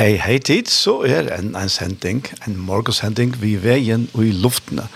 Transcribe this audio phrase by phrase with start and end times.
[0.00, 4.86] Hei, hei tid, så er en, en sending, en morgensending, vi veien og i luftene.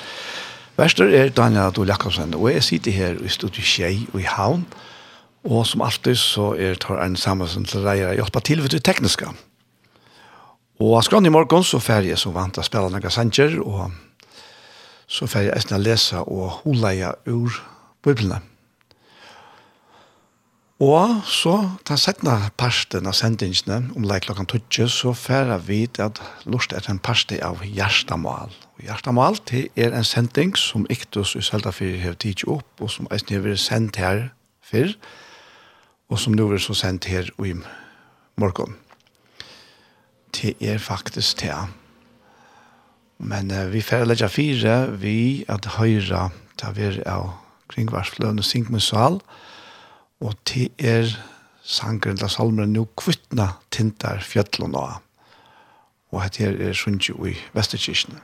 [0.79, 4.63] Værster er Daniel Adol Jakobsen, og jeg sitter her i studiet Kjei og i Havn,
[5.45, 8.81] og som alltid så er tar en sammensen til deg å hjelpe til ved det
[8.89, 9.29] tekniske.
[10.81, 13.93] Og skrann i morgen så fer jeg som vant å spille noen sanger, og
[15.05, 17.61] så fer jeg å lese og holde jeg ur
[18.01, 18.41] biblene.
[20.83, 21.55] Og så,
[21.87, 26.19] den settende parsten av sendingene, om det er klokken tøtje, så færer vi til at
[26.51, 28.51] lort er en parste av Gjerstamal.
[28.75, 33.07] Og Gjerstamal det er en sending som Iktus i Seldafyr har tidlig opp, og som
[33.15, 34.33] eisen har vært sendt her
[34.67, 34.97] før,
[36.11, 37.55] og som nå er så sendt her i
[38.35, 38.75] morgen.
[40.35, 41.55] Det er faktisk det.
[43.23, 47.31] Men eh, vi færer legger fire, vi at høyre, ta er av
[47.71, 49.54] kringvarsfløn og Singmusal, og
[50.21, 51.11] og til er
[51.65, 55.01] sangren til salmeren nu kvittna tintar fjøtlån og
[56.15, 58.21] og hette her er sunnkje i Vesterkirkene.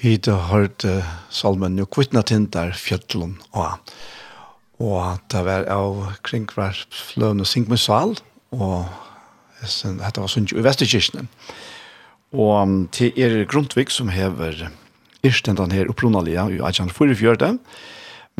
[0.00, 3.90] Vi har hørt uh, salmen «Jo kvittna tintar fjötlun» og,
[4.80, 8.14] og det var av kringkvar fløvn og sink med sal
[8.56, 8.88] og
[9.60, 11.26] dette var sundt i Vesterkirkene.
[12.32, 14.70] Og til er Grundtvig som hever
[15.20, 17.52] Irstendan her opprunalia i 1844,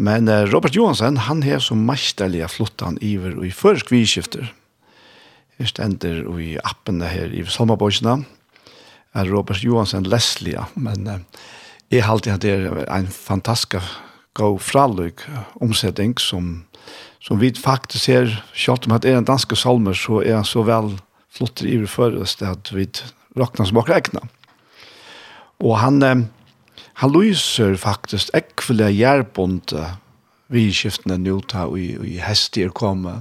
[0.01, 4.49] men uh, Robert Johansen han hever som meisterlige flottan iver og i førsk vidskifter.
[5.61, 8.23] Irstender og i appene her i Salmabøysene,
[9.15, 11.45] Robert Johansen Leslie, men eh,
[11.91, 13.83] jeg halte at det er en fantastisk
[14.39, 15.25] god fraløk
[15.61, 16.65] omsetning som,
[17.19, 20.63] som vi faktisk ser, selv om det er en danske salmer, så er han så
[20.63, 20.95] vel
[21.31, 22.87] flott i oss at vi
[23.39, 24.23] råkner som akkurat egna.
[25.61, 26.31] Og han,
[27.03, 29.91] han lyser faktisk ekvile gjærbonde
[30.51, 33.21] vi skiftene nå ta og i, hester komme,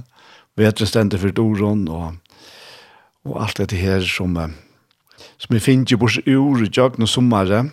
[0.58, 2.18] vetre stendte for doron og,
[3.26, 4.50] og alt dette her som eh,
[5.40, 7.64] som jeg finner bort ur i jøgn og sommare.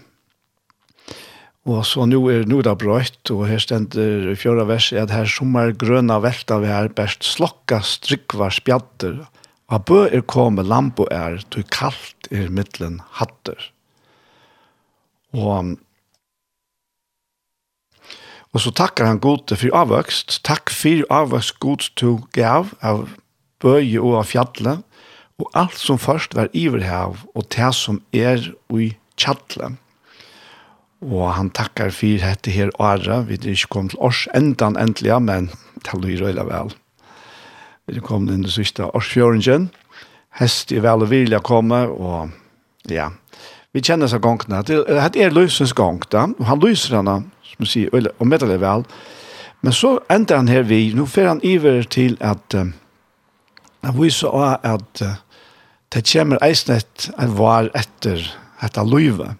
[1.67, 5.27] Og så nå er nå det brøyt, og her stender i fjøra vers, at her
[5.27, 9.25] sommer grøna velta vi her, best slokka strykvar spjatter,
[9.67, 13.59] og bø er komme lampo er, du kallt er middelen hatter.
[15.35, 15.75] Og
[18.55, 20.39] Og så takkar han gode for avvøkst.
[20.47, 23.03] Takk for avvøkst god to gav av
[23.61, 24.86] bøye og av fjallet
[25.37, 28.41] og alt som først var iverhav, og det som er
[28.73, 29.75] ui tjattle.
[31.05, 35.13] Og han takkar for dette her året, vi er ikke kommet til års endan endelig,
[35.21, 35.51] men
[35.85, 36.73] det lyr røyla vel.
[37.85, 39.69] Vi er kommet inn i siste årsfjøringen,
[40.41, 42.33] hest er vel og vilja komme, og
[42.89, 43.11] ja,
[43.73, 44.63] vi kjenner seg gongene.
[44.65, 48.59] Det, er løsens gong da, og han løser henne, som vi sier, og og det
[48.61, 48.85] vel.
[49.61, 52.67] Men så ender han her vi, nå fer han iver til at, uh,
[53.83, 54.29] at vi så
[54.63, 55.15] at, uh,
[55.93, 58.23] det kommer eisnet en var etter
[58.61, 59.35] dette løyve.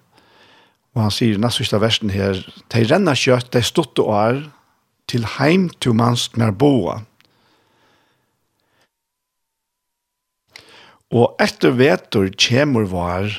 [0.96, 2.40] Og han sier nesten siste versen her,
[2.72, 4.40] «De renner kjøtt, de stått og er,
[5.08, 7.02] til heim til manst mer boa».
[11.08, 13.30] Og etter vetur kjemur var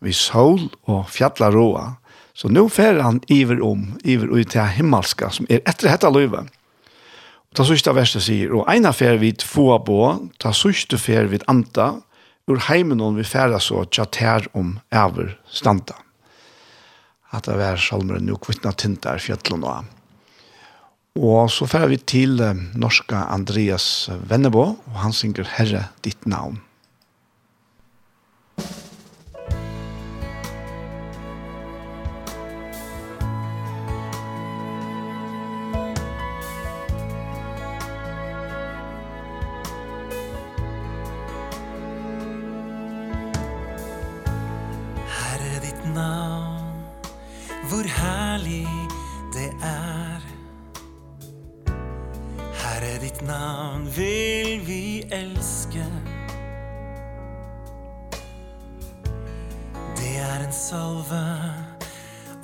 [0.00, 1.96] vi sol og fjalla roa,
[2.32, 6.46] Så nå fer han iver om, iver ut til himmelska, som er etter hetta løyve.
[7.52, 9.98] Og ta sørste verset sier, og eina fer vi två bo,
[10.40, 11.90] ta sørste fer vi anta,
[12.50, 15.94] ur heimen om vi færa så tjater om æver standa.
[17.32, 19.84] At det var salmeren jo kvittna tintar fjallen og
[21.14, 22.40] Og så færa vi til
[22.74, 26.60] norska Andreas Vennebo, og han synger Herre ditt navn.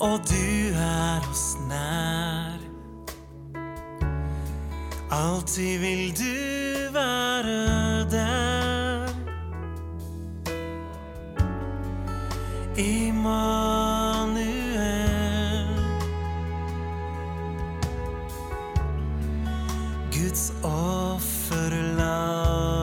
[0.00, 2.58] Och du er oss nær.
[5.10, 9.08] Alltid vil du vara där
[12.76, 14.38] Immanuel.
[20.12, 22.77] Guds offerland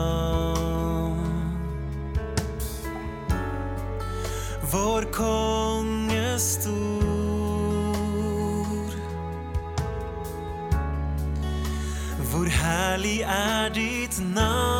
[13.36, 14.75] är ditt namn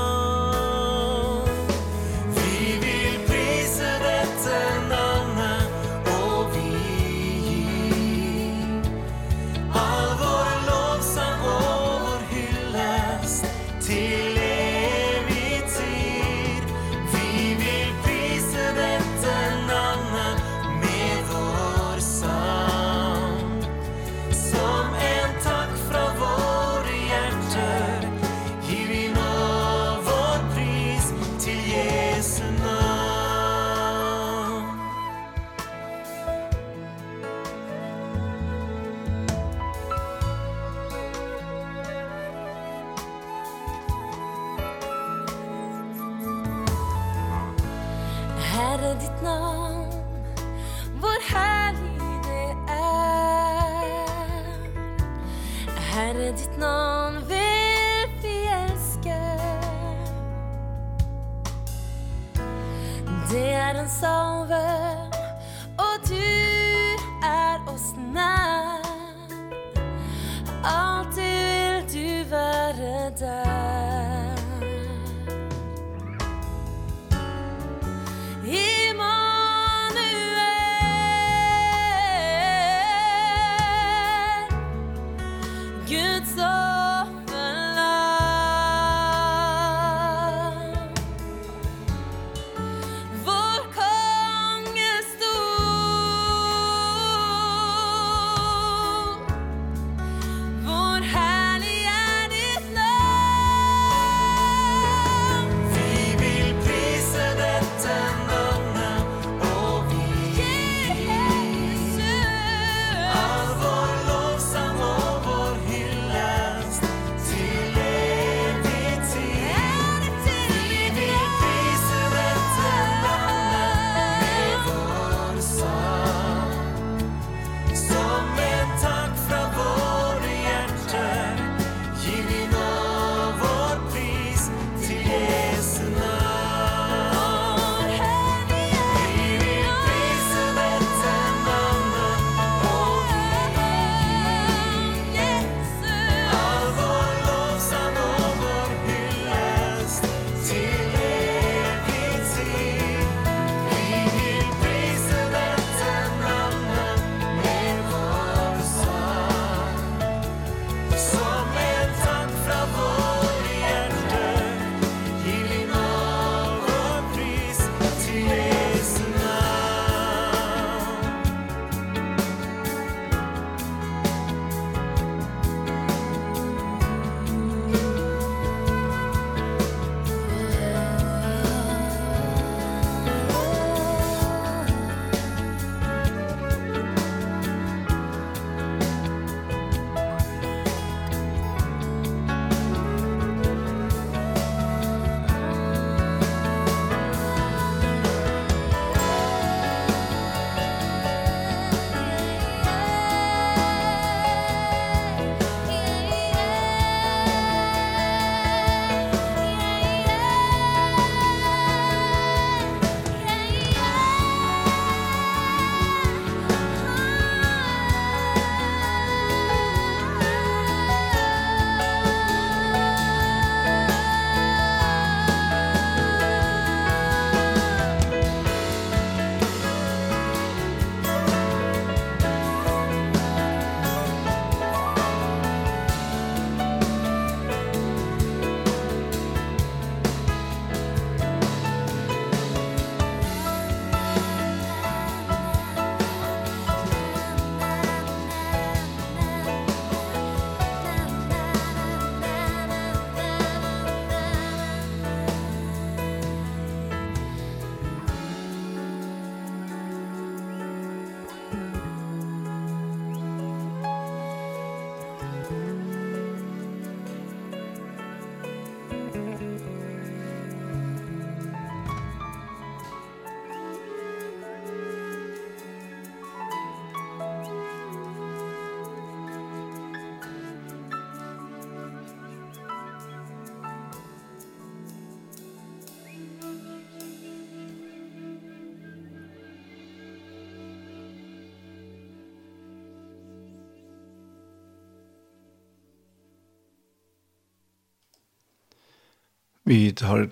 [299.68, 300.28] Vi har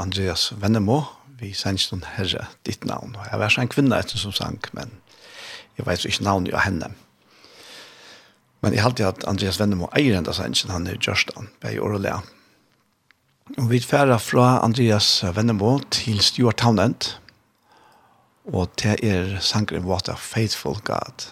[0.00, 1.02] Andreas Vennemo,
[1.36, 3.18] vi sender noen herre ditt navn.
[3.20, 4.94] Jeg var så en kvinne etter som sang, men
[5.76, 6.88] jeg vet ikke navnet av henne.
[8.64, 12.22] Men jeg halte at Andreas Vennemo eier enda sendsen, han er Gjørstan, bei Årlea.
[13.58, 17.12] Og vi færa fra Andreas Vennemo til Stuart Townend,
[18.48, 21.28] og det er sangren What a Faithful God.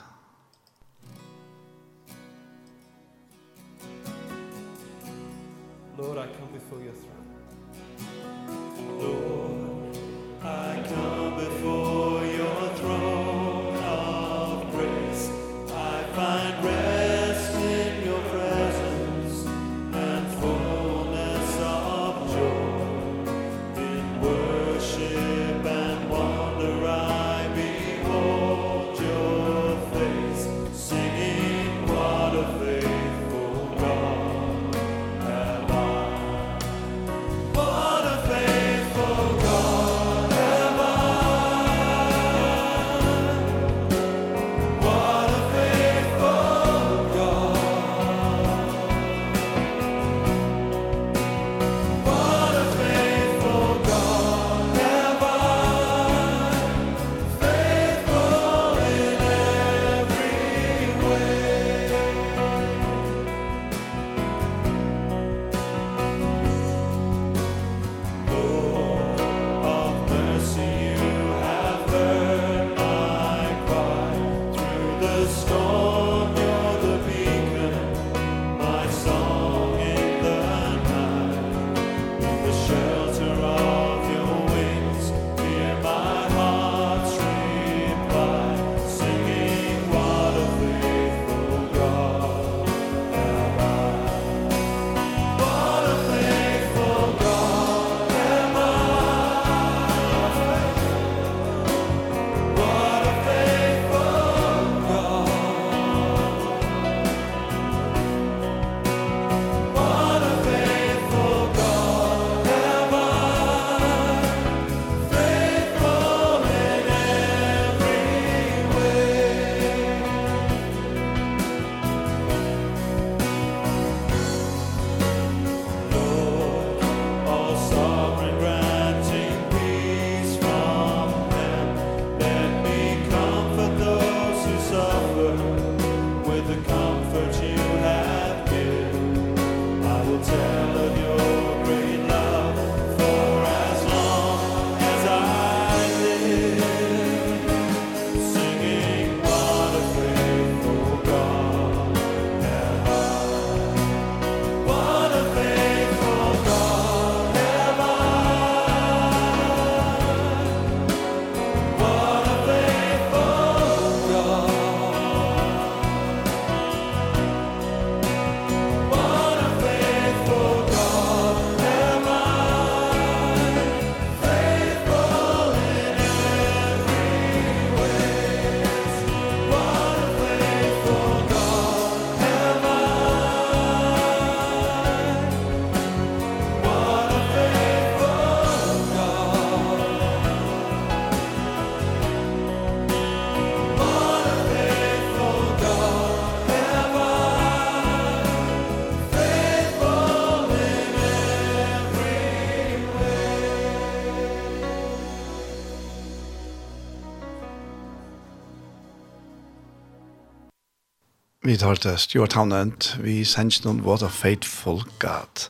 [211.47, 215.45] Vi tar til Stuart Townend, vi sender noen What a Faithful God.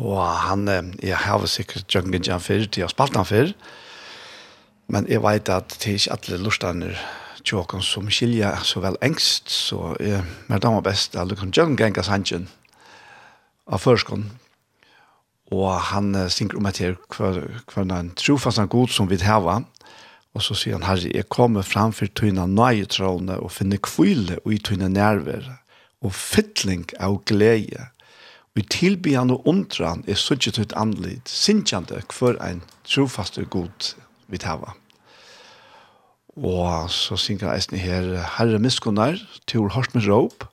[0.00, 0.64] Og han,
[1.02, 3.52] jeg har sikkert Jungen Jan før, til jeg har spalt han før,
[4.88, 6.94] men jeg vet at det er ikke alle lortene
[7.44, 11.92] tjåkene som skiljer så vel engst, så jeg mer damer best at du kan jøngen
[11.92, 12.48] av sannsyn
[13.68, 14.30] av førskånd.
[15.52, 19.60] Og han synger om etter hver, hver en trofast god som vi har,
[20.32, 24.58] Og så sier han, Herre, jeg kommer framfor tøyne nøye trådene og finner kvile i
[24.58, 25.44] tøyne nerver
[26.02, 27.88] og fytling av glede.
[28.52, 33.92] Og i tilbyen og undran er så ikke tøyt anledd, sinjande for en trofaste god
[34.32, 34.74] vi tar.
[36.36, 40.48] Og så synger jeg eisen her, Herre miskunner, til hørt med råp,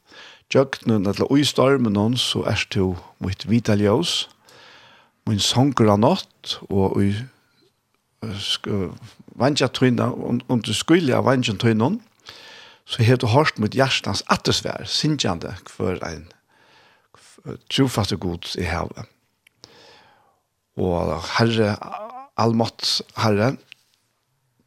[0.50, 4.30] Jøgnun eller ui stormen hon, så er jo mitt vita ljøs,
[5.30, 7.12] min sånger av natt, og ui
[9.40, 10.10] vantjatøyna,
[10.50, 11.94] og du skulle av vantjatøyna,
[12.90, 16.28] så har du hørt mot hjertens attersvær, sinjande for en
[17.70, 19.06] trofaste god i havet.
[20.80, 21.76] Og Herre,
[22.40, 23.56] allmått Herre,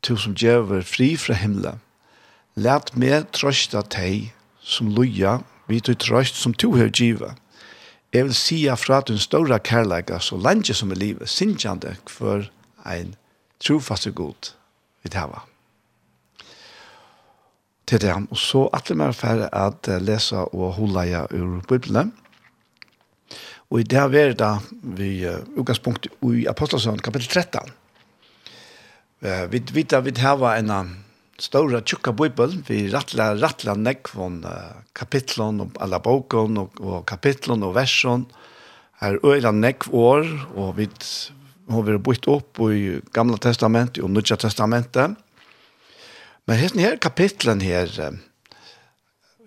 [0.07, 1.81] du som djever fri fra himmelen,
[2.55, 4.33] let meg trøsta teg
[4.63, 7.39] som loja, vi tog trøst som to har givet.
[8.13, 12.45] Jeg vil sia fra den store kærleika, så lenge som i livet, sinjande for
[12.87, 13.15] en
[13.63, 14.53] trofaste god
[15.03, 15.43] vi tar
[17.87, 18.15] til det.
[18.31, 22.13] Og så alle mer færre at lese og holde jeg ur Bibelen.
[23.71, 25.13] Og i det her er det vi
[25.57, 27.73] utgangspunkt i Apostelsøen kapittel 13.
[29.53, 31.03] Vi vet at vi har en
[31.43, 32.55] større tjukka bibel.
[32.69, 34.11] Vi rattler, rattler nekk
[34.45, 38.27] uh, kapitlen og alle boken og, og kapitlen og versen.
[39.03, 40.89] Her øyla nekk år, og vi
[41.71, 45.15] har vært bytt opp i Gamla testamentet og Nødja testamentet.
[46.47, 47.91] Men hesten her kapitlen her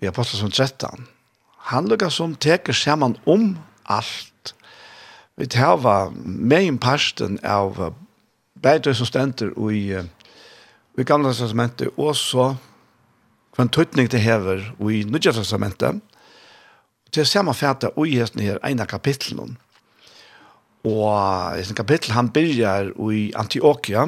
[0.01, 1.07] i Apostelsen 13,
[1.71, 3.55] han lukkar som teker saman om
[3.89, 4.53] alt.
[5.35, 7.93] Vi tar var med en parsten av
[8.63, 9.97] bedre som stender i,
[10.95, 12.53] i Gamla testamentet, og så
[13.55, 15.99] for en tøytning det hever i Nødja testamentet.
[17.11, 19.55] Til samme fæta og i hesten her, en kapitlen om
[20.85, 24.05] Og i sin kapittel, han byrjar i Antioquia,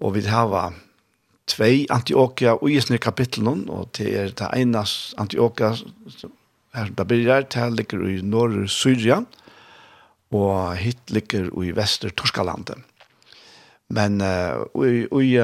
[0.00, 0.74] og vi har
[1.48, 4.82] tvei Antioquia i sin kapittel, og det er det ene
[5.18, 5.74] Antioquia
[6.74, 9.22] her som det byrjar, det ligger i Norr-Syria,
[10.34, 12.82] og hit ligger i Vester-Torskalandet.
[13.88, 15.38] Men uh, i, i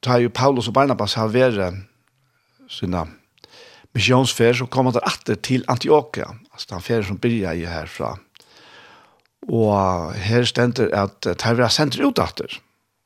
[0.00, 1.82] tar jo Paulus og Barnabas har vært
[2.72, 3.04] sina
[3.96, 8.14] missionsfer så kommer det atter til Antioquia, altså den fer som byrjar i herfra,
[9.46, 12.58] Og her stender at det har vært sendt ut etter.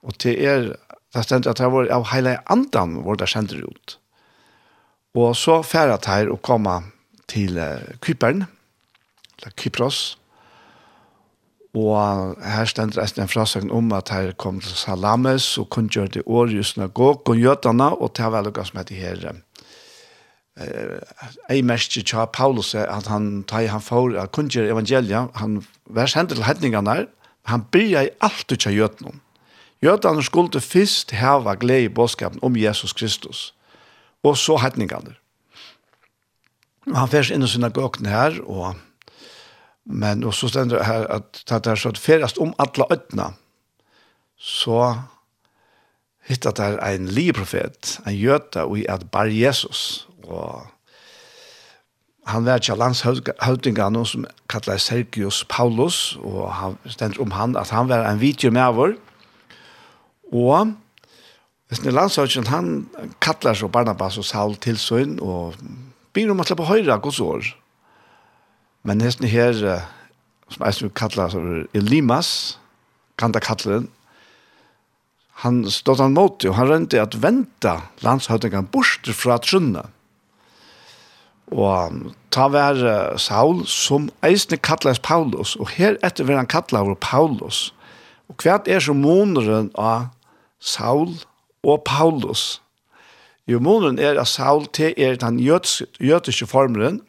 [0.03, 0.73] Og det er,
[1.15, 3.99] det stender at det har vært av hele andan hvor det sendt ut.
[5.15, 6.81] Og så færre det her å komme
[7.29, 7.61] til
[8.03, 8.47] Kypern,
[9.39, 10.17] eller Kypros,
[11.73, 16.09] Og her stender det en frasøkning om at her kom til Salames og kunne gjøre
[16.09, 19.23] kunngjør til Årius synagog og gjøtene, og det har vært noe som heter her
[21.49, 26.35] ei mest tja Paulus at han tar han for at kunje evangelia han vers sendt
[26.35, 27.07] til hedningarna
[27.49, 29.21] han byrja i alt tja jötnum.
[29.83, 33.55] Jötarna skulle fyrst hava glei boskapen om Jesus Kristus
[34.23, 35.17] og så hedningarna
[36.95, 38.75] han færs inn i synagogen her og
[39.85, 43.33] men og så stender her at det er så at ferast om alla ötna
[44.37, 44.95] så
[46.29, 50.67] hittat der ein liprofet ein jøta og i at bar Jesus og
[52.27, 57.89] han var til landshøvdingene som kallet Sergius Paulus, og han stender om han at han
[57.89, 58.95] var en video med vår.
[60.33, 60.75] Og
[61.69, 62.89] hvis den landshøvdingen, han
[63.21, 65.55] kallet så Barnabas og Saul til sønn, og
[66.13, 67.43] byr om at slippe høyre gods år.
[68.85, 69.53] Men hesten her,
[70.49, 72.59] som jeg skulle kallet Elimas,
[73.19, 73.89] kan det kalle den,
[75.43, 77.73] han stod han mot, og han rønte at vente
[78.05, 79.91] landshøvdingen bort fra trunnet.
[81.53, 82.81] Og ta var
[83.21, 87.71] Saul som eisne kallas Paulus, og her etter var han kallar Paulus.
[88.33, 90.09] Og hva er så måneren av
[90.59, 91.19] Saul
[91.63, 92.63] og Paulus?
[93.51, 97.03] Jo, måneren er at Saul til er den jødiske formeren,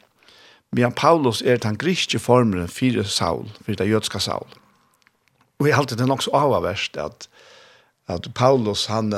[0.74, 4.48] men Paulus er den griske formeren for Saul, for det jødiske Saul.
[5.62, 7.28] Og jeg halte det nok så avverst at,
[8.08, 9.14] at Paulus, han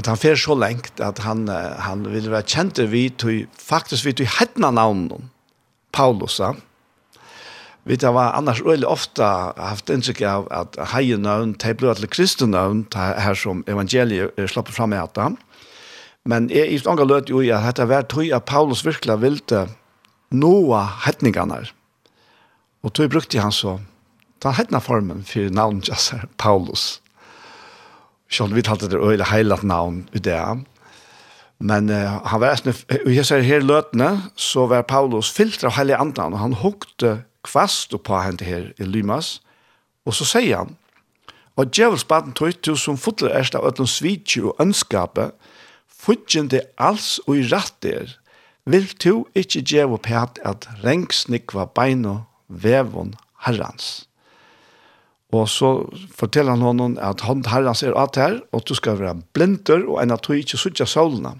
[0.00, 4.16] at han fer så lengt at han, han vil være kjent vi til, faktisk vi
[4.20, 5.30] til hetna navn
[5.92, 6.54] Paulus sa
[7.88, 9.24] Vi det var annars veldig ofte
[9.56, 14.68] haft inntrykk av at heie navn, de ble til kristne navn, her som evangeliet slapp
[14.68, 15.32] fram i etter.
[16.28, 19.62] Men jeg i stående løt jo at dette var tog at Paulus virkelig ville
[20.30, 21.62] noe hetningene.
[22.84, 23.78] Og tog brukte han så,
[24.44, 25.88] ta hetna formen for navnet
[26.36, 27.00] Paulus.
[28.30, 30.38] Sjøl vi talte det øyla heilat navn i det.
[31.60, 35.76] Men uh, han var æstne, og jeg ser her løtene, så var Paulus filtra av
[35.76, 39.40] heilig andan, og han hukte kvast på henne her i Lymas,
[40.08, 40.76] og så sier han,
[41.60, 45.34] og djevels baden tøy til som fotler erst av øtlom svitje og ønskapet,
[46.00, 48.16] fudgjende alls og i rattir,
[48.64, 53.12] vil du ikke djevo pæt at rengsnikva beino vevon
[53.44, 54.09] herrans.
[55.30, 55.68] Og så
[56.16, 60.02] forteller han honom at han herrens er at her, og du skal være blinder, og
[60.02, 61.36] en at du ikke sutja solene.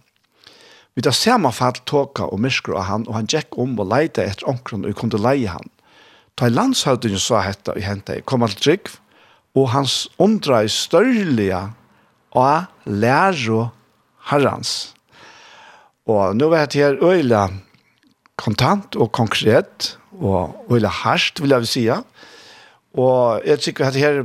[0.94, 4.26] Vi tar samme fall tåka og mysker av han, og han gikk om og leide
[4.26, 5.70] etter omkron, og kunne leie han.
[6.38, 8.90] Ta i landshøvdingen sa hetta i hentet, kom alt trygg,
[9.58, 11.60] og hans undra i størlige
[12.38, 13.70] av lærer
[14.30, 14.92] herrens.
[16.10, 17.48] Og nå vet jeg her øyla
[18.40, 21.98] kontant og konkret, og øyla harsht, vil jeg vil sige,
[22.98, 24.24] Og jeg tykker at her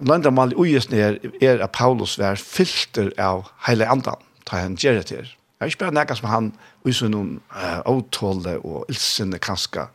[0.00, 5.24] landamal ujes ned er at Paulus var filter av heile andan, ta han gjerra til.
[5.56, 6.50] Jeg er ikke bare nekka som han
[6.84, 9.88] uisen noen uh, avtåle og ilsinne kanska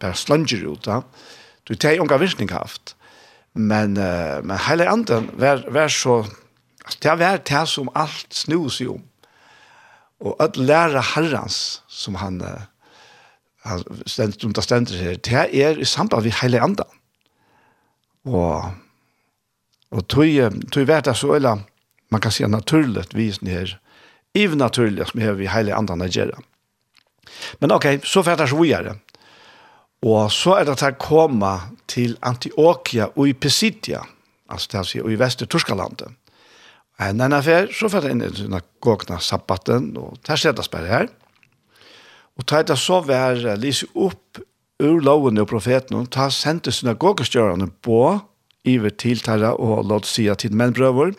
[0.00, 1.02] bare slanger ut da.
[1.68, 2.94] Du tar unga virkning haft.
[3.52, 6.22] Men, uh, men heile andan var, var så,
[6.84, 8.96] altså, det var det som alt snus jo.
[10.24, 12.64] Og at læra herrens som han uh,
[14.06, 16.84] stendt, om det stendt her, det er i samband med hele andre.
[18.24, 18.70] Og,
[19.90, 21.64] og tog, tog vært det så, eller
[22.10, 23.78] man kan si naturlig visen her,
[24.34, 26.36] even naturlig som er vi hele andre gjør.
[27.60, 28.96] Men ok, så fært det så videre.
[30.06, 31.56] Og så er det til koma
[31.90, 34.04] til Antioquia og i Pisidia,
[34.48, 36.14] altså det vil si, og i Vester-Turskalandet.
[36.98, 40.66] En annen affær, så fært det inn i denne gåkna sabbaten, og der ser det
[40.66, 41.10] spørre her.
[42.38, 44.40] Og ta det så vær, lyse opp
[44.78, 48.18] ur loven og profeten, og ta sendte synagogestjørene på,
[48.68, 51.16] iver til tæra og låt sia til mennbrøver.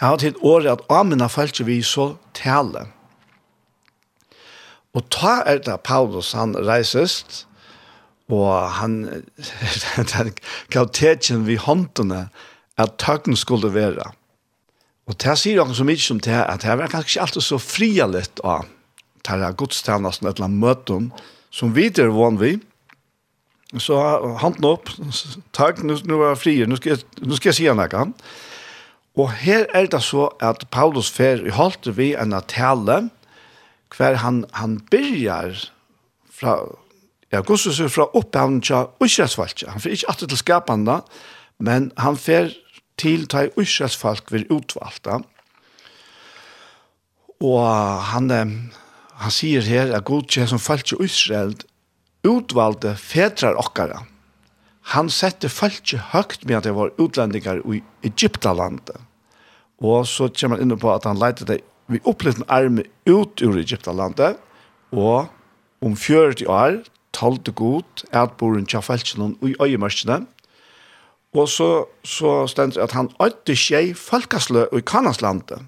[0.00, 2.86] Jeg har til året at amina falskje vi så tale.
[4.96, 7.46] Og ta er det Paulus han reisest,
[8.30, 9.24] og han,
[10.14, 10.32] den
[10.70, 12.28] kvaliteten vi håndene,
[12.78, 14.12] at tøkken skulle være.
[15.10, 17.58] Og det sier han så mye som det, at det var kanskje ikke alltid så
[17.58, 18.68] frialett av
[19.26, 21.08] tarra godstjennesten, et eller annet møtum,
[21.50, 22.56] som vi er vann vi,
[23.78, 23.98] så
[24.42, 24.90] handen opp,
[25.54, 28.14] takk, nå, nå er jeg fri, nå skal, jeg, nå skal jeg si henne han.
[29.18, 33.04] Og her er det så at Paulus fer i holdt vi en av tale,
[33.94, 35.58] hver han, han begynner
[36.30, 36.56] fra,
[37.30, 39.68] ja, Gustavs er fra opphavnen til Øsjøsvalget.
[39.70, 41.00] Han fer ikke alltid til skapende,
[41.58, 42.54] men han fer
[43.00, 45.22] til til Øsresvalget ved utvalgte.
[47.40, 47.64] Og
[48.12, 48.30] han,
[49.20, 51.52] han sier her at god kjær som falsk i Israel
[52.26, 54.04] utvalgte fedrar okkara.
[54.94, 58.96] Han sette falsk høgt med at det var utlendingar i Egyptalandet.
[59.80, 63.42] Og så kommer han inne på at han leite det vi opplevde en arme ut
[63.42, 64.38] ur Egyptalandet,
[64.94, 65.28] og
[65.82, 66.82] om 40 år
[67.16, 70.22] talte god at boren tja falskjennom i øyemørkene,
[71.34, 75.66] og så, så stendt at han øyde tjei falkaslø i Kanaslandet.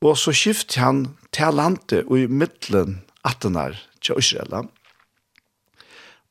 [0.00, 1.02] Og så skiftet han
[1.34, 4.70] til landet og i midtelen attenar til Israel.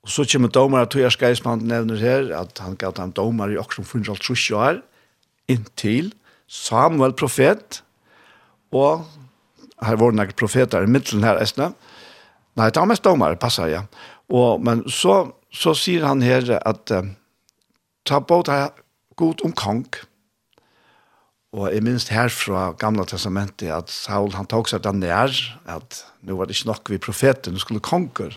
[0.04, 3.60] Og så kommer domer at Tobias Geismann nevner her at han gav dem domer i
[3.62, 4.82] oksom funnsalt trusjoar
[5.50, 6.14] inntil
[6.50, 7.84] Samuel profet
[8.74, 9.06] og
[9.86, 11.72] her var det profeter i midtelen her Esne.
[12.60, 13.84] Nei, det var mest domar, passar ja.
[14.30, 17.08] Og, men så, så sier han her at uh,
[18.06, 18.74] ta båt her
[19.20, 19.86] god om kong,
[21.50, 25.34] Og jeg minns her fra Gamla Testamentet at Saul han tok seg den nær,
[25.66, 28.36] at nå var det ikke nok vi profeten, nå skulle konger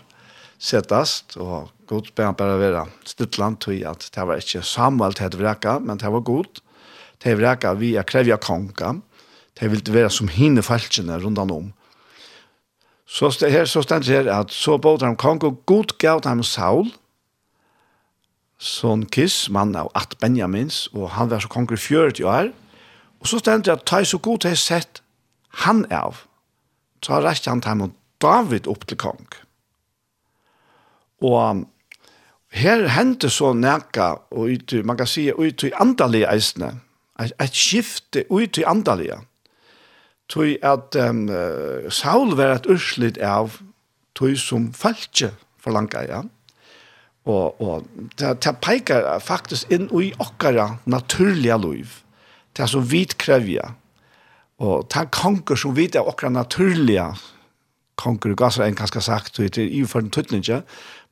[0.57, 5.37] settast, og god ber han bare være stittland til at det var ikke Samuel til
[5.37, 6.61] vreka, men det var god
[7.23, 8.97] Til vreka vi er krevja konga,
[9.59, 11.71] det ville være som hinne falskene rundt om.
[13.05, 16.43] Så det her, så stendt her at så både han kong og Gud gav ham
[16.43, 16.89] Saul,
[18.57, 22.51] son kiss, mann av at Benjamins, og han var så konger i 40 år,
[23.23, 24.99] Og så stendte jeg at ta så god til sett
[25.63, 26.25] han av,
[26.99, 29.29] så har rett han til David opp til kong.
[31.23, 31.63] Og
[32.51, 36.73] her hendte så nækka, og ut, man kan si ut i andalige eisene,
[37.21, 39.21] et, skifte ut i andalige.
[40.27, 41.27] Tøy at um,
[41.89, 43.61] Saul var et urslit av
[44.15, 45.31] tui som falskje
[45.63, 46.23] for ja.
[47.23, 47.87] Og, og
[48.19, 52.02] det, det peker faktisk inn i okkara naturlige liv
[52.57, 53.73] det som vi krevja,
[54.63, 57.07] og det er konger som vi er okra naturlige
[57.99, 60.61] konger, og gasser en ganske sagt, og det er i for den tøtninga,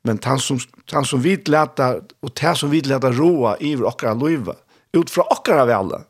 [0.04, 0.58] men det som,
[0.90, 4.56] det som vi leta, og det som vi leta roa i okra loiva,
[4.96, 6.04] ut fra okra vele,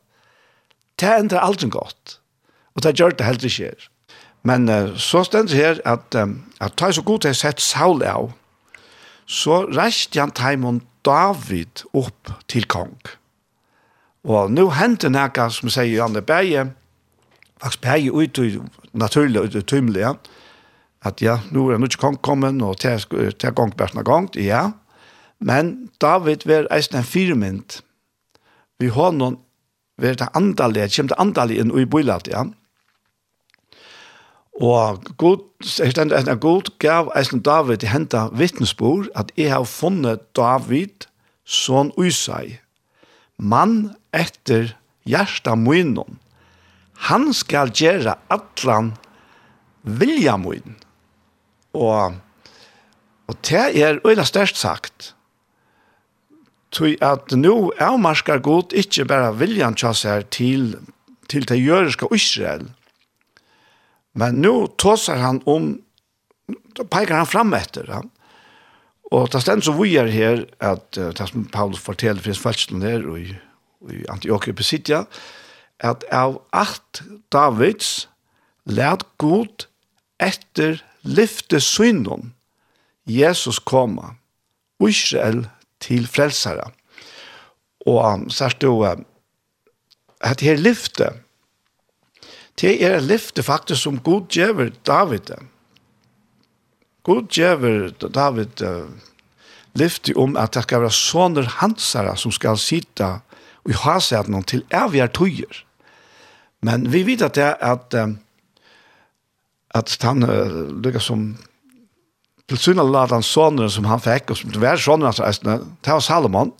[1.01, 2.19] det ender aldri godt,
[2.75, 3.89] og det gjør det heller ikke her.
[4.43, 7.63] Men uh, så stender det her at, um, at ta så god til å sette
[7.63, 8.33] Saul av,
[9.27, 12.97] så reiste han Taimon David opp til kong.
[14.23, 16.69] Og nå hendte nekka, som sier, Janne Beie,
[17.63, 18.61] faktisk Beie ut i
[18.95, 20.07] naturlig, ut i tymlig,
[21.03, 24.71] at ja, nå er han ikke kong kommet, og til gong bærsna gong, ja.
[25.43, 27.81] Men David var eisen en firmynd.
[28.79, 29.41] Vi har noen,
[29.99, 32.45] vi er det andalige, det kommer det andalige inn i bøylet, ja.
[34.63, 35.43] Og god,
[35.79, 41.09] jeg stender eisen god, gav eisen David i henta vittnesbord, at jeg har funnet David,
[41.43, 42.61] sånn usai,
[43.43, 44.77] mann etter
[45.09, 46.19] hjärsta munnen.
[47.09, 48.93] Han skal gjøre atlan
[49.83, 50.79] vilja munnen.
[51.73, 52.19] Og,
[53.27, 55.15] og det er øyla størst sagt.
[56.73, 60.77] Tui at nu avmarskar god ikkje bare viljan tjass her til,
[61.29, 62.71] til det jøreska Israel.
[64.15, 65.75] Men nu tåsar han om,
[66.85, 68.11] peikar han fram etter han.
[69.13, 73.05] Og det stendt så vi er her, at det som Paulus forteller finnes fælsen her,
[73.09, 73.35] og i
[73.91, 75.05] i Antiochia Pesidia,
[75.83, 78.09] at av alt Davids
[78.65, 79.67] lært god
[80.23, 82.31] etter lyfte synden
[83.09, 84.15] Jesus koma
[84.83, 85.47] Israel
[85.83, 86.71] til frelsere.
[87.87, 91.11] Og sørst jo at her lyfte
[92.61, 95.33] det er lyfte faktisk som god gjever David.
[97.03, 98.63] God gjever David
[99.75, 103.09] lyfte om at det skal være sånne hansere som skal sitte
[103.67, 105.63] og har sett noen til evige tøyer.
[106.63, 107.97] Men vi vet at det er at
[109.73, 111.37] at han uh, som
[112.49, 115.61] til syne la den sonen som han fikk, og som det var sonen hans eisne,
[115.81, 116.53] det var Salomon,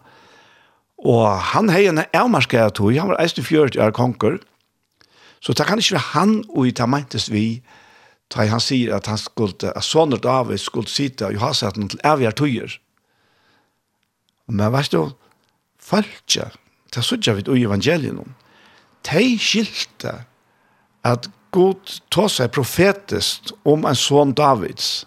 [1.03, 4.39] og han har en avmarskere tog, han var eisne 40 år konger,
[5.43, 7.63] så det kan ikke være han og i det meintes vi,
[8.33, 11.91] da han sier at han skulle, at sonen David skulle sitte og ha sett noen
[11.93, 12.79] til evige tøyer.
[14.49, 15.13] Men vet du,
[15.83, 16.55] følger
[16.95, 18.35] det sørger vi i evangelien.
[19.09, 20.13] De skilte
[21.05, 25.05] at Gud ta seg profetist om en sånn Davids.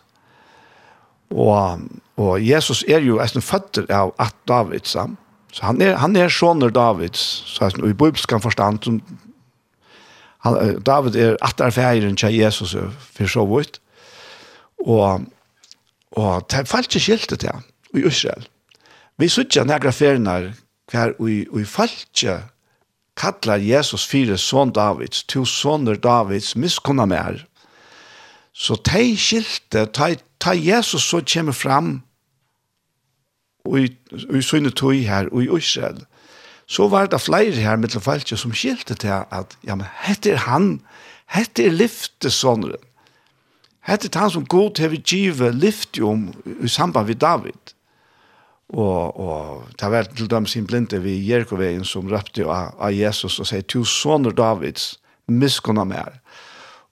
[1.33, 1.85] Og,
[2.21, 4.93] og Jesus er jo en føtter av at Davids.
[4.93, 7.21] Så han er, han er soner Davids.
[7.49, 8.99] Så er, i bibelskan forstand, som,
[10.45, 13.79] han, David er at er feiren til Jesus for så vidt.
[14.85, 15.25] Og,
[16.11, 18.45] og det er falt ikke skiltet til i Israel.
[19.17, 20.27] Vi sørger nærkere ferien
[20.91, 22.39] hver ui, ui falskje
[23.15, 27.45] kallar Jesus fire son Davids, to soner Davids, miskunna mer.
[28.53, 32.03] Så tei skilte, tei, tei Jesus så kommer fram
[33.65, 33.89] ui,
[34.29, 36.05] ui sunne tog her, ui Israel.
[36.67, 40.45] Så var det flere her mittel falskje som skilte til at, ja, men hette er
[40.47, 40.79] han,
[41.29, 42.81] hette er liftesoneren.
[43.85, 46.31] Hette er han som god til vi give lyfte om
[46.63, 47.74] i samband med David.
[48.73, 53.49] Og, og det var dem sin blinde vi Jerkoveien som røpte av, av Jesus og
[53.49, 54.95] sier, to soner Davids,
[55.27, 56.21] miskunna mer».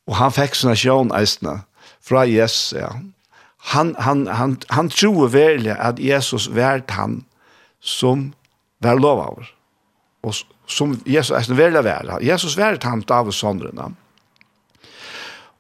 [0.04, 1.62] Og han fikk sånne sjøen eisene
[2.04, 2.90] fra Jesus, ja.
[3.72, 7.22] Han, han, han, han tror virkelig at Jesus vært han
[7.80, 8.34] som
[8.84, 9.46] var lov av.
[10.28, 10.36] Og
[10.68, 12.18] som Jesus eisene veldig vært.
[12.28, 13.94] Jesus vært han Davids sonrene.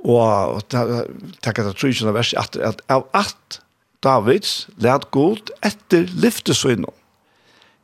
[0.03, 3.62] Og det er det tryggjende verset at, at av at
[4.03, 6.91] Davids let god etter lyftesøyno.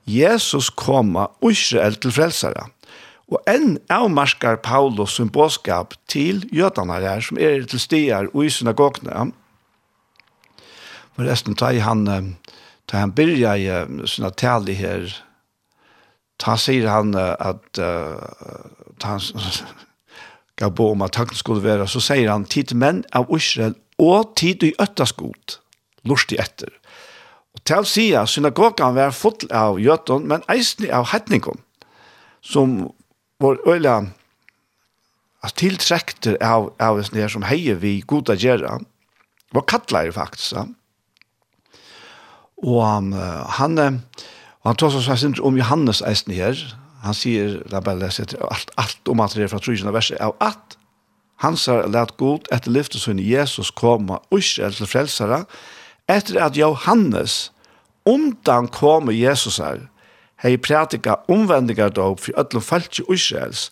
[0.09, 2.67] Jesus koma Israel til frelsere.
[3.30, 8.49] Og enn avmarskar Paulus sin bådskap til jødene her, som er til stier og i
[8.49, 9.30] synagogene.
[11.13, 12.05] Forresten, da han,
[12.89, 15.13] da han byrja i sina tali her,
[16.41, 19.22] da sier han at da han
[20.59, 24.34] gav bo om at han skulle være, så sier han tid menn av Israel og
[24.39, 25.59] tid i øttaskot
[26.08, 26.72] lustig etter.
[27.56, 31.62] Og til å si at synagogen var full av jøton, men eisen av hetningon,
[32.45, 32.91] som
[33.41, 33.97] var øyla
[35.43, 38.80] at tiltrekter av, av en her som heier vi goda gjerra,
[39.56, 40.58] var kattleir faktisk.
[40.58, 40.66] Ja.
[42.60, 43.14] Og han,
[43.56, 43.80] han,
[44.68, 46.60] han tar seg om Johannes eisen her,
[47.00, 50.36] han sier, la bare lese alt, alt om at det er fra trusjene verset, av
[50.43, 50.76] at
[51.39, 55.45] han sier, let god etter lyftet hun Jesus komme, og ikke til frelsere,
[56.10, 57.51] etter at Johannes
[58.10, 59.86] undan kom Jesus her,
[60.41, 63.70] hei prætika omvendinger da for ødlom falt i Israels.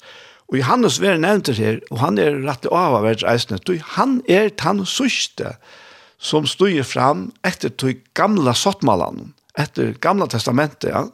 [0.48, 4.50] Og Johannes er nevnt her, og han er rettelig av av eisne, du, han er
[4.50, 5.58] tann sørste
[6.18, 11.08] som stod fram etter de gamla sottmalene, etter gamla testamentet, ja.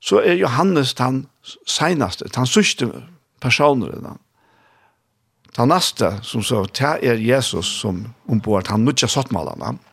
[0.00, 1.26] så er Johannes tann
[1.66, 2.90] seinaste, tann sørste
[3.40, 4.16] personer.
[5.54, 9.76] Tann neste, som så, det er Jesus som ombord, han nutja sottmalene.
[9.76, 9.89] Ja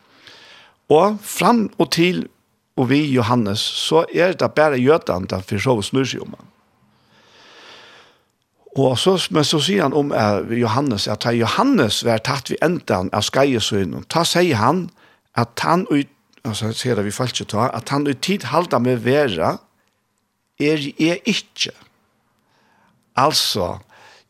[0.90, 2.28] Og fram og til
[2.78, 6.50] og vi Johannes, så er det bare jødene for så snur seg om han.
[8.78, 12.62] Og så, men så sier han om eh, Johannes, at da Johannes var tatt ved
[12.62, 14.84] enden av skreiesøgnen, da sier han
[15.38, 16.12] at han ut,
[16.46, 19.56] altså ser det vi falt ikke ta, at han i tid halda med vera,
[20.62, 21.74] er jeg ikke.
[23.18, 23.80] Altså,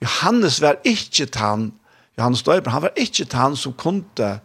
[0.01, 1.73] Johannes var ikke han,
[2.17, 4.39] Johannes Døyber, han var ikke han som kunne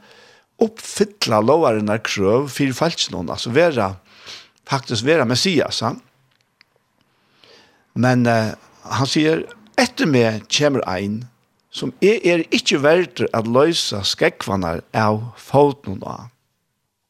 [0.62, 3.94] oppfylla lovaren av krøv for falsknån, altså vera,
[4.68, 5.82] faktisk vera Messias.
[5.84, 6.00] Han.
[7.98, 8.54] Men uh,
[8.94, 9.44] han sier,
[9.80, 11.24] etter meg kommer ein
[11.72, 16.28] som er, er ikke verdt at løysa skekvanar av foten av.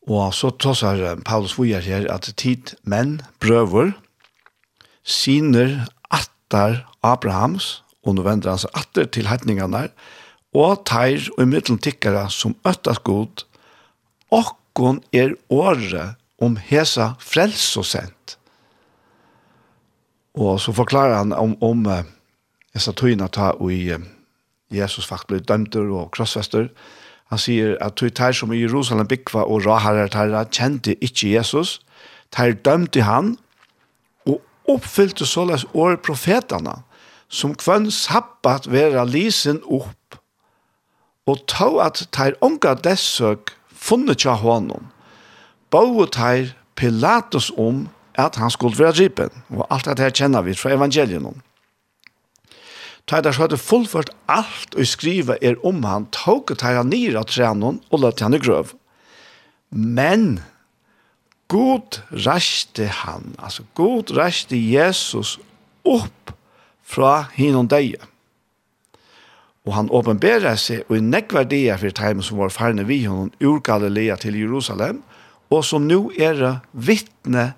[0.07, 3.93] Og så tåsar Paulus Vujar her at tid menn, brøver,
[5.03, 9.87] syner attar Abrahams, og nå vender han seg atter til hetningene
[10.53, 13.45] og teir og mittlen tikkara som øttas god,
[14.33, 17.65] okkon er året om hesa frels
[20.35, 21.87] Og så forklarer han om, om
[22.75, 23.93] hesa tøyna ta i
[24.73, 26.69] Jesus fakt ble dømter og krossfester.
[27.33, 31.81] Han sier at tøy teir som i Jerusalem bikva og raharar teir kjente ikkje Jesus,
[32.33, 33.37] teir dømte han,
[34.29, 36.83] og oppfyllte såles år profetana,
[37.29, 39.97] som kvann sabbat vera lisen opp
[41.27, 44.91] og tå at teir unga dessøk funnet tja honom,
[45.71, 47.87] bau teir Pilatus om
[48.19, 51.31] at han skulle være drypen, og alt det her kjenner vi fra evangelien
[53.07, 57.17] Ta der så hadde fullført alt og skriva er om han, tåket teir han nir
[57.19, 58.75] av trenon og løtt han i grøv.
[59.71, 60.43] Men,
[61.51, 65.39] God ræste han, altså God ræste Jesus
[65.85, 66.33] opp
[66.83, 67.99] fra hinon deie.
[69.63, 73.61] Og han åpenberer seg og i nekverdier for teimen som var farne vi honom ur
[73.63, 75.03] Galilea til Jerusalem,
[75.53, 77.53] og som nu er vittne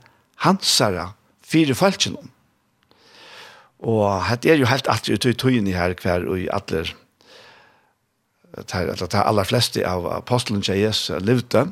[0.45, 1.13] hansara
[1.45, 2.21] fire falskene.
[3.85, 6.93] Og det er jo helt alltid ut i tøyene her hver og i atler,
[8.55, 11.65] det er aller fleste av apostelen til Jesus levde.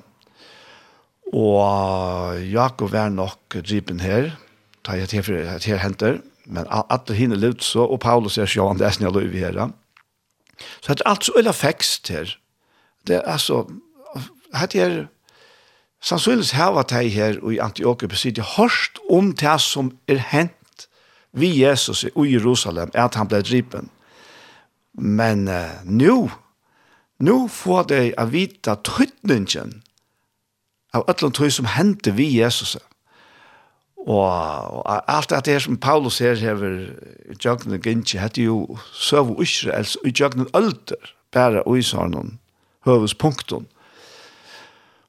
[1.32, 4.32] Og Jakob var nok dripen her,
[4.82, 8.88] da jeg til for henter, men alle henne levde så, og Paulus er sjående, det
[8.88, 9.54] er snill å her.
[9.54, 9.68] Ja
[10.80, 12.36] Så det er alt så øyla fekst her.
[13.06, 13.64] Det er altså,
[14.72, 15.06] det er
[16.02, 20.86] sannsynligvis hava teg her i Antioquia på siden, hørst om det som er hent
[21.32, 23.90] vi Jesus i Jerusalem, at han ble dripen.
[24.92, 26.30] Men uh, nu,
[27.18, 29.78] nu får de å vita tøytningen
[30.92, 32.76] av ætlom tøy som hendte vi Jesus.
[34.02, 36.78] Og, og alt det her som Paulus her hever
[37.30, 42.38] i Jøgnen Gintje, hette jo søv og Israels i Jøgnen Ølder, bare og Isarnon,
[42.84, 43.68] høvespunkten.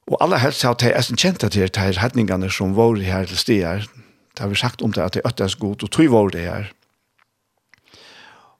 [0.06, 3.40] Og aller helst har jeg nesten kjent at det er hetningene som var her til
[3.40, 3.86] stier,
[4.34, 6.40] det har vi sagt om det at det er øttes godt, og tog var det
[6.40, 6.64] her.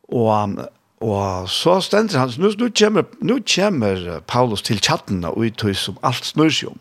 [0.09, 0.69] Og,
[1.01, 5.77] og så stender han, nå nu, kommer, nu kommer Paulus til chatten og i tog
[5.77, 6.81] som alt snurr seg om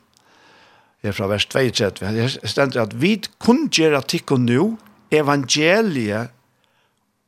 [1.09, 4.67] er fra vers 32, her stender at vi kun gjør tikkun nå
[5.13, 6.31] evangeliet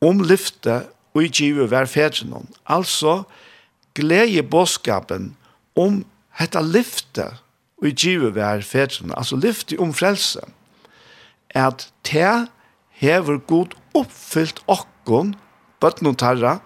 [0.04, 0.82] om lyfte
[1.16, 2.48] og i givet hver fedrenom.
[2.66, 3.22] Altså,
[3.94, 5.36] glede bådskapen
[5.76, 6.04] om
[6.36, 7.30] hetta lyfte
[7.80, 9.16] og i givet hver fedrene.
[9.18, 10.40] altså lyfte om frelse,
[11.50, 12.46] at te
[13.00, 15.34] hever god oppfylt okkon,
[15.80, 16.58] bøtten og tarra,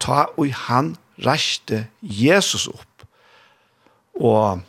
[0.00, 0.96] ta og han
[1.26, 3.06] reiste Jesus opp.
[4.14, 4.60] Og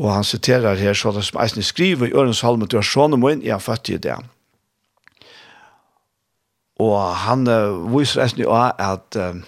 [0.00, 3.18] Og han siterer her, så det som eisen skriver i Ørens Halme, du har sånne
[3.20, 4.16] min, jeg har født i det.
[6.80, 9.42] Og han uh, viser eisen jo at, uh,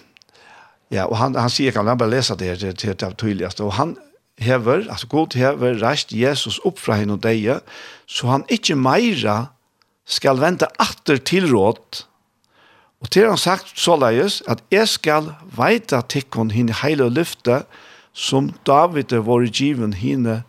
[0.92, 3.64] ja, og han, han sier, jeg kan bare lese det her til, til det tydeligste,
[3.64, 3.96] og han
[4.38, 7.62] hever, altså god hever, reist Jesus opp fra henne og deg,
[8.06, 9.46] så han ikke meira
[10.04, 12.04] skal vente atter til råd,
[13.00, 17.83] og til han sagt så leies, at jeg skal veita tikkon henne heile lyfte, og
[18.14, 20.42] som David er vår given hine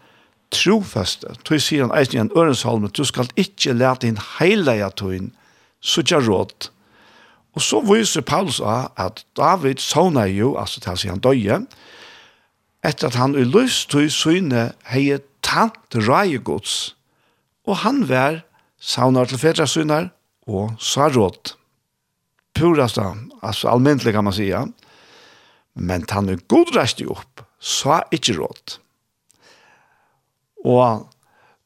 [0.53, 1.34] trofaste.
[1.43, 5.32] Tøy sier han eisen i en ørenshalme, du skal ikke lete din heilige tøyen,
[5.82, 6.70] så ikke råd.
[7.55, 11.63] Og så viser Paulus at David sånne jo, altså til å si han døye,
[12.86, 16.93] etter at han i løvstøy syne heie tant reiegods,
[17.66, 18.43] og han vær
[18.78, 20.11] saunar til fedra synar
[20.45, 21.55] og sarot.
[22.55, 24.68] Purasta, altså almindelig kan man säga.
[25.76, 28.78] men han er god reist jo opp, sa ikke råd.
[30.66, 31.05] Og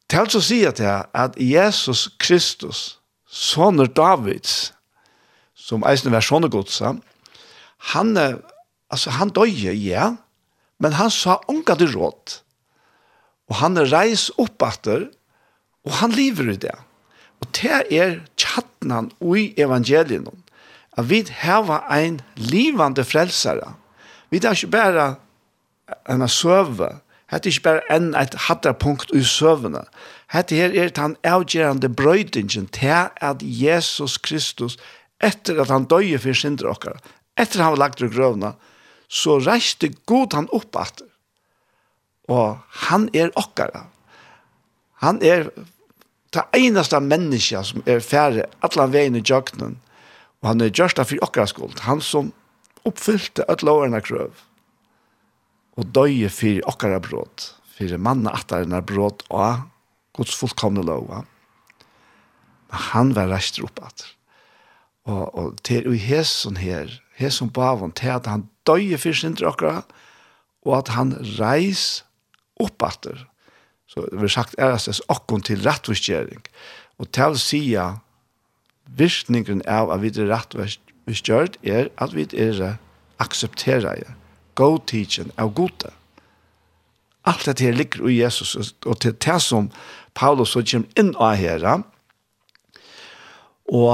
[0.09, 2.97] til å si at jeg, at Jesus Kristus,
[3.29, 4.71] soner Davids,
[5.53, 6.95] som eisen var sånne godsa,
[7.93, 10.13] han, altså, han døye, ja,
[10.79, 12.39] men han sa unga til råd.
[13.51, 15.09] Og han reis opp etter,
[15.85, 16.75] og han lever i det.
[17.39, 20.27] Og det er tjattnan i evangelien,
[20.97, 23.75] at vi har en livande frelsere.
[24.29, 25.05] Vi er ikke bare
[26.09, 26.89] en søve.
[27.29, 29.83] Hette er ikke bare enn et hattarpunkt i søvene.
[30.33, 34.77] Hette her er den avgjørende brøydingen til at Jesus Kristus,
[35.21, 36.97] etter at han døye for synder dere,
[37.37, 38.53] etter han var lagt i grøvene,
[39.09, 41.07] så reiste god han opp etter.
[42.29, 42.57] Og
[42.89, 43.87] han er okkara.
[45.01, 45.49] Han er
[46.33, 49.79] det eneste menneske som er ferdig, alle veien i jøkkenen.
[50.41, 51.79] Og han er gjørst for okkara skuld.
[51.87, 52.33] Han som
[52.87, 54.31] oppfyllte at loverne krøv
[55.79, 59.61] og døye for okkara brot, for manna attarna brot og
[60.17, 61.23] Guds fullkomne lova.
[62.69, 63.79] Men han var reist opp.
[65.07, 69.85] Og, og til og hesson her, hesen bavon, til at han døye for sindre okkara,
[70.67, 72.03] og at han reis
[72.59, 73.23] opp atter.
[73.89, 76.43] Så det var sagt ærestes okkon til rettviskjering.
[76.99, 77.87] Og til sida
[78.99, 82.75] virkningen av at vi er rettviskjørt er at vi er
[83.23, 84.18] aksepterer det
[84.59, 85.93] god teaching av gode.
[87.27, 88.55] Alt det her ligger i Jesus,
[88.85, 89.69] og til det som
[90.17, 91.65] Paulus så kommer inn av her,
[93.69, 93.91] og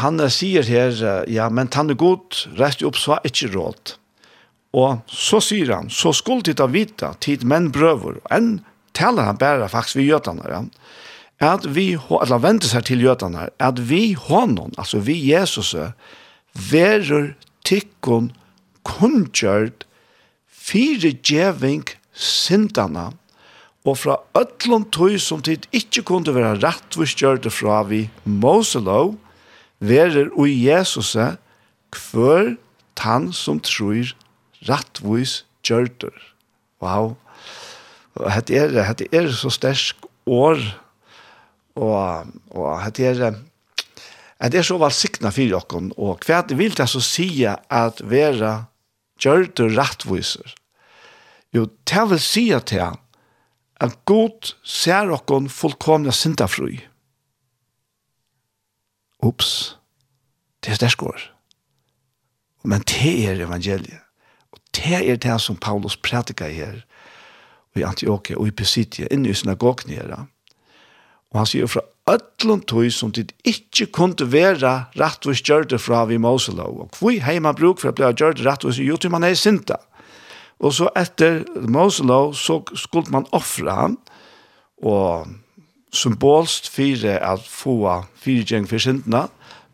[0.00, 3.96] han sier her, ja, men han er god, rest opp, så er ikke råd.
[4.76, 8.60] Og så sier han, så skulle de da vite, tid menn brøver, enn
[8.96, 10.62] taler han bare faktisk vi gjøtene, ja
[11.42, 15.74] at vi, eller venter seg til gjøtene, at vi hånden, altså vi Jesus,
[16.70, 17.34] verer
[17.66, 18.30] tikkun
[18.86, 19.84] kunngjørt
[20.66, 21.86] fire djeving
[22.16, 23.10] sindana,
[23.86, 29.14] og fra ötlun tøy som tid ikkje kunne være rattvistgjørte fra vi Moselov,
[29.78, 31.36] verer ui Jesuse
[31.94, 32.56] kvør
[32.98, 34.10] tann som tror
[34.66, 36.14] rattvis gjørter.
[36.82, 37.14] Wow.
[38.32, 40.58] Hette er, hette er så stersk år,
[41.76, 43.36] og, og hette er,
[44.40, 48.64] hette er så valsikna fyrir okkon, og hva vil det så sige at vera
[49.20, 50.54] gjør du rettviser.
[51.54, 52.92] Jo, det vil si at det
[53.80, 56.80] at god ser dere fullkomne syndafrui.
[59.22, 59.78] Ups,
[60.64, 61.20] det er sterskår.
[62.64, 64.00] Men det er evangeliet.
[64.52, 66.80] Og det er det som Paulus prædikar her
[67.76, 70.26] i Antioquia og i Pisidia, inne i synagogen her.
[71.34, 76.18] Og han sier fra öllum tøy som dit ikkje kunde vera rattvis gjørte fra vi
[76.22, 76.78] Moselov.
[76.84, 79.80] Og hvor hei man bruk for å bli gjørte rattvis, jo til man er sinta.
[80.62, 83.96] Og så etter Moselov så skulle man offra han,
[84.76, 85.26] og
[85.96, 87.78] symbolst fire at få
[88.20, 89.26] fire gjeng for sintene,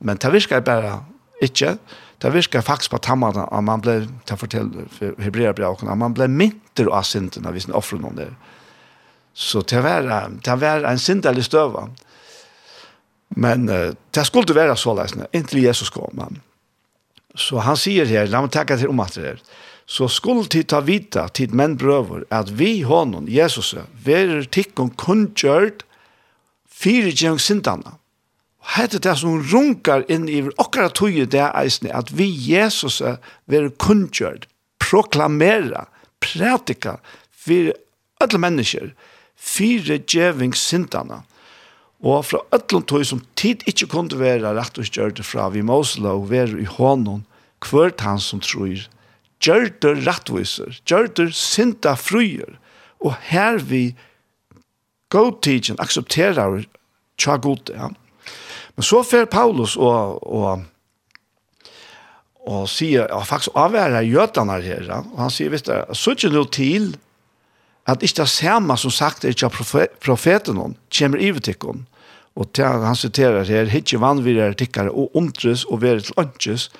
[0.02, 1.00] men det virker bare
[1.42, 1.76] ikkje.
[2.22, 3.96] Det virker faktisk på tammene, at man ble,
[4.26, 4.86] til å fortelle
[5.18, 8.30] Hebrea forteller at man ble minter av sintene hvis man offrer noen der.
[8.30, 8.51] Mm
[9.34, 10.08] Så det var,
[10.44, 11.88] det var en sindelig støva.
[13.36, 16.12] Men uh, det skulle være så løsende, inntil Jesus kom.
[16.12, 16.40] Men.
[17.34, 19.40] Så han sier her, la meg takke til om at det er,
[19.88, 23.74] så skulle de ta vita til menn brøver at vi honom, Jesus,
[24.04, 25.82] verer tikkon kunngjørt
[26.68, 27.96] fire gjeng sindene.
[28.62, 33.72] Og hette det som runkar inn i okkara tøye det eisne, at vi Jesus verer
[33.82, 34.46] kunngjørt,
[34.82, 35.88] proklamera,
[36.22, 36.98] pratika,
[37.42, 37.72] for
[38.22, 38.92] alle mennesker,
[39.42, 41.22] fire djevingssintene,
[42.02, 45.62] og fra øtlom tog som tid ikke kunne være rett og gjør det fra vi
[45.66, 47.24] Mosela og være i hånden,
[47.62, 48.88] hvert han som tror,
[49.42, 52.58] gjør det rettviser, gjør det sinta fruer,
[53.02, 53.92] og her vi
[55.14, 56.64] godtidgen aksepterer
[57.20, 57.90] tja god ja.
[58.72, 60.68] Men så fer Paulus og, og
[62.42, 66.48] og sier, ja, faktisk avværer jødene her, og han sier, visst det, så ikke noe
[66.50, 66.88] til
[67.86, 69.50] at ikke det samme som sagt er ikke
[70.02, 71.86] profeten noen, kommer i vetikken.
[72.38, 76.70] Og til, han siterer her, «Hitje vannvirere tikkere og ondres og være til ønskes,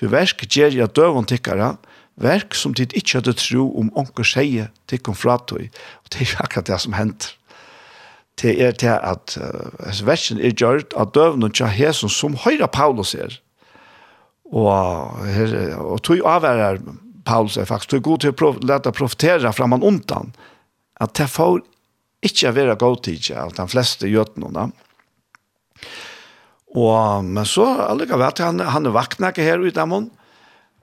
[0.00, 1.74] du verk gjer jeg døvån tikkere,
[2.16, 5.66] verk som tid ikke hadde tro om onker sier tikkum fra tog».
[5.66, 7.32] Og det er akkurat det som hender.
[8.40, 13.12] Det er til at uh, versen er gjørt av døvån og tjaheson som høyre Paulus
[13.14, 13.36] er.
[14.52, 16.80] Og, her, og tog avværer
[17.24, 20.32] Paulus er faktisk, tog god til å leta profetera framman ontan
[21.02, 21.60] at det får
[22.22, 24.70] ikke være godtidje av de fleste gjøtnene.
[26.72, 30.12] Og, men så allikevel at han, han vakna ikke her ute av munnen,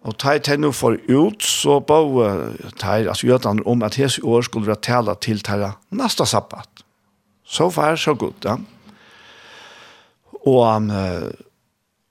[0.08, 4.46] Og ta i nu for ut, så bå i, altså gjøtan om at hese år
[4.48, 5.60] skulle være tala til tei
[5.92, 6.86] neste sabbat.
[7.44, 8.56] Så far, så godt, ja.
[10.48, 10.92] Og,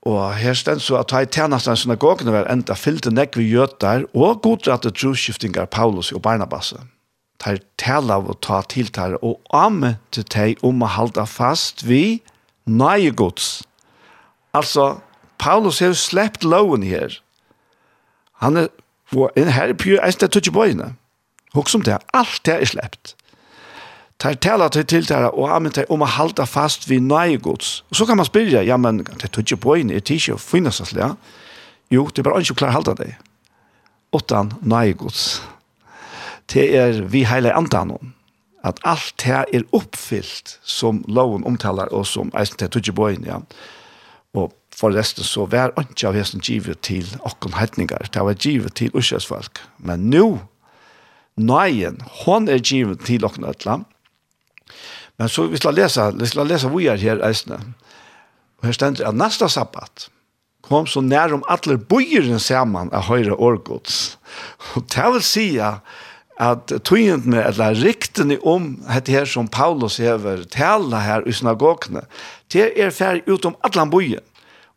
[0.05, 4.05] og her stend så at ta i tjeneste en synagogen var enda fyllte nekvi gjøtar,
[4.13, 6.75] og god at det Paulus og Barnabas
[7.39, 11.85] tar tala av og ta til tar og amme til teg om å halda fast
[11.87, 12.19] vi
[12.67, 13.61] nøye gods.
[14.53, 14.99] Altså,
[15.39, 17.15] Paulus har sleppt loven her.
[18.43, 18.67] Han er,
[19.15, 20.93] og en herre pyr er stedet tøtje bøyene.
[21.55, 23.15] Hoks om det, alt det er sleppt.
[24.19, 27.85] Tar tala til til tar og amme teg om å halda fast vi nøye gods.
[27.89, 30.81] Og så kan man spyrja, ja, men det er tøtje bøyene er tidsje og finnes
[30.83, 31.13] oss, ja.
[31.89, 33.15] Jo, det er bare ikke klar halda deg.
[34.13, 35.39] Åttan nøye gods.
[35.39, 35.58] Ja
[36.53, 38.13] det er vi heile andan om,
[38.65, 43.39] at alt det er oppfyllt som loven omtaler og som eisen til Tudjeboin, ja.
[44.35, 48.93] Og forresten så var ikke av hesten givet til okken hetninger, det var givet til
[48.93, 49.61] uskjøsfolk.
[49.77, 50.39] Men nå,
[51.39, 53.79] nøyen, hon er givet til okken etla.
[55.19, 57.59] Men så vi skal lese, vi skal lese vi er her eisene.
[58.59, 60.09] Og her stender at neste sabbat,
[60.63, 64.17] kom så nær om alle bøyeren sammen av høyre årgods.
[64.75, 65.71] Og det vil sige,
[66.39, 72.05] at tøyendene, eller riktene om dette her som Paulus hever tala her i synagogene,
[72.53, 74.23] det er ferdig utom alle bojen,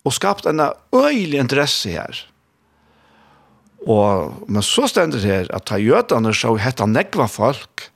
[0.02, 2.24] og skapt en øyelig interesse her.
[3.86, 7.88] Og, men så stender det her at jødene så hette negva folk,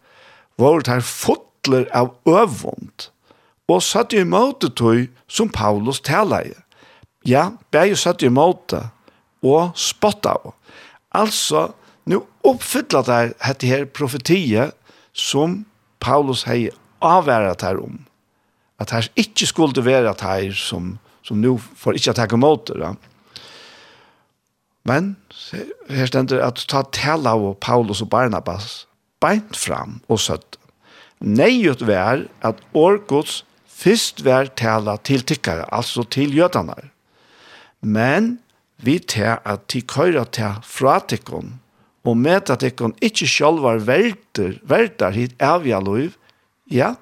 [0.58, 3.10] var det her fotler av øvund,
[3.66, 6.54] og satt i måte tøy som Paulus tala i.
[7.26, 8.84] Ja, begge satt i måte,
[9.42, 10.54] og spotta av.
[11.16, 11.72] Altså,
[12.46, 14.76] oppfylla der hette her profetiet
[15.16, 15.64] som
[16.00, 16.70] Paulus hei
[17.04, 17.98] avværet her om.
[18.80, 22.44] At her ikke skulle være at her som, som nå får ikke ta her det.
[22.44, 22.82] åter.
[22.82, 22.94] Ja.
[24.86, 25.16] Men
[25.90, 28.86] her stender at ta tala av Paulus og Barnabas
[29.20, 30.58] beint fram og søtt.
[31.18, 36.92] Neiut vær at årgods fyrst vær tala til tikkare, altså til jødanar.
[37.80, 38.36] Men
[38.76, 41.56] vi tar at tikkara ta fra tikkon,
[42.06, 46.14] og med at ikkon ikkje sjálv var verter, verter hit evja loiv,
[46.70, 46.94] ja,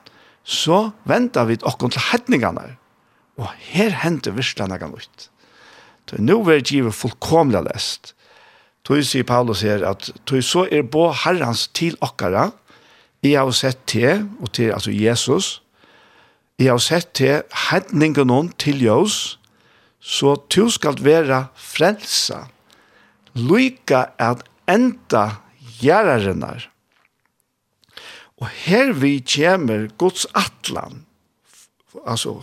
[0.45, 2.75] så venta vi okkon til hedningarna.
[3.41, 5.29] Og her hente virslana gan ut.
[6.09, 8.15] Så nu er givet fullkomlig lest.
[8.85, 12.51] Tøy sier Paulus her at tøy så er bo herrans til okkara,
[13.25, 15.63] jeg har sett til, og til altså Jesus,
[16.59, 17.41] jeg har sett til
[17.71, 19.39] hendningen noen til jøs,
[20.05, 22.45] så du skal være frelsa.
[23.35, 25.41] Lykke at enda
[25.81, 26.69] gjerrarinnar.
[28.43, 31.05] Og her vi kommer Guds atlan,
[32.07, 32.41] altså,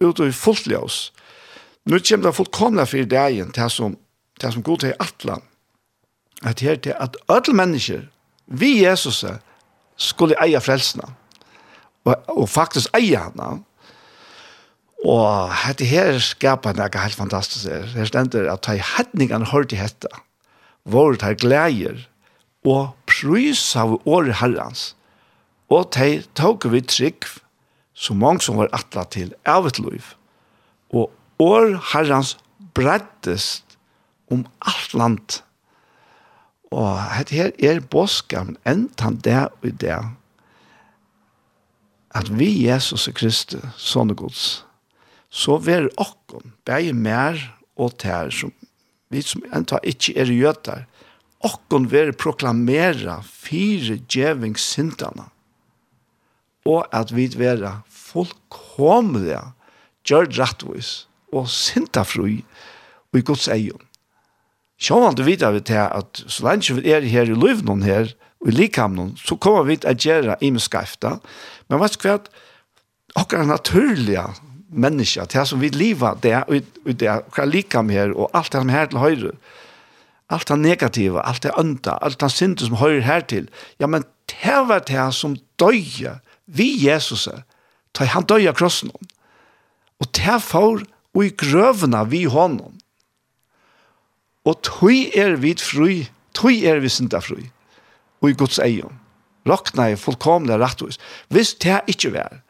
[0.00, 0.98] ut og fullt ljøs.
[1.90, 3.96] Nå kommer det fullkomna for dagen, det som,
[4.40, 5.42] til som god til atlan,
[6.46, 8.06] at her til at alle mennesker,
[8.46, 9.24] vi Jesus,
[9.96, 11.08] skulle eie frelsene,
[12.04, 13.60] og, og faktisk eie henne,
[15.00, 17.68] Og dette her skapar noe helt fantastisk.
[17.94, 20.10] Her stender at de hedningene hørte hette
[20.84, 22.06] vår tar gleier
[22.66, 24.94] og prys av året herrens.
[25.70, 27.28] Og de tok vi trygg
[27.94, 30.14] så mange som var atla til evet liv.
[30.90, 31.10] Og
[31.40, 32.36] år herrens
[32.74, 33.76] brettest
[34.30, 35.40] om alt land.
[36.70, 39.76] Og dette her er båskapen entan det og der.
[39.84, 40.00] det.
[42.10, 44.64] At vi Jesus og Kristus, sånne gods,
[45.30, 47.38] så ver okkon, bæg mer
[47.78, 48.50] og tær som
[49.10, 50.86] vi som enda ikke er jøtar,
[51.44, 55.30] okkon veri proklamera fire djevingssintana,
[56.68, 59.40] og at vi vera fullkomlige,
[60.06, 62.42] gjør rettvis, og sintafrui,
[63.12, 63.86] og i Guds eion.
[64.80, 68.48] Sjåan du vidar vi til at så lenge vi er her i løvnån her, og
[68.48, 71.18] i likamnån, så kommer vi til å gjøre imenskafta,
[71.68, 72.16] men vet du hva,
[73.20, 74.24] okkar naturlige
[74.70, 78.60] menneska, det som vi lever, det er ut det hva lika her, og alt det
[78.60, 79.32] som her til høyre,
[80.30, 83.48] alt det negativa, alt det onda, alt det synd som høyre her til,
[83.80, 87.28] ja, men det var det som døye, vi Jesus,
[87.92, 89.06] ta han döja krossen Och
[90.00, 92.78] og det får og i grövna vi honom.
[94.44, 97.50] og tøy er vi fri, tøy er vi synda fri,
[98.22, 99.00] og i Guds egen.
[99.46, 100.98] rokna i fullkomna rettvis,
[101.28, 102.40] hvis det ikke var,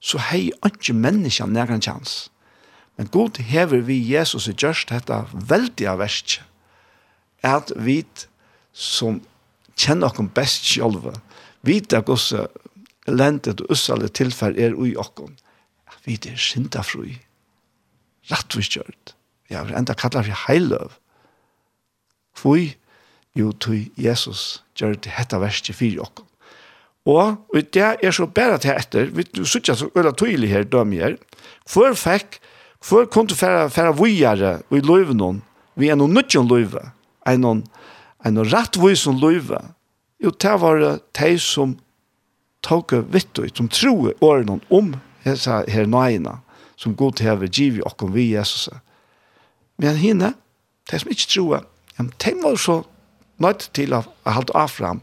[0.00, 2.30] så hei ikke menneska nægran chans.
[2.96, 6.42] Men god hever vi Jesus i gjørst dette veldig veldige verset,
[7.42, 8.02] at vi
[8.72, 9.20] som
[9.76, 11.14] kjenner oss best sjølve,
[11.64, 12.32] vet at oss
[13.08, 15.12] elendet og ussale tilfell er ui oss,
[15.88, 17.18] at vi er syndafrui,
[18.30, 19.14] rettvis gjørt.
[19.50, 20.92] Ja, vi enda kallar vi heiløv.
[22.36, 22.76] Fui,
[23.34, 26.24] jo, tui Jesus gjør det hette verset fyrir oss.
[27.10, 31.00] Og i det er så bare til etter, vi sitter så øyla tydelig her, dømme
[31.00, 31.16] her,
[31.72, 32.38] hvor fikk,
[32.86, 35.42] hvor kunne fære, fære vujere i løyven
[35.80, 36.82] vi er noen nødgjøn løyve,
[37.28, 37.62] en noen,
[38.26, 39.60] en noen rettvusen løyve,
[40.20, 41.78] jo det var de som
[42.66, 44.92] tok vitt ut, som tror årene om
[45.24, 46.36] hessa her nøyene,
[46.76, 48.68] som god hever giv i okkom vi Jesus.
[49.80, 50.34] Men henne,
[50.90, 51.64] de som ikke tror,
[51.96, 52.82] de var så
[53.40, 55.00] nødt til å halde av frem,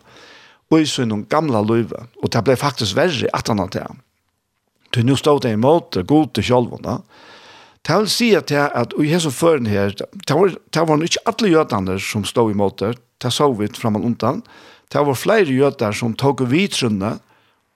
[0.71, 2.07] og i sin gamla løyve.
[2.23, 4.03] Og det ble faktisk verre at han hadde det.
[4.95, 6.99] Du nå stod det imot god til kjølvene.
[7.87, 11.23] Det vil si at jeg at i hese føren her, det var, det var ikke
[11.29, 14.41] alle jødene som stod imot det, det så vi frem og undan.
[14.91, 17.17] Det var flere jøder som tog vidtrunne,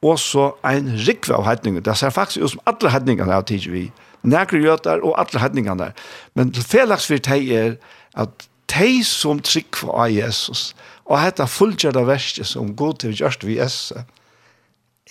[0.02, 1.84] og så en rikve av hetningen.
[1.84, 3.86] Det ser faktisk ut som alle hedningene av tid vi.
[4.24, 5.92] Nægre jøder og alle hedningene.
[6.36, 7.76] Men til felagsvirt her er
[8.20, 10.72] at de som trykker av Jesus,
[11.06, 14.06] og hetta fullgjørte verset som god til gjørst vi Jesus,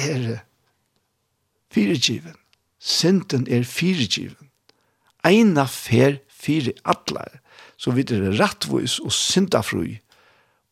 [0.01, 0.41] er
[1.73, 2.37] fyrirgiven.
[2.81, 4.49] Sinten er fyrirgiven.
[5.27, 7.41] Eina fer fire atler,
[7.77, 9.99] så vidt er rettvis og syndafrui,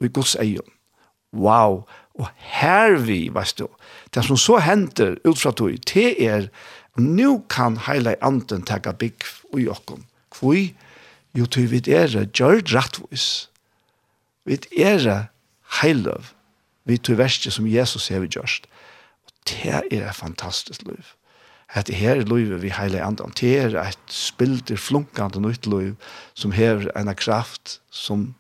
[0.01, 0.74] og i gods eion.
[1.36, 1.82] Wow!
[2.18, 3.68] Og her vi, veist du,
[4.14, 6.49] det som så henter utfra tog, det er,
[6.99, 10.03] nu kan heile anden tega bygg ui okkom.
[10.34, 10.72] Kvui?
[10.72, 10.88] Kvoi?
[11.39, 13.49] Jo, tog vi er gjør rettvis.
[14.49, 15.28] Vi er
[15.78, 16.32] heiløv.
[16.89, 18.66] Vi tog verste som Jesus har vi gjørst.
[19.26, 21.14] Og det er et fantastisk liv.
[21.68, 23.28] Hette her livet vi heilig andre.
[23.36, 25.95] Det er et spilder flunkende nytt liv
[26.34, 28.32] som har en kraft som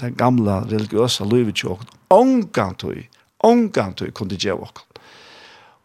[0.00, 1.88] den gamla religiøsa livet til åkken.
[2.12, 3.00] Ongan tog,
[3.40, 4.84] ongan tog kunne gjøre åkken.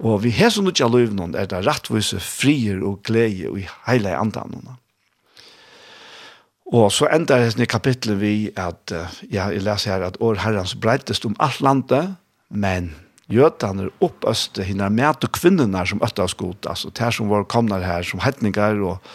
[0.02, 3.50] Og vi har så nødt til å liv noen er det rettvis frier og glede
[3.50, 4.81] og heilig andre noen.
[6.72, 8.94] Og så enda i kapitlet vi at,
[9.28, 12.14] ja, jeg leser her at år herrens breitest om alt landet,
[12.48, 12.94] men
[13.32, 17.80] jødene oppøste hinner med og kvinnerne som øtter oss godt, altså ter som var komne
[17.84, 19.12] her som hetninger og,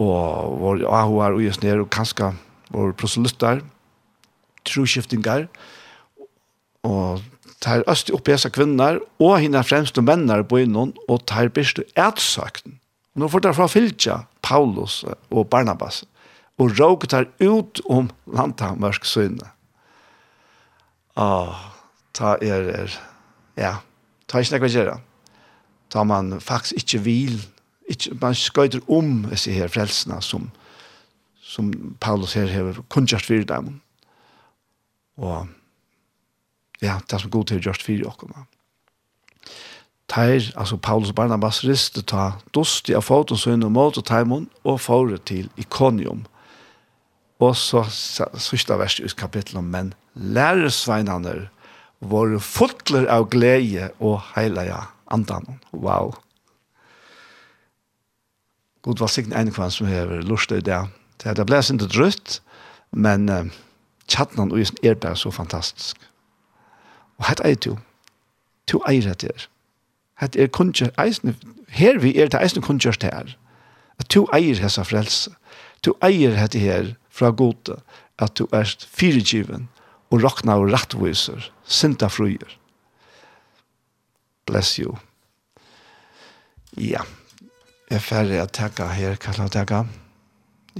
[0.00, 2.32] og var ahoer og gjøsner og kanskje
[2.72, 3.60] var proselytter,
[4.64, 5.48] troskiftinger,
[6.88, 7.20] og
[7.62, 11.78] ter øst opp i kvinner, og hinner fremst og menner på innom, og ter bist
[11.78, 12.78] og etsøkten.
[13.14, 16.02] Nå får dere fra Filtja, Paulus og Barnabas
[16.62, 19.50] og råk tar ut om landhammersk syne.
[21.18, 21.72] Ah,
[22.16, 22.94] ta er, er,
[23.58, 23.76] ja,
[24.28, 24.98] ta ikke nekva gjerra.
[25.92, 27.40] Ta man faktisk ikke vil,
[27.90, 30.48] ikke, man skøyder om disse her frelsene som,
[31.42, 33.74] som Paulus her har kunnskjert for dem.
[35.20, 35.48] Og
[36.82, 38.46] ja, det som god til å gjøre for dere.
[40.12, 44.80] Teir, altså Paulus og Barnabas riste ta dost av foten sønne mot og teimon og
[44.84, 46.26] fore til ikonium–
[47.42, 51.48] Og så sørste vers i kapitlet, men Læresveinene
[52.00, 54.78] var fotler av glede og heilige
[55.10, 55.58] andan.
[55.72, 56.14] Wow.
[58.82, 60.80] God var sikkert en kvann som hever lust i det.
[61.22, 62.40] Det er ble ikke drøtt,
[62.92, 63.46] men uh,
[64.08, 65.96] tjattenen og isen er bare så fantastisk.
[67.18, 67.76] Og hette eier du.
[68.66, 69.46] To eier hette er.
[70.20, 71.36] Hette er kunnskjør eisen.
[71.68, 73.36] Her vi er det eisen kunnskjørst her.
[74.10, 75.30] To eier hessa frelse.
[75.82, 77.78] To eier hette her fra gode,
[78.18, 79.68] at du erst firegiven
[80.12, 82.58] og rokna og rattviser, sinta fruer.
[84.48, 84.96] Bless you.
[86.76, 87.04] Ja,
[87.90, 89.82] jeg er ferdig å takke her, hva kan jeg takke?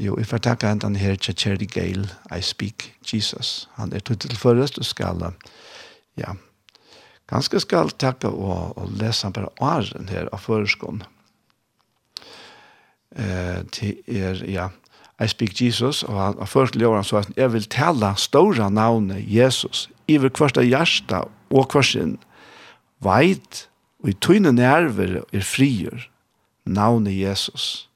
[0.01, 3.69] Jo, jeg får takke enten her til Cherry Gale, I Speak Jesus.
[3.77, 5.21] Han er tuttelførest og skal,
[6.17, 6.33] ja,
[7.29, 11.05] ganske skal takke og, og lese bare åren her av føreskånd.
[13.13, 14.71] Eh, til er, ja,
[15.23, 18.71] I speak Jesus, og han har først lever han så at jeg vil tale store
[18.71, 22.17] navnet Jesus, i hver av hjärsta og hvert sin
[23.03, 23.67] veit,
[24.03, 26.09] og i tøyne nerver er frier,
[26.67, 27.89] navnet Jesus.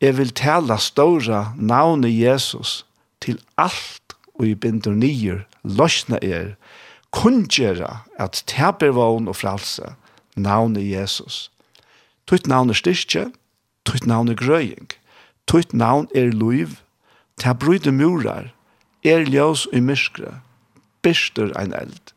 [0.00, 2.84] Jeg vil tale store navnet Jesus
[3.20, 6.52] til alt, og i binder nyer, løsne er,
[7.16, 9.94] kunngjøre at teper vogn og fralse,
[10.36, 11.50] navnet Jesus.
[12.28, 13.30] Tøyt navnet styrke,
[13.88, 14.84] tøyt navnet grøying.
[14.84, 15.05] Tøyt
[15.46, 16.80] Tutt navn er luiv,
[17.38, 18.50] ta bryde murar,
[19.04, 20.40] er ljós i myskre,
[21.06, 22.12] bistur ein eld.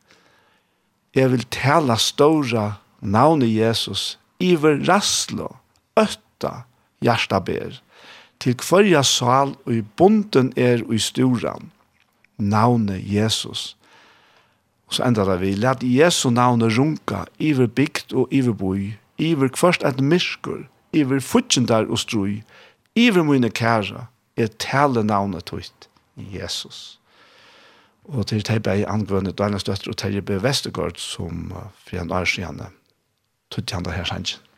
[1.13, 5.51] Jeg vil tala stóra navn i Jesus, iver raslo,
[5.99, 6.65] ötta,
[7.05, 7.77] hjärsta ber,
[8.39, 11.69] til kvarja sal og i bunden er og i sturan,
[12.38, 13.75] navne Jesus.
[14.88, 19.51] Og så enda det vi, let Jesu navne runka, iver bygd og iver boi, iver
[19.53, 22.39] kvarst et myskur, iver futjendar og strui,
[22.99, 24.05] Iver mine kære,
[24.37, 25.87] er tale navnet tøyt,
[26.17, 26.99] Jesus.
[28.03, 30.35] Og til teipa i angvønne Døgnestøtter og Terje B.
[30.43, 32.61] Vestergaard som uh, fri en år siden
[33.51, 34.48] tøyt han det her sannsyn.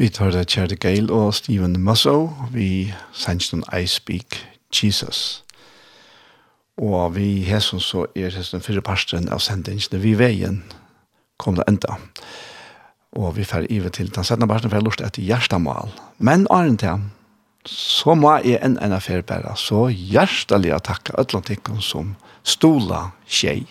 [0.00, 4.38] Vi tar det Kjerde Gail og Steven Musso, vi sannsyn I Speak
[4.72, 5.42] Jesus.
[6.80, 10.62] Og vi hesson så er hesten fyrre parsten av sendingene vi veien
[11.36, 11.98] kom det enda.
[13.12, 15.92] Og vi fer ive til den sendende parsten for jeg lort etter hjertemål.
[16.16, 17.04] Men Arne til
[17.68, 23.66] så må jeg en en affær bare så hjertelig takke øtlantikken som stola tjej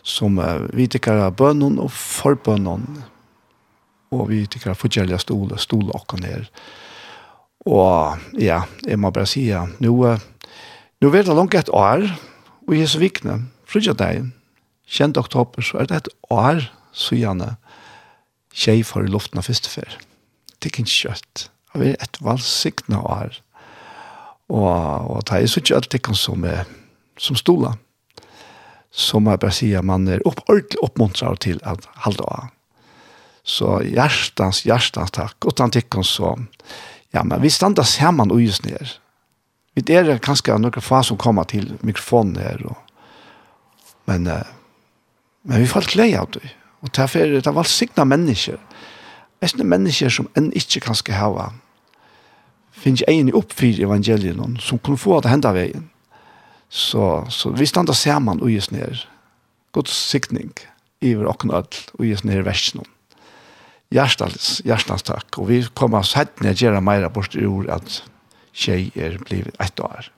[0.00, 3.02] som uh, vitikere bønnen og forbønnen,
[4.10, 6.50] og vi tykker at fortjärliga stole, stole og och ner.
[7.66, 10.18] Och ja, jeg må bare si, ja, nå,
[11.00, 12.06] nå vet det langt et år
[12.68, 13.34] og jeg er så vikne,
[13.64, 14.28] frutja deg,
[14.88, 17.56] kjent oktober, så er det et år så gjerne,
[18.52, 19.98] tjej for i luften av første fer.
[20.58, 21.50] Det är ikke kjøtt.
[21.74, 23.38] Det er et valgsiktende år.
[24.48, 26.64] Og, og det er så ikke inte alltid som, er,
[27.16, 27.78] som stolar.
[28.90, 32.57] Så må jeg bare si at man er opp, ordentlig oppmuntret til att halda av
[33.48, 35.36] Så hjertens, hjertens takk.
[35.48, 36.34] Og han tikkun så,
[37.16, 38.98] ja, men vi standa sammen og just ned.
[39.78, 42.60] Vi er kanskje noen få som kommer til mikrofonen her.
[42.68, 42.76] Og,
[44.10, 46.44] men, men vi falt lei av det.
[46.84, 48.58] Og derfor er det valgt signa mennesker.
[49.38, 51.52] Det er mennesker som enn ikke kanskje hava
[52.78, 55.88] finnes i oppfyr i evangelien som kunne få det henda veien.
[56.68, 59.04] Så, så vi standa sammen og just ned.
[59.72, 60.52] Guds sikning
[61.00, 62.90] iver okken öll og just ned i versen om
[63.94, 65.40] hjertens, hjertens takk.
[65.40, 68.02] Og vi kommer sett ned og gjør mer bort i ord at
[68.52, 70.10] tjej er blivet ett år.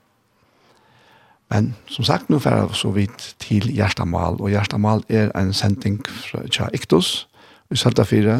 [1.51, 5.99] Men som sagt, nå får jeg så vidt til Gjerstamal, og Gjerstamal er en sending
[6.07, 7.25] fra Tja Iktus
[7.71, 8.37] i Sølta 4,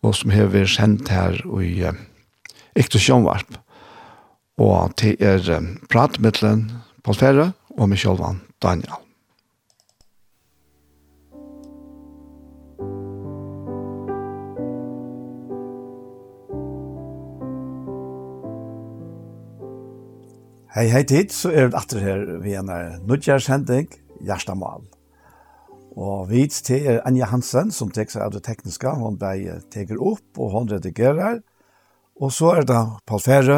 [0.00, 1.92] og som har vært sendt her i uh,
[2.80, 3.60] Iktus Sjønvarp.
[4.60, 6.70] Og til er um, pratmiddelen
[7.04, 9.09] Paul Ferre og Michelvan Daniel.
[20.70, 22.68] Hei, hei tid, så er vi atter her vi en
[23.10, 23.88] nødgjærshending,
[24.22, 24.84] Gjerstamal.
[25.98, 29.98] Og vi til er Anja Hansen, som tek seg av det tekniske, hun bare teker
[29.98, 31.40] opp og hun redigerer.
[32.22, 33.56] Og så er det Paul Fere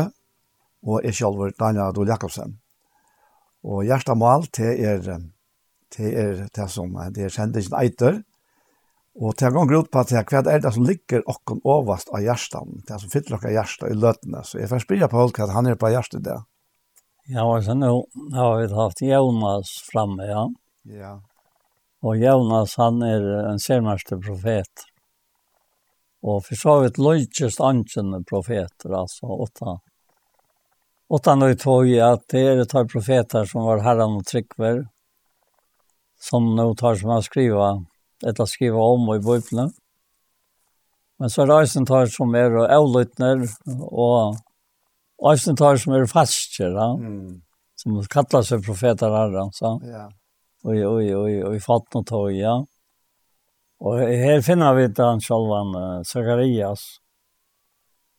[0.89, 2.55] og jeg selv er Daniel Adol Jakobsen.
[3.61, 5.05] Og Gjerstamal til er
[5.93, 8.23] til er det som det er kjendingen eiter.
[9.21, 12.25] Og til en gang ut på at hva er det som ligger okken overast av
[12.25, 14.41] hjertan, det som fyller okker hjertan i løtene.
[14.49, 16.39] Så jeg får spille på hva han er på hjertet i det.
[17.25, 20.51] Ja, alltså nå har vi haft Jonas framme, ja.
[20.83, 21.23] Ja.
[22.03, 24.87] Och Jonas han er en senaste profet.
[26.23, 29.81] Och for så vidt løgjest ankjende profeter alltså åtta.
[31.09, 34.89] Åtta nu tog ju att det är et par profeter som var herran och tryckver
[36.21, 37.85] som nå tar som att skriva
[38.39, 39.73] å skriva om i bibeln.
[41.19, 43.47] Men så er det som tar som er och avlytner
[43.81, 44.37] och
[45.23, 46.89] Og jeg tar som er fastjer, ja.
[46.99, 47.43] Mm.
[47.79, 49.77] Som kallar seg profeter her, så.
[49.87, 50.09] Ja.
[50.67, 52.57] Og, og, og, og i fatt noe tog, ja.
[53.83, 56.83] Og her finner vi den han han, uh, Zacharias.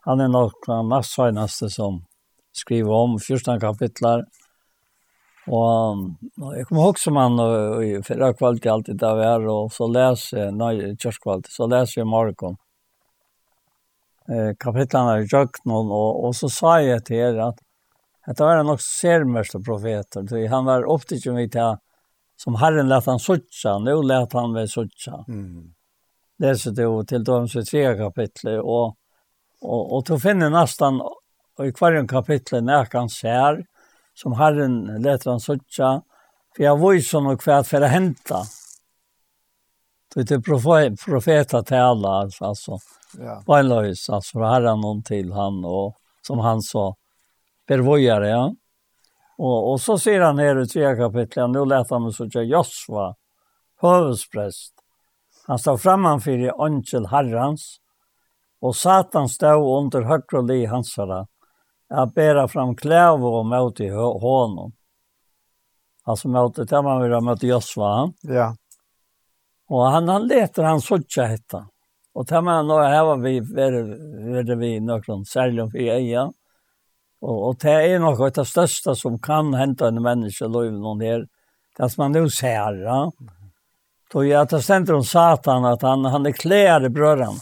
[0.08, 2.02] Han er nok den mest søgnaste som
[2.56, 4.26] skriver om 14 kapitler.
[5.48, 6.04] Og,
[6.40, 9.72] og jeg kommer ihåg som han, og, i for kvalitet alltid der vi er, og
[9.76, 12.60] så leser jeg, nei, kjørskvalitet, så leser jeg morgen
[14.30, 17.60] eh, kapitlarna i Jöknon och, och så sa jag till er att
[18.26, 20.28] det var en också sermörsta profeter.
[20.28, 21.78] Så han var upptagen vid det
[22.38, 25.26] som Herren lät han sucha nu lät han väl sucha.
[25.28, 25.74] Mm.
[26.38, 28.98] det du till de tre kapitel och,
[29.62, 31.02] och, och då finner nästan
[31.64, 33.66] i varje kapitel när han ser
[34.14, 36.02] som Herren lät han sucha
[36.56, 38.44] för jag var ju sån och kvärt för att hämta.
[40.16, 42.46] Det är profeta tala alltså.
[42.46, 42.80] alltså.
[43.18, 43.44] Ja.
[43.46, 46.96] På en lös, herren från herran till han och som han sa,
[47.68, 48.56] pervojare, ja.
[49.38, 52.48] Och, och så ser han här i tre kapitlet, nu lät han mig så att
[52.48, 53.16] Josva,
[53.82, 54.74] hövudspräst,
[55.48, 57.78] han stod framför i Angel Herrans,
[58.60, 61.28] och Satan stod under högre li hansara,
[61.90, 64.72] att bära fram kläv och mot i honom.
[66.04, 68.14] Alltså mot det man vill ha mot Josva.
[68.22, 68.56] Ja.
[69.70, 71.68] Och han, han leter han sådär hetta.
[72.14, 76.32] Og ta med nå her var vi var vi någon säljon för eja.
[77.22, 81.02] Og og det är något av det största som kan hente en menneske lov noen
[81.02, 81.26] her.
[81.78, 83.12] Det som man nå ser, ja.
[84.14, 87.36] Då jag tar centrum satan att han han är klär bröran.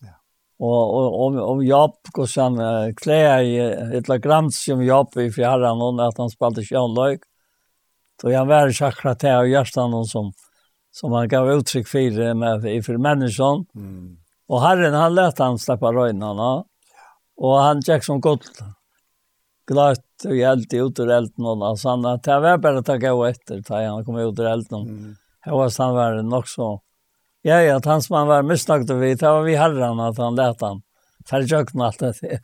[0.00, 0.14] Ja.
[0.58, 3.58] Och och om om Jobb går sen klär i
[3.98, 7.20] ett grant som Jobb i fjärran och att han spaltar sjön lök.
[8.22, 10.32] Då jag var sakrat här och hjärtan som
[10.94, 13.66] som han gav uttryck för det med för människan.
[13.74, 14.16] Mm.
[14.48, 16.64] Och Herren han lät han släppa röjnarna.
[17.36, 18.50] Och han gick som gott
[19.66, 22.96] glatt och hjälte ut ur elden och alltså han att det var bara att ta
[22.96, 24.80] gå efter ta han kom ut ur elden.
[24.80, 25.16] Mm.
[25.40, 26.80] Här var han var nog så.
[27.42, 30.34] Ja ja, att hans man var var och vi det var vi Herren att han
[30.34, 30.82] lät han
[31.26, 32.40] för jag knallt det.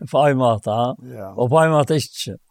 [0.12, 0.96] På en måte, ja.
[1.36, 2.42] Och på en måte inte.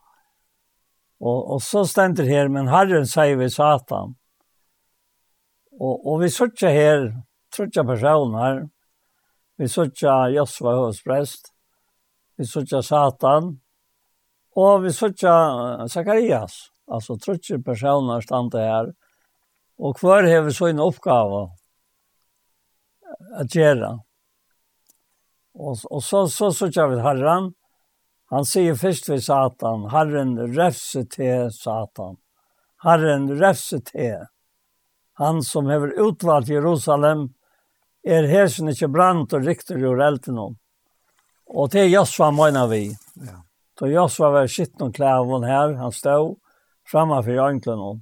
[1.20, 4.16] Och och så ständer här men Herren säger vi Satan.
[5.80, 7.06] Og, og vi sørger her,
[7.56, 8.66] trøtja personer,
[9.58, 11.54] vi sørger Josva Høvesprest,
[12.38, 13.54] vi sørger Satan,
[14.56, 18.88] og vi sørger Zacharias, Altså trøtja personer stande her,
[19.80, 21.44] og hver har vi så en oppgave
[23.40, 23.92] at gjøre.
[25.54, 27.54] Og, og så, så sørger vi Herren,
[28.30, 32.20] Han sier først ved Satan, Herren refse til Satan.
[32.84, 34.28] Herren refse til
[35.20, 37.28] han som hever utvalgt Jerusalem,
[38.08, 40.56] er hesen ikke brant og rikter ur elten om.
[41.50, 42.86] Og det er Joshua mener vi.
[43.20, 43.42] Ja.
[43.80, 46.38] Så Joshua var skitt noen klæven her, han stod
[46.88, 48.00] fremme for anklen om.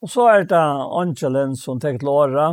[0.00, 0.60] Og så er det
[1.00, 2.52] Angelen som tek låra,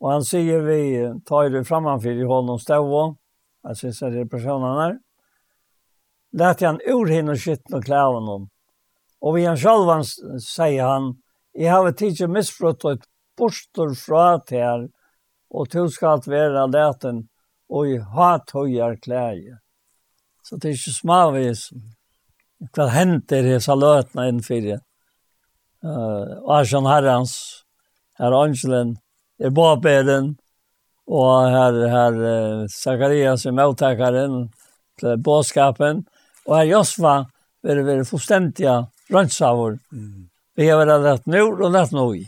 [0.00, 0.80] og han sier vi
[1.28, 2.84] tar det fremme for i hånden stå,
[3.64, 4.96] jeg synes det er personen her.
[6.36, 8.48] Lät han ur henne skitten og klæven om.
[9.24, 10.04] Og vi han själv han,
[10.40, 11.14] säger han,
[11.54, 13.04] Jeg har ikke misfruttet
[13.38, 14.86] borster fra til her,
[15.54, 17.28] og du skal være leten
[17.70, 19.60] og i hat høyer klæger.
[20.44, 21.68] Så det er ikke smavis.
[22.74, 24.80] Hva henter i saløtene innenfor det?
[25.84, 27.36] Uh, Arsjan Herrens,
[28.18, 28.96] her Angelen,
[29.38, 30.34] er Båbeden,
[31.06, 34.48] og her, her uh, Zacharias er mottakeren
[35.00, 36.06] til båskapen,
[36.46, 37.16] og her Josva,
[37.64, 38.78] vil være fullstendige
[39.12, 39.78] rønnsavur.
[39.92, 42.24] Mm Vi har vært lett nå og lett nå i.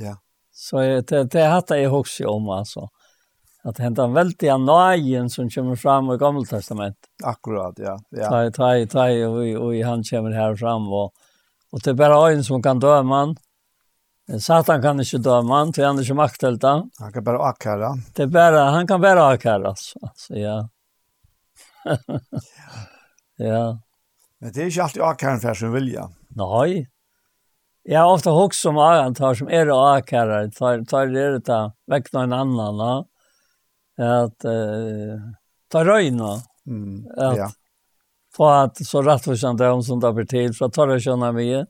[0.00, 0.16] Ja.
[0.54, 2.90] Så det, det hatt jeg også om, altså.
[3.64, 6.96] At det hentet veldig av nøyen som kommer fram i Gamle Testament.
[7.24, 7.98] Akkurat, ja.
[8.16, 8.28] ja.
[8.28, 11.12] Ta, i, ta, ta, og, og han kommer her fram, og,
[11.72, 13.34] og det er bare øyn som kan døme han.
[14.40, 16.86] Satan kan ikke døme han, for han er ikke maktelt han.
[17.02, 17.92] Han kan bare akkere.
[18.16, 20.00] Det er bare, han kan bare akkere, altså.
[20.08, 20.56] altså ja.
[23.50, 23.64] ja.
[24.40, 26.06] Men det er ikke alltid akkaren for sin vilja.
[26.36, 26.86] Nei.
[27.88, 32.12] Jeg har ofte hokst som akaren tar som er och tar, tar det där vekk
[32.12, 33.04] noen en annan.
[33.96, 34.24] Ja.
[34.24, 35.20] Att eh,
[35.68, 36.42] ta röjna.
[36.66, 37.06] Mm.
[37.16, 37.50] at ja.
[38.36, 41.66] Få at så rättvisande om som det blir til, for tar det känna mig.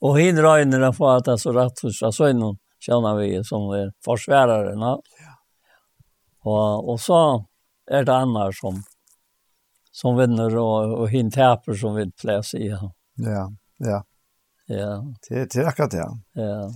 [0.00, 3.70] Och hin röjna få at det er så rättvisande så er noen känna vi som
[3.70, 4.74] är försvärare.
[4.74, 5.00] Ja.
[6.44, 7.20] og, og så
[7.90, 8.82] er det annars som
[9.94, 12.80] som vinner og, og hin taper som vill plä sig ja.
[13.22, 13.46] Ja,
[13.78, 14.02] ja.
[14.66, 15.04] Ja.
[15.28, 16.06] Det det er akkurat det.
[16.34, 16.70] Ja.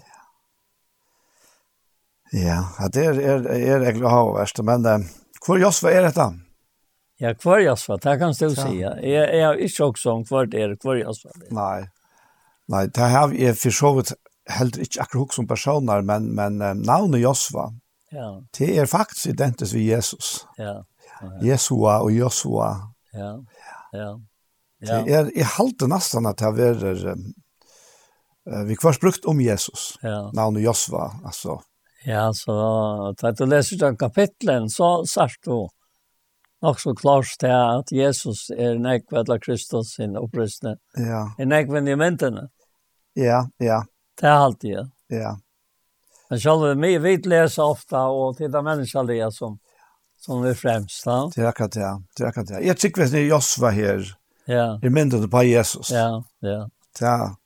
[2.32, 5.06] Ja, det er, er, er jeg glad av värst men uh,
[5.46, 6.26] hvor Josva er dette?
[7.18, 9.00] Ja, kvar Josva, det kan du säga.
[9.02, 11.30] Jag är inte också om kvar det är kvar Josva.
[11.50, 11.88] Nei,
[12.68, 14.12] nei, det har jeg for så vidt
[14.48, 17.72] heller ikke akkurat som personer men men namnet Josva.
[18.10, 18.42] Ja.
[18.58, 20.46] Det er faktisk identisk ved Jesus.
[20.58, 20.84] Ja.
[21.42, 23.32] Jesua og Josua Ja,
[23.92, 24.10] ja.
[24.78, 25.00] Ja.
[25.02, 30.28] Det er, jeg halte nesten at det er uh, vi kvart brukt om Jesus, ja.
[30.36, 31.58] navnet Josva, altså.
[32.06, 32.54] Ja, så
[33.18, 35.66] da du leser den kapitlen, så sagt du
[36.62, 40.78] nok så klart til at Jesus er nekvedla Kristus sin opprystning.
[40.94, 41.26] Ja.
[41.38, 42.48] Er nekvedla i mentene.
[43.18, 43.82] Ja, ja.
[44.18, 44.86] Det er alltid, ja.
[45.10, 45.36] Ja.
[46.30, 49.58] Men selv om vi vet leser ofte, og til det menneskelige som
[50.28, 51.04] Som er fremst.
[51.04, 51.30] Da.
[51.32, 52.58] Det er akkurat det, det er akkurat det.
[52.66, 54.02] Jag tycker er Josva här
[54.44, 54.80] ja.
[54.82, 55.90] är myndet på Jesus.
[55.90, 56.68] Ja, ja.
[57.00, 57.36] Ja.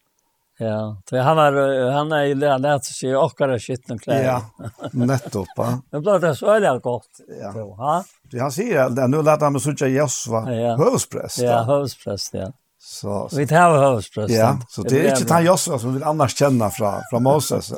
[0.59, 4.25] Ja, för han är han är ju lärt sig åkara skitna kläder.
[4.25, 4.45] Ja,
[4.93, 5.49] nettopp.
[5.91, 7.11] Det blir det så jävla gott.
[7.41, 7.53] Ja.
[7.57, 8.05] Ja.
[8.23, 10.41] Det han säger att nu låter han med söka Josva.
[10.77, 11.39] Hövsprest.
[11.39, 12.53] Ja, hövsprest, ja.
[12.85, 13.29] Så.
[13.33, 14.35] Vi tar høvespresten.
[14.35, 17.69] Ja, så det er ikke han Josva som vi annars kjenner fra, fra Moses.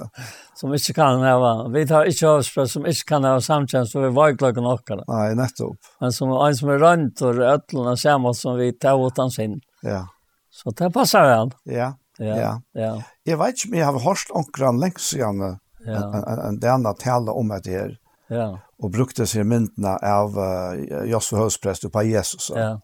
[0.57, 4.09] som inte kan hava, vi tar inte høvespresten som inte kan ha samtjänst så vi
[4.17, 5.03] var klokken okkar.
[5.09, 5.77] Nei, nettopp.
[6.01, 9.59] Men som en som er rønt og øtlene samma som vi tar åt hans sin.
[9.85, 10.07] Ja.
[10.51, 11.53] Så det passar väl.
[11.65, 12.55] Ja, ja, ja.
[12.73, 12.95] ja.
[13.29, 16.01] Jeg vet ikke om jeg har hørt onkran lengst siden ja.
[16.01, 17.93] en, en, en tale om det her.
[18.33, 18.49] Ja.
[18.81, 22.49] Og brukte seg myndene av uh, Josva høvespresten på Jesus.
[22.57, 22.79] Ja.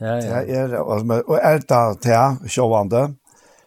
[0.00, 0.40] Ja, ja.
[0.42, 3.06] Er, og er det til sjåvande,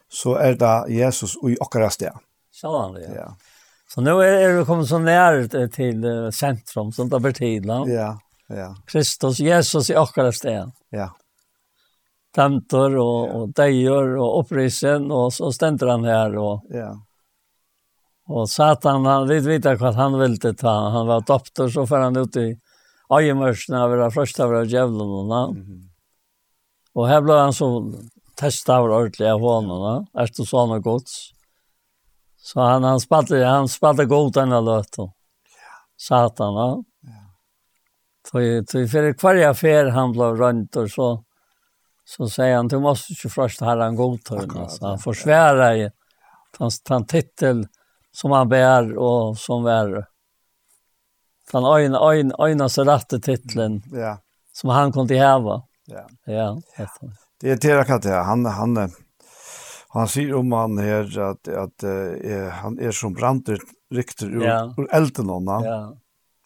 [0.08, 2.14] så er det Jesus i okkara sted.
[2.54, 3.14] Sjåvande, ja.
[3.14, 3.30] ja.
[3.94, 7.64] Så nu är er, er vi kommit så nära till uh, centrum som det tid.
[7.66, 8.74] Ja, ja.
[8.86, 10.70] Kristus, Jesus i akkurat sted.
[10.90, 11.10] Ja.
[12.34, 13.32] Tämtor och, ja.
[13.32, 16.36] och dejer och upprisen och så ständer han här.
[16.36, 17.06] Och, ja.
[18.26, 20.88] Och Satan, han vet vita vad han ville ta.
[20.90, 22.58] Han var doktor så får han ut i
[23.08, 25.00] Ajemörsen av det första av era djävlen.
[25.00, 25.89] Mm -hmm.
[26.94, 27.68] Og her ble han så
[28.40, 31.16] testet av ordentlig av hånden, det sånn og gods.
[32.40, 35.12] Så han, han spalte, han spalte god denne løten.
[36.00, 36.70] Satan, ja.
[38.30, 41.24] Så tog för varje affär han blev runt och så
[42.04, 45.90] så säger han du måste ju först ha en god tur så han försvärar ju
[46.58, 47.66] hans han titel
[48.12, 50.06] som han bär och som vär
[51.52, 54.18] han ögn ögn ögna så rätte titeln ja.
[54.52, 56.06] som han kunde häva Ja.
[56.24, 56.58] Ja.
[57.40, 58.14] Det är det jag det.
[58.14, 58.90] Han han
[59.88, 63.58] han säger om han här att att uh, han är som branter
[63.90, 64.74] rykter ur, ja.
[64.76, 65.46] ur elden hon.
[65.46, 65.96] Ja.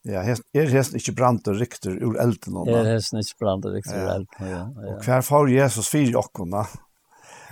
[0.05, 2.69] Ja, hest, er hesten ikke brant og rykter ur elden hon.
[2.69, 4.59] Er hesten ikke brant og rykter ur elden, ja.
[4.59, 4.91] ja.
[4.91, 6.67] Og hver far Jesus fyr i okkona.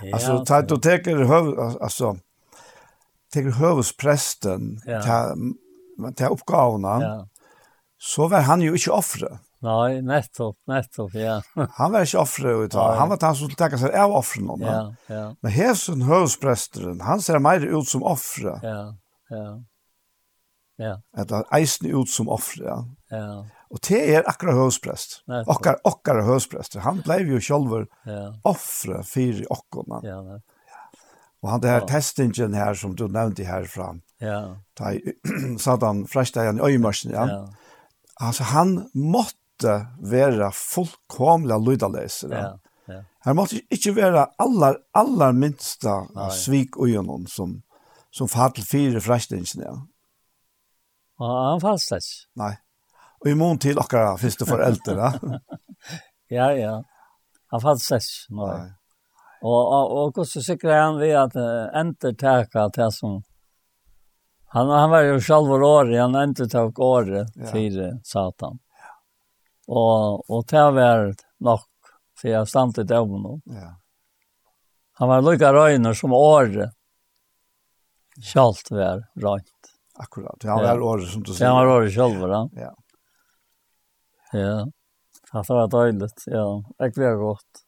[0.03, 2.11] Ja, altså, ta, du teker høv, altså,
[3.33, 5.01] teker høvespresten ja.
[5.01, 5.55] til,
[6.13, 7.15] til oppgavene, ja.
[7.97, 9.31] så var han jo ikke offre.
[9.63, 11.39] Nej, nettopp, nettopp, ja.
[11.79, 14.49] han var ikke offre ut av, han var han som takket seg av offren.
[14.59, 15.25] Ja, ja.
[15.39, 18.57] Men Hesen høvspresteren, han ser mer ut som offre.
[18.63, 18.81] Ja,
[19.31, 19.45] ja.
[20.81, 20.95] Ja.
[21.15, 22.79] At han eisen ut som offre, ja.
[23.13, 23.43] Ja.
[23.73, 25.21] Og det er akkurat høvsprest.
[25.49, 26.83] Okkar, okkar høvsprester.
[26.85, 28.33] Han ble jo sjolver ja.
[28.45, 30.01] offre for okkona.
[30.05, 30.41] Ja, ja.
[31.43, 31.87] Og han det her ja.
[31.89, 33.91] testingen her som du nevnte herfra.
[34.23, 34.39] Ja.
[34.79, 34.93] Da
[35.65, 37.25] satt han fresteg han i øymarsen, ja.
[37.27, 37.41] ja.
[38.21, 42.31] Altså han måtte måtte være fullkomlig lydaleser.
[42.31, 42.57] Ja,
[42.87, 43.01] ja.
[43.25, 46.29] Her måtte ikke være aller, aller minsta Nei.
[46.31, 47.61] svik og gjennom som,
[48.11, 49.63] som fatt til fire frestingen.
[49.63, 49.75] Ja.
[51.19, 52.01] Og han det
[52.35, 52.55] Nei.
[53.23, 55.13] Og i mån til dere første foreldre.
[56.29, 56.57] ja, ja.
[56.57, 56.81] ja.
[57.51, 58.25] Han fastes.
[58.29, 58.57] Nei.
[58.57, 58.71] Nei.
[59.43, 63.23] Og, og, og hvordan sikrer han ved at uh, entertaka til som
[64.53, 67.49] Han, han var jo sjálfur året, han endte tog året ja.
[67.49, 68.59] til Satan.
[69.67, 71.13] Og, og det var
[71.43, 71.69] nok
[72.19, 73.41] for jeg stand i dømen.
[73.51, 73.73] Ja.
[75.01, 76.75] Han var lykka røyner som året.
[78.21, 79.49] Kjalt var røynt.
[79.99, 81.45] Akkurat, ja, han er året som du sier.
[81.45, 82.71] Ja, han var året selv, var Ja.
[84.33, 86.45] Ja, det var døylet, ja.
[86.79, 87.61] det var godt.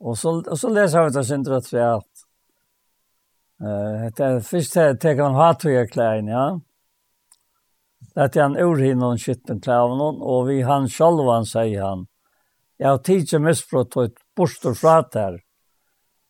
[0.00, 2.24] Og så, og så leser jeg ut av sin drøtt for at
[3.64, 6.46] uh, det er først til jeg teker han hatt og jeg klær ja
[8.16, 12.06] lät han ur og skitten klävnon och vi han självan säger han.
[12.76, 15.38] Jag har tid til misbrott og et borstor fra der.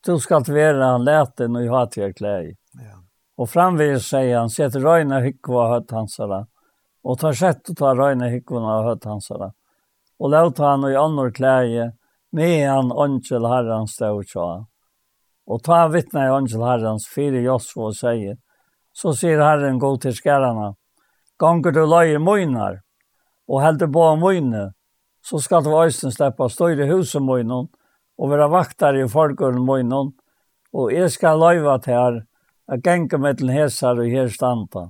[0.05, 0.51] Du skal inte
[0.83, 2.13] han lete och jag har till.
[2.19, 3.03] Ja.
[3.37, 6.47] Och framvis säger han, sätter röjna hyckva hött hansara.
[7.03, 9.53] Och tar sett och tar röjna hyckvorna hött hansara.
[10.19, 11.91] Och låter han i annor kläje
[12.31, 14.67] med han ångel herran stå och
[15.47, 18.35] Og ta vittne i ångel herrans fire Josvo og sier,
[18.93, 20.73] Så sier herren gå til skärarna.
[21.37, 22.81] Ganger du løye møynar,
[23.47, 24.71] og heldur på møyne,
[25.21, 27.67] så skal du øysten slippe større huset møynen,
[28.17, 30.15] og være vaktar i folkeren møynen,
[30.73, 32.21] og jeg skal løyva til her,
[32.67, 34.89] at genge med til hesar og her standa.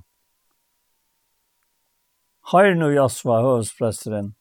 [2.48, 4.32] Hør nu, Jasva, høvespresteren.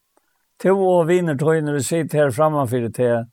[0.63, 3.27] To og viner tøyner vi sitter her framfyrir til,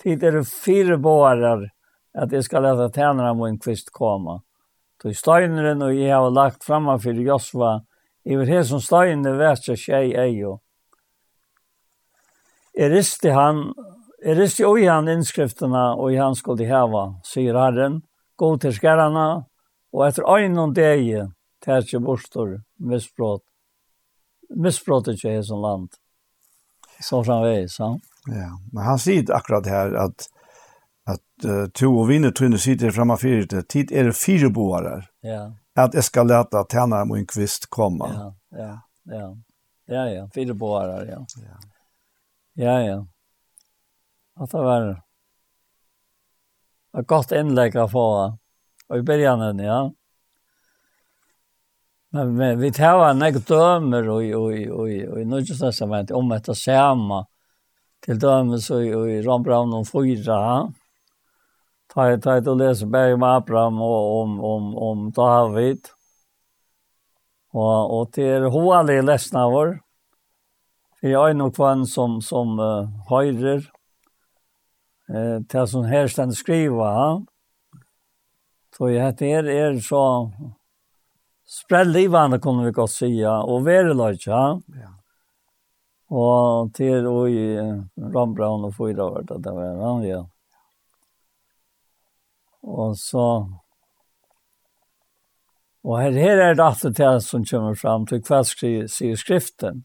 [0.00, 1.68] tid er det fire bårar,
[2.14, 4.40] at jeg skal lete tænere min kvist komme.
[5.02, 7.82] Så støyneren og jeg har lagt framfyrir Jasva,
[8.24, 10.58] Iver hesson steine vætja tjei eio.
[12.74, 13.68] Jeg risti han,
[14.24, 18.00] jeg risti oi han innskriftene og i han skulle heva, sier Herren,
[18.40, 19.26] gå til skærene,
[19.94, 21.28] og etter øynene deg,
[21.62, 23.44] tætje bostor, misbrot,
[24.50, 25.92] misbrot ikke i sånn land.
[27.02, 27.92] Så framveis, ja.
[28.32, 30.28] Ja, men han sier akkurat her at
[31.04, 33.66] at uh, to og vinner tøyne sitter framme fyrir det.
[33.68, 35.10] Tid er det fire boarar.
[35.20, 35.50] Ja
[35.82, 38.10] at jeg skal lete tjenere en kvist komme.
[38.12, 38.28] Ja,
[38.58, 38.74] ja,
[39.14, 39.26] ja.
[39.86, 41.18] Ja, ja, fire bårer, ja.
[41.36, 41.58] Ja,
[42.54, 42.78] ja.
[42.80, 43.06] ja.
[44.34, 44.86] At det var
[46.98, 48.06] et godt innlegg å få,
[48.88, 49.82] og i begynnelsen, ja.
[52.14, 56.32] Men, men vi tar en egen dømer og, og, og, og, i Norges testament om
[56.32, 57.24] etter samme,
[58.06, 60.56] til dømes og, og i Rambraun og Fyra, ja
[61.94, 65.86] ta jag tar och läser berg om Abraham och om om om David.
[67.52, 69.80] Och och till Hoali läsna var.
[71.00, 73.70] För jag är nog kvann som som uh, höjrer.
[75.08, 77.22] Eh till som här stand skriva.
[78.76, 80.32] Så jag heter er, er så
[81.46, 84.60] spread livande kunde vi gott säga och verkligen ja.
[84.66, 84.90] Ja.
[86.16, 87.56] Och till och i
[87.96, 90.28] Rambraun och fyra vart det var han ja.
[92.64, 93.28] Og så
[95.84, 99.82] Og her, her er det alltid det som kommer fram til hva sier skriften.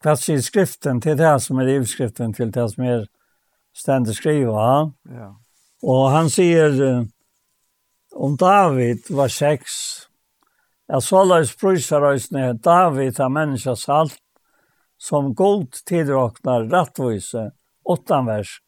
[0.00, 3.04] Hva sier skriften til det som er ivskriften til det som er
[3.76, 4.88] stendig skriva.
[5.04, 5.28] Ja.
[5.84, 6.80] Og han sier
[8.16, 10.08] om David var sex.
[10.88, 12.00] Jeg så løs prøyser
[12.64, 14.22] David er menneskets alt
[14.96, 17.50] som god tidråknar rattvise,
[17.84, 18.60] åttan vers,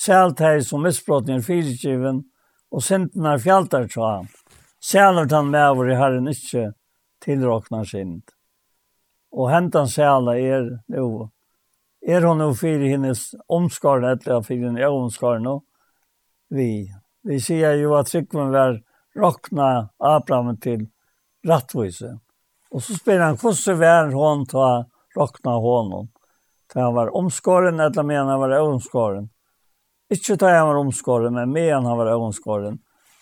[0.00, 2.22] Sælt her som misbrotten er fyrtjiven,
[2.72, 4.22] og synden er fjaltar tja.
[4.80, 6.70] Sæler tan med over i herren ikkje
[7.20, 8.22] tilråknar synd.
[9.36, 11.28] Og hentan sæla er jo,
[12.00, 15.58] er hon jo fyrir hennes omskarne, eller fyrir hennes omskarne,
[16.48, 16.88] vi.
[17.28, 18.78] Vi sier jo at Tryggven var
[19.20, 20.86] råkna Abraham til
[21.44, 22.14] rattvise.
[22.72, 24.70] Og så spyr han, hvordan var hon ta
[25.18, 26.08] råkna honom?
[26.72, 29.28] Ta han var omskåren, eller mener han var omskåren.
[30.10, 32.80] Ikke da han var omskåren, men medan han var omskåren.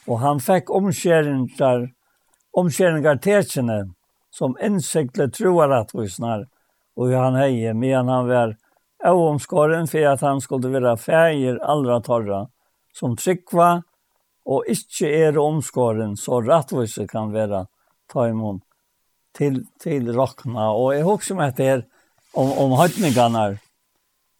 [0.08, 1.90] Og han fikk omskjæringar,
[2.56, 3.82] omskjæringar tetsjene,
[4.32, 6.46] som innsiktle troar at vi snar.
[6.96, 8.56] Og han heie, men han var
[9.04, 12.46] omskåren, for at han skulle være fægir allra torra,
[12.94, 13.82] som tryggva,
[14.48, 17.66] og ikke er omskåren, så rattvise kan være
[18.08, 18.62] ta imot
[19.36, 20.70] til, til rakna.
[20.72, 21.84] Og jeg husker meg etter
[22.32, 23.58] om, om høytningarna,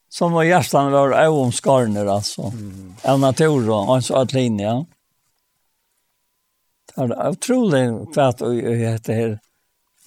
[0.09, 2.41] som var hjärtan var avomskarner alltså.
[2.41, 2.95] Mm.
[3.03, 4.85] Av natur och en sån linje.
[6.95, 7.07] Ja.
[7.07, 9.39] Det är otroligt för att det här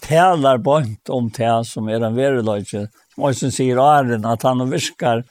[0.01, 2.89] talar bort om det som är en verulöjtje.
[3.15, 5.25] Som också säger Arjen att han viskar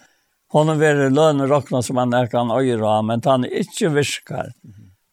[0.51, 4.53] Hon är lönen rockna som han er kan öra, men han är inte viskar.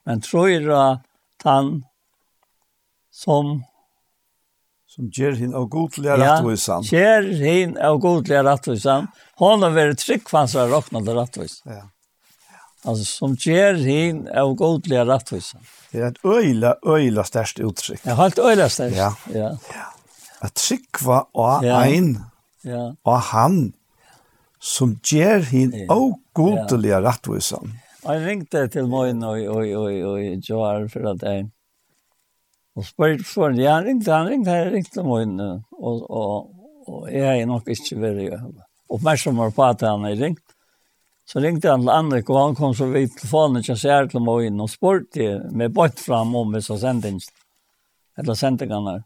[0.05, 1.01] Men tror jeg at
[1.45, 1.85] han
[3.11, 3.65] som
[4.99, 6.83] som ger hin av godliga rättvisan.
[6.91, 9.07] Ja, ger hin av godliga rättvisan.
[9.35, 11.63] Hon har varit tryggfansar och räknade rättvis.
[11.65, 11.73] Ja.
[11.73, 11.83] ja.
[12.85, 15.61] Alltså som ger hin av godliga rättvisan.
[15.91, 18.01] Det är ett öjla, öjla störst uttryck.
[18.03, 18.97] Ja, helt öjla störst.
[18.97, 19.17] Ja.
[19.35, 19.39] ja.
[19.39, 19.59] ja.
[20.39, 21.85] Att tryggva och ja.
[21.85, 22.25] ein
[22.63, 22.97] ja.
[23.03, 23.73] och han
[24.61, 25.95] som ger hin ja.
[25.95, 27.09] av godliga ja.
[27.09, 27.73] rättvisan.
[28.03, 31.51] Jag ringde till mig och, och, och, och, och, och, och, och,
[32.79, 36.51] Og spør for ja, jeg ringte, han ringte, han, ringte til henne, og, og,
[36.87, 38.29] og jeg er nok ikke veldig
[38.95, 40.45] oppmerksom på at han er ringt.
[41.29, 44.47] Så ringte han til Anrik, og han kom så vidt telefonen til seg til meg
[44.47, 47.21] inn, og spurte med bort fram om vi så sendingen,
[48.17, 49.03] eller sendingen her.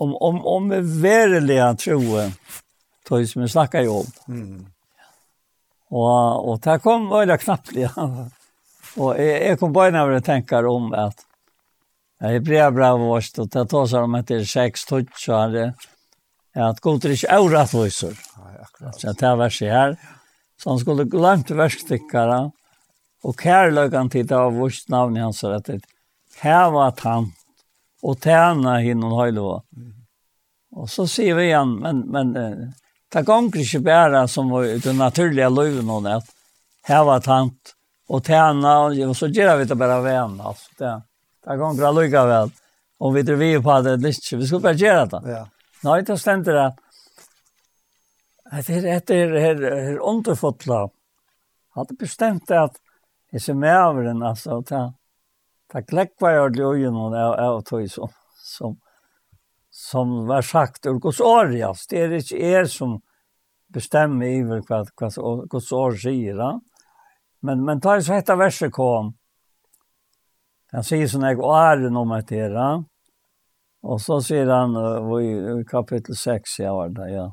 [0.00, 2.28] Om, om, om vi verilige troe,
[3.04, 4.14] tog som vi snakket jo om.
[4.30, 4.60] Mm.
[5.90, 6.14] Og,
[6.46, 7.90] og det kom veldig knappt, ja.
[8.96, 11.26] Og jeg, jeg kom bare når jeg tenker om at
[12.20, 15.68] Det blir bra vårt, og det tar seg om etter seks tøtt, så er det
[16.60, 18.18] at god er ikke avrattløser.
[18.98, 19.94] Så det er verset her.
[20.60, 22.50] Så han skulle glemt verkstikkere,
[23.24, 25.72] og kærløkken til det var vårt navn i hans rett.
[26.42, 27.30] Her var han,
[28.04, 29.62] og tjene henne hinnom høylova.
[30.76, 35.88] Og så sier vi igjen, men, men det ganger ikke bare som det naturlige løven
[35.88, 36.34] og nett.
[36.84, 37.74] Her var tant,
[38.12, 38.76] og tjene,
[39.08, 40.36] og så gjør vi det bare venn.
[40.40, 41.00] Altså, det er
[41.44, 42.50] Det kan bra lycka väl.
[42.98, 45.20] Om vi driver på det litt, Vi skulle bare gjøre det.
[45.30, 45.48] Ja.
[45.82, 46.74] Nej, det ständer det.
[48.50, 50.88] Det er det är det är underfotla.
[51.70, 52.76] Hade bestämt att
[53.32, 54.92] det ser med over den altså, ta
[55.72, 58.76] ta kläckva jag då ju någon av tog som som
[59.70, 61.74] som var sagt ur Guds år, ja.
[61.90, 63.00] Det er ikke er som
[63.72, 64.84] bestämmer över hva
[65.48, 66.60] Guds år sier, Ja?
[67.42, 69.14] Men, men ta så hette verset kom,
[70.70, 72.56] Han sier sånn jeg er om et her.
[73.80, 77.26] Og så sier han uh, i kapittel 6 ja, var det, ja.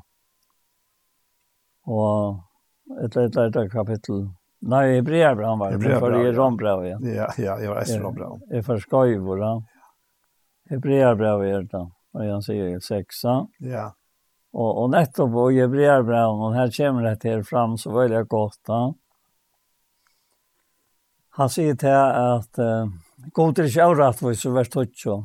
[1.88, 4.28] Og et eller annet kapittel.
[4.68, 6.96] Nei, i brevbrev han var det, for i rombrev, ja.
[7.04, 8.40] Ja, ja, jeg var etter rombrev.
[8.50, 9.52] Jeg for skøyver, da.
[10.72, 11.82] I brevbrev er det,
[12.16, 13.36] og han sier 6, ja.
[13.76, 13.84] Ja.
[14.56, 18.58] Og, og nettopp i brevbrev, og her kommer det her fram, så var det godt,
[18.66, 18.80] da.
[21.38, 22.50] Han sier til at...
[22.56, 22.88] Uh,
[23.34, 25.18] god er ikke avratt hvis du vært utjå.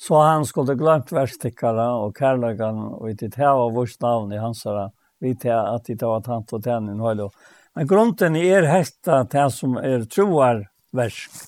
[0.00, 4.64] Så han skulle glemt verstikkere og kærløkene, og i ditt av vårt navn i hans
[4.64, 4.88] herre,
[5.20, 7.28] vi til at de tar tant og tenn i høylo.
[7.76, 11.42] Men grunden er hetta til som er troarversk.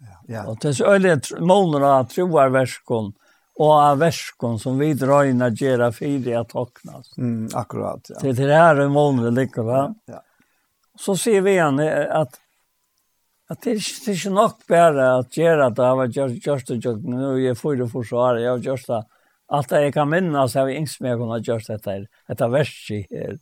[0.00, 0.16] Ja.
[0.32, 0.46] ja.
[0.48, 3.12] Og til så øyelig måneder av troarverskene,
[3.60, 7.12] og av verskon som vi drøyna gjerra fire at oknas.
[7.20, 8.20] Mm, akkurat, ja.
[8.22, 9.82] Til det her er måneder ligger, va?
[10.08, 10.22] Ja.
[10.96, 12.39] Så sier vi han at
[13.50, 16.66] at det er ikke, det är inte nog bara att göra att jag var gjort
[16.66, 19.02] det jag nu for för att jeg har gjort det
[19.48, 22.48] alt det jeg kan minnes, jeg har ikke inte mer kunne gjort det här dette
[22.48, 23.38] verset her.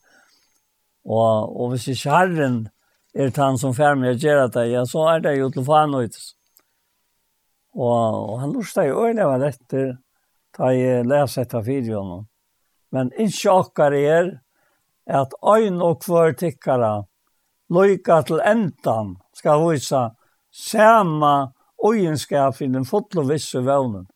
[1.04, 2.68] Og, og hvis ikke herren
[3.14, 5.94] er han som fer färmer å gjøre det ja, så er det jo til faen
[5.94, 6.16] ut.
[7.76, 9.98] Og, og han lustar jo øyne vad det
[10.58, 12.26] da jeg leser etter videoen.
[12.90, 14.40] men ikke akkurat er
[15.06, 17.04] at ein og kvar tickara
[17.70, 20.02] loika til endan skal vise
[20.50, 21.34] sama
[21.78, 24.06] ogenskap i den fotle visse vevnen.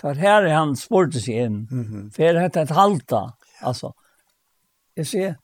[0.00, 2.10] Det her er han spurte seg inn, mm -hmm.
[2.14, 3.32] for det et halta.
[3.62, 3.92] Altså,
[4.96, 5.36] jeg sier,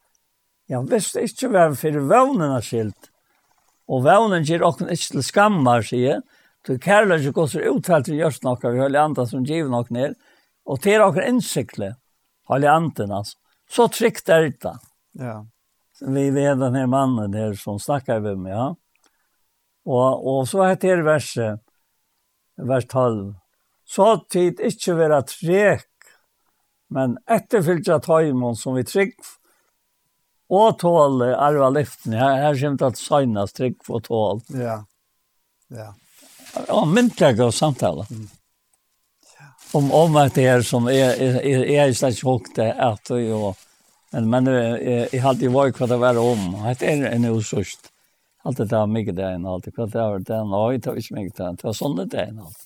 [0.68, 3.10] ja, hvis det ikke var for vevnen er skilt,
[3.88, 6.20] og vevnen gir åkken ikke til skammer, sier jeg,
[6.64, 10.14] til kærlighet går så uttalt til gjørst noe, vi hører andre som giver noe ned,
[10.66, 11.94] og til åkken innsikle,
[12.48, 13.36] hører andre, altså.
[13.70, 14.76] Så trygt er det.
[15.14, 15.44] Ja
[16.00, 18.52] vi vet den här mannen där som snackar med mig.
[18.52, 18.76] Ja?
[19.84, 21.60] Och, och så heter det verset,
[22.56, 23.34] vers 12.
[23.84, 25.86] Så tid inte vara trek,
[26.88, 29.14] men efterfylltja tajmon som vi trygg
[30.48, 32.12] och tål arva lyften.
[32.12, 34.40] Här, her kommer att sajnas trygg och tål.
[34.48, 34.84] Ja,
[35.68, 35.94] ja.
[36.68, 38.06] Ja, myntliga og samtala.
[38.10, 38.28] Mm.
[39.72, 43.16] Om, om at det er som är, är, är, er är, är, är, at är,
[43.16, 43.54] jo,
[44.12, 44.46] Men men
[45.12, 46.74] jag hade ju varit kvar var om.
[46.78, 47.80] Det är en osust.
[48.42, 51.52] Allt det där mycket där än allt det där det där nej det mycket där.
[51.52, 52.58] Det var sånne där och allt.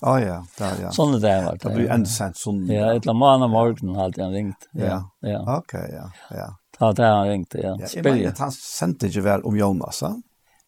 [0.00, 0.90] Ja ja, där ja.
[0.90, 1.68] Sånne där var det.
[1.68, 2.66] Det blir en sent sån.
[2.66, 4.68] Ja, ett la man morgon hade han ringt.
[4.72, 5.10] Ja.
[5.20, 5.58] Ja.
[5.58, 6.36] Okej, ja.
[6.36, 6.56] Ja.
[6.78, 7.78] Ta det har han ringt, ja.
[7.86, 8.20] Spel.
[8.20, 10.22] Ja, han sände ju väl om Jonas, va?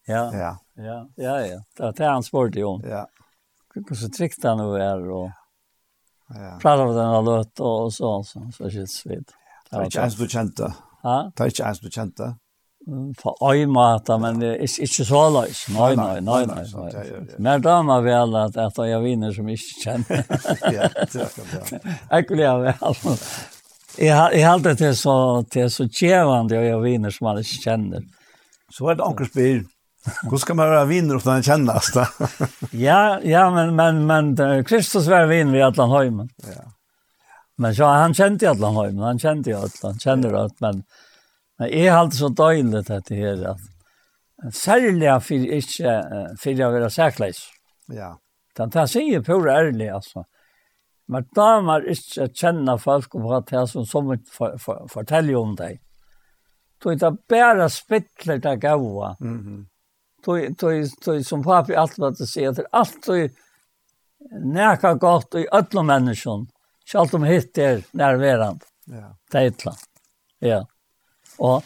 [0.07, 0.35] Ja.
[0.35, 0.59] Ja.
[0.75, 1.47] Ja, ja,
[1.77, 1.93] ja.
[1.93, 2.83] Det han sport ju om.
[2.89, 3.07] Ja.
[3.75, 5.31] Hur så tryckte han nu är och
[6.35, 6.59] Ja.
[6.63, 9.33] Pratar om den här låt och så så så shit svit.
[9.73, 10.71] Det er ikke ens kjente.
[11.03, 11.19] Ja?
[11.33, 12.35] Det er ikke ens bekjente.
[13.21, 15.61] For øymater, men det er ikke ikke så løs.
[15.71, 16.65] Nei, nei, nei, nei.
[17.39, 20.25] Men da må vel at at jeg vinner som ikke kjenner.
[20.77, 21.81] Ja, det er det.
[22.11, 23.21] Jeg vel.
[23.99, 25.15] Jeg har alltid til så,
[25.53, 28.05] til så kjevende og jeg vinner som man ikke kjenner.
[28.73, 29.63] Så er det anker spyr.
[30.03, 32.09] Hvordan skal man være viner utan att kännas det?
[32.73, 36.29] ja, ja men, men, men Kristus var vinner i alla høymen.
[36.43, 36.65] Ja.
[37.57, 40.83] Men så han kjente alla hem, han kjente alla, han kjente det, men
[41.59, 43.61] men är allt så dåligt att det här att
[44.55, 47.37] särskilt för inte för jag vill säkert.
[47.87, 48.19] Ja.
[48.57, 50.25] Den tar sig ju på ärligt alltså.
[51.07, 54.19] Men då man inte känna folk och prata det som som
[54.89, 55.81] fortäljer om dig.
[56.83, 59.17] Då är det bara spittler det gåva.
[59.21, 59.39] Mhm.
[59.39, 59.67] Mm
[60.25, 60.69] då då
[61.05, 63.29] då som pappa allt vad det säger allt så
[64.45, 66.47] näka gott i alla människor.
[66.89, 67.83] Selv om hitt er.
[68.91, 69.13] Ja.
[69.33, 69.53] Det.
[70.43, 70.63] Ja.
[71.39, 71.63] Og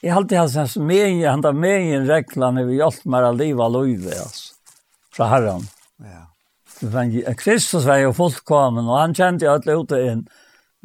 [0.00, 3.64] jeg har alltid hatt hans mening, han har meningen reglene vi hjelper meg å leve
[3.66, 4.54] av livet, altså.
[5.12, 5.66] Fra herren.
[6.00, 6.26] Ja.
[6.80, 10.22] Men Kristus var jo fullkommen, og han kjente jo alle ute inn.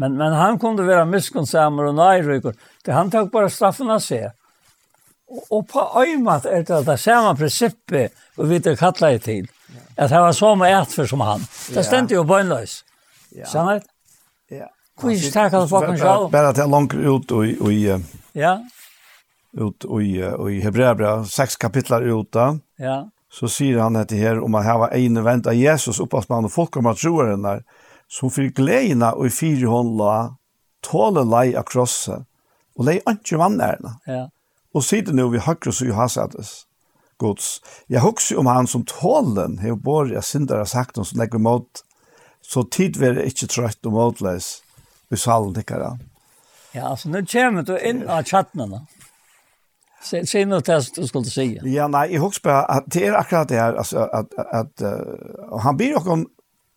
[0.01, 2.57] Men, men han kunde være miskunnsammer og nøyrykker.
[2.83, 4.33] Det han tok bare straffen av seg.
[5.31, 9.47] Og, og på øymat er det det samme prinsippet vi vet det kallet til.
[9.95, 11.47] At han var så med för som han.
[11.73, 12.83] Det stendte jo bøgnløs.
[12.83, 12.94] Ja.
[13.35, 13.45] Ja.
[13.51, 13.83] Samar?
[14.49, 14.69] Ja.
[14.99, 16.29] Hvor sterk han fucking sjal.
[16.31, 17.83] Bare til langt ut og i
[18.33, 18.59] Ja.
[19.55, 21.23] Ut og i og i Hebreabra
[21.59, 22.55] kapitler ut da.
[22.79, 23.09] Ja.
[23.31, 26.51] Så sier han dette her om at her var en vent av Jesus oppas og
[26.51, 27.63] folk om at troeren der
[28.07, 30.35] som fyrir gleina og i fire håndla
[30.81, 32.23] tåle lei av krosset
[32.77, 33.99] og lei antje vannærna.
[34.07, 34.29] Ja.
[34.75, 36.65] Og sitter nu vi høyre så Johasades
[37.17, 37.61] gods.
[37.89, 41.83] Jeg husker om han som tålen har båret syndere sagt om som legger mot
[42.45, 44.51] Så tid vil jeg ikke trøtt og måtløs
[45.11, 45.95] i salen tikkere.
[46.75, 48.83] Ja, altså nå kommer du inn av chattene.
[50.05, 51.47] Se noe til det du skulle si.
[51.71, 55.55] Ja, nei, jeg husker bare at det er akkurat det her, altså, at, at, uh,
[55.63, 56.25] han blir jo om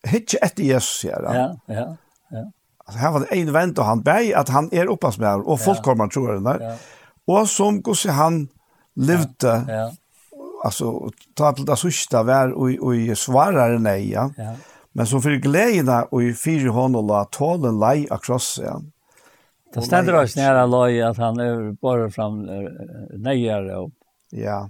[0.07, 1.37] hitje etter Jesus, sier han.
[1.37, 1.85] Ja, ja,
[2.33, 2.45] ja.
[2.85, 5.61] Alltså, här var det en vent, och han ber att han är uppas med och
[5.61, 6.59] folk kommer tror jeg, där.
[6.59, 6.75] Ja.
[7.25, 8.47] Och som går sig han
[8.95, 9.65] levde.
[9.67, 9.73] Ja.
[9.73, 9.91] ja.
[10.63, 14.29] Alltså ta til det sørste, vær och och svarer nej ja.
[14.37, 14.55] ja.
[14.91, 18.81] Men som för glädje og i fyra honom la tålen lei akross ja.
[19.73, 22.41] Det stender oss nära loj at han er bare fram
[23.13, 23.93] nøyere upp.
[24.31, 24.69] Ja.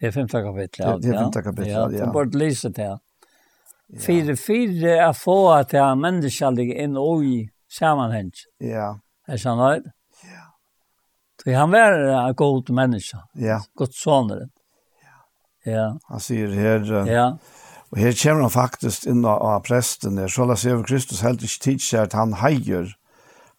[0.00, 1.02] Det er femte kapitlet.
[1.02, 1.88] Det er femte kapittel, ja.
[1.88, 2.98] Det är bara lyser det.
[4.00, 8.32] Fyra, fyra er få at det er människaliga inn og i sammenheng.
[8.60, 8.98] Ja.
[9.28, 9.88] Er sånn nöjd?
[10.28, 10.44] Ja.
[11.40, 13.22] Så han var en god menneske.
[13.40, 13.62] Ja.
[13.74, 14.48] Godt soner.
[15.04, 15.72] Ja.
[15.72, 15.98] Ja.
[16.08, 17.06] Han säger här.
[17.12, 17.38] Ja.
[17.94, 21.62] Og her kommer han faktisk inn av presten, så la seg over Kristus helt ikke
[21.68, 22.88] tidskjær at han heier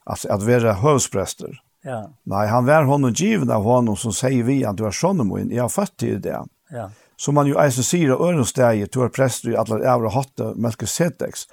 [0.03, 1.61] at, at være høvsprester.
[1.87, 2.01] Ja.
[2.27, 5.53] Nei, han var honom given av honom som sier vi at du er sånn min,
[5.53, 6.41] jeg har født til det.
[6.73, 6.89] Ja.
[7.15, 11.47] Som man jo eisen sier av ørensteget, du er prester i alle ævre hatte, Melkisedex.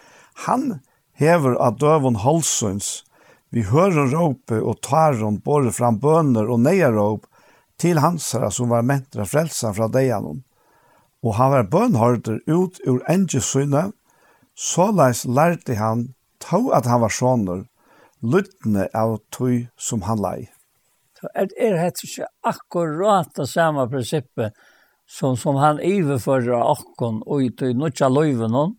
[0.48, 0.80] Han
[1.22, 3.04] hever av døven halsøns,
[3.52, 7.28] vi hører råpe og tar hon både fram bønner og neieråp
[7.78, 10.42] til hansere som var mentra frelsa fra deianon
[11.22, 13.94] og han var bønhørter ut ur engesynet,
[14.58, 16.10] såleis lærte han,
[16.42, 17.62] tog at han var sånner,
[18.22, 20.50] lyttne av tog som han lei.
[21.18, 24.56] Så er det helt ikke akkurat det samme prinsippet
[25.06, 28.74] som, som han iverfører akkon og i i nødja løyven om,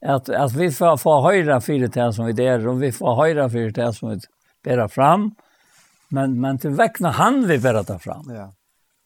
[0.00, 3.50] at, at vi får, får høyre fire til som vi der, og vi får høyre
[3.52, 4.18] fire til som vi
[4.64, 5.30] bærer fram,
[6.10, 8.26] men, men til vekkene han vi bærer det fram.
[8.34, 8.48] Ja.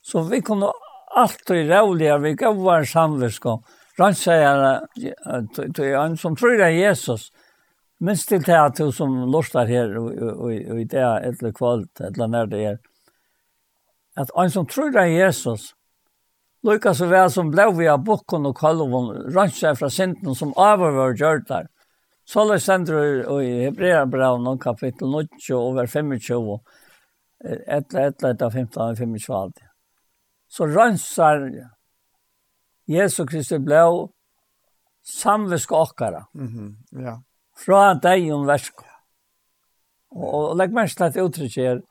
[0.01, 0.71] Så vi kunne
[1.15, 3.63] allt i rævliga vi gavar samvisko.
[3.99, 4.81] Rann säger
[5.25, 7.31] att det en som tror det Jesus.
[7.99, 12.27] Minst til det att du som lustar här og i det är eller kvalt eller
[12.27, 12.77] när det er.
[14.17, 15.73] At en som tror det Jesus.
[16.63, 20.53] Lukka så vel som blev vi av bokken og kalvon rann sig från synden som
[20.57, 21.67] avvar gjør der.
[22.25, 26.59] Så det sender i Hebreabraun kapittel 9 over 25.
[27.67, 29.64] etter etter etter 15, ett, 25, ett,
[30.55, 31.49] så rønsar
[32.87, 34.11] Jesu Kristi blå
[35.03, 36.25] samviske okkara.
[36.33, 37.03] Mm -hmm.
[37.03, 37.21] ja.
[37.57, 38.73] Fra deg om versk.
[40.11, 41.81] Og, og legg mest til at uttrykk er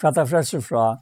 [0.00, 0.96] hva det frelser fra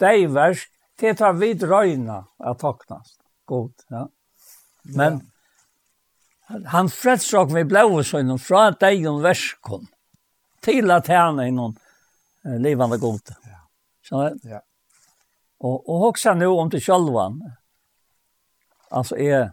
[0.00, 0.70] deg versk
[1.00, 3.20] det tar vid røyna av toknast.
[3.44, 4.08] God, ja.
[4.82, 5.20] Men
[6.48, 6.58] ja.
[6.66, 9.70] han frelser og vi blå sønnen fra deg om versk.
[10.62, 11.78] til at han er noen
[12.44, 13.34] eh, livande god.
[13.46, 13.58] Ja.
[14.02, 14.60] Så, ja.
[15.62, 17.52] Og, og också nu om till självan.
[18.90, 19.52] Alltså är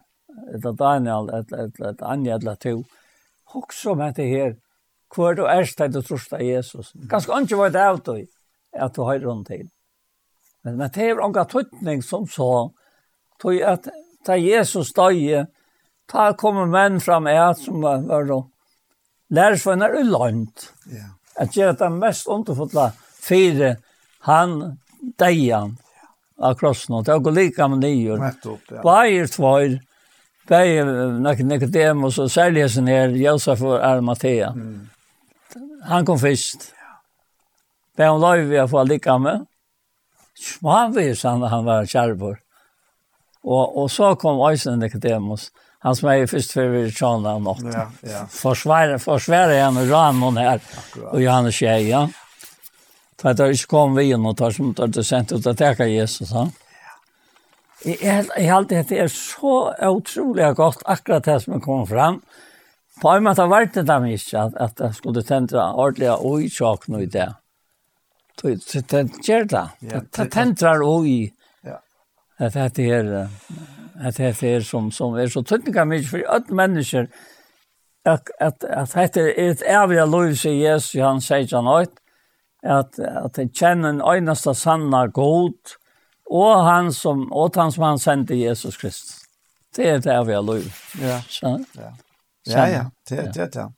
[0.62, 2.84] det Daniel et, ett et Anja eller två.
[3.86, 4.56] om med her, här
[5.10, 6.92] kvar då är det att trosta Jesus.
[6.94, 8.28] Ganske ikke var det av deg,
[8.74, 9.70] at du har rundt til.
[10.64, 12.72] Men men det er några tydning som så
[13.40, 13.88] tog at
[14.28, 15.46] da Jesus døg,
[16.12, 18.50] da kommer menn fram är som var var då
[19.30, 20.60] lärsvänner i land.
[20.86, 21.44] Ja.
[21.44, 22.92] At göra det mest underfotla
[23.22, 23.78] fire,
[24.20, 24.78] han
[25.18, 25.78] dejan
[26.42, 28.18] av krossen, og det går lika med nio.
[28.20, 28.82] Nettopp, ja.
[28.86, 29.78] Bæger tvær,
[30.50, 34.52] bæger nekken Nikodemus, og særlig her, Josef og Arimathea.
[34.56, 34.90] Mm.
[35.90, 36.72] Han kom først.
[37.98, 39.46] Bæger om løy vi har fått lika med.
[40.64, 42.38] Han visste han, han var kjærpår.
[43.44, 45.50] Og, og så kom Øysen Nicodemus,
[45.80, 47.62] Han som er først før vi tjana om natt.
[47.72, 48.24] Ja, ja.
[48.34, 50.60] Forsvare, forsvare han og rann hon her,
[51.06, 52.02] og Johannes Kjei, ja.
[53.20, 55.90] Da det ikke kom vi inn og tar som tar det sent ut at jeg
[55.92, 56.54] Jesus, han.
[57.86, 62.22] Jeg held at det er så utrolig godt akkurat det som kom fram.
[63.02, 66.50] På en måte var det dem ikke at, at jeg skulle tendre ordentlig og i
[66.52, 67.30] tjåk nå i det.
[68.40, 69.66] Det gjør det.
[70.16, 71.32] Det tendrer og i
[72.40, 73.28] at det er
[74.00, 77.08] at det er som, som er så tydninga mye for alle mennesker
[78.08, 81.90] at, at, at dette er et evig lov, sier Jesus, han sier ikke noe
[82.64, 85.76] at, at jeg kjenner en øyneste sanna god,
[86.32, 89.16] og han som, og han som han sendte Jesus Kristus.
[89.76, 90.66] Det er det vi har lov.
[91.02, 91.22] Ja.
[91.30, 91.92] Så, Ja.
[92.48, 93.70] ja, ja, det er det, ja.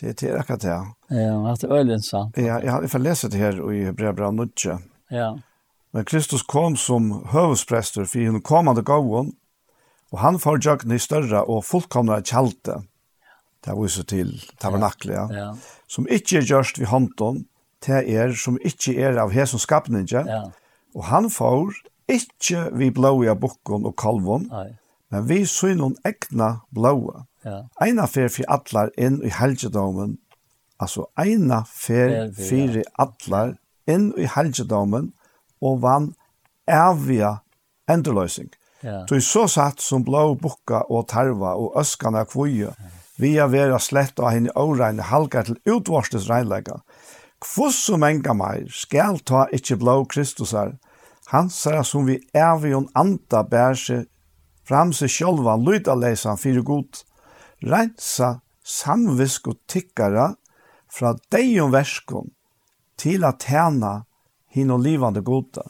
[0.00, 0.68] Det det är akkurat det.
[1.08, 2.36] Ja, det er ölen sant.
[2.36, 4.78] Ja, jag har läst det här i Hebrea 9.
[5.08, 5.38] Ja.
[5.90, 9.32] Men Kristus kom som høvesprester för henne kommande gåvan
[10.10, 12.82] och han får jagna i större och fullkomne kälte.
[13.64, 15.28] Det var så till tabernaklet, ja.
[15.32, 15.56] ja.
[15.86, 17.44] Som ikke er gjørst vid hånden,
[17.82, 20.24] til er som ikke er av hesen skapninja.
[20.28, 20.42] Ja.
[20.94, 21.74] Og han får
[22.12, 24.72] ikke vi blåa bukken og kalvon, Nei.
[25.12, 27.24] men vi synon egna blåa.
[27.44, 27.62] Ja.
[27.82, 30.18] Eina fer for atlar inn i helgedomen,
[30.82, 33.56] altså eina fer for atlar
[33.90, 35.12] inn i helgedomen,
[35.62, 36.12] og vann
[36.70, 37.36] evige
[37.90, 38.50] endeløsning.
[38.82, 39.04] Ja.
[39.06, 42.72] Så så satt som blå bukka og tarva og øskana kvoje,
[43.22, 46.80] vi er vera slett av henne åreine halga til utvarstes reinlegga,
[47.42, 50.76] Kvoss som enga meir skal ta ikkje blå Kristusar,
[51.32, 54.06] han ser som vi evion anda bær seg
[54.68, 57.02] fram seg sjolva lydalesan fyrir god,
[57.66, 60.32] reinsa samvisk og tikkara
[60.92, 62.30] fra deion verskon
[63.00, 64.04] til at tjena
[64.52, 65.64] hin og livande goda.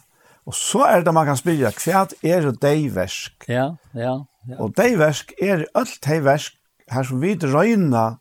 [0.44, 3.46] Og så er det man kan spyrja, hva er det deiversk?
[3.48, 4.16] Ja, ja,
[4.48, 4.58] ja.
[4.58, 6.58] Og deiversk er alt deiversk
[6.92, 8.18] her som vi drøyna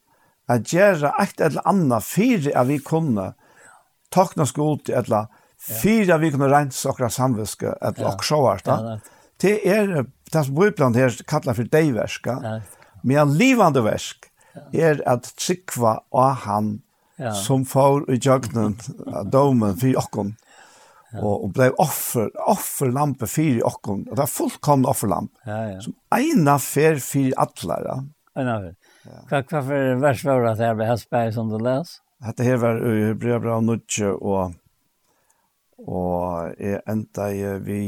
[0.52, 3.32] at gjøre eit eller anna fyrir at vi kunne
[4.14, 5.26] takna skuld etla
[5.62, 8.14] fyra vi kunne rensa okra samviske etla ja.
[8.16, 8.98] okra ja,
[9.42, 9.88] det er
[10.32, 12.54] det som Bibelen her kallar for deiverska ja.
[13.02, 14.30] men en livande versk
[14.76, 16.72] er at tryggva av han
[17.22, 17.34] ja.
[17.38, 18.78] som får i jøgnen
[19.32, 20.34] domen for okkon
[21.12, 21.22] ja.
[21.22, 25.82] og, og blei offer, offerlampe fyrir okkon, og det er fullkomne offerlamp, ja, ja.
[25.84, 28.02] som eina fer fyr atlar ja
[28.32, 28.76] Eina fer.
[29.04, 29.18] Ja.
[29.28, 31.98] Hva, hva for vers var det her ble helst som du les?
[32.22, 34.57] Hette her var i Hebrea bra nudje og
[35.81, 37.80] og jeg enda i vi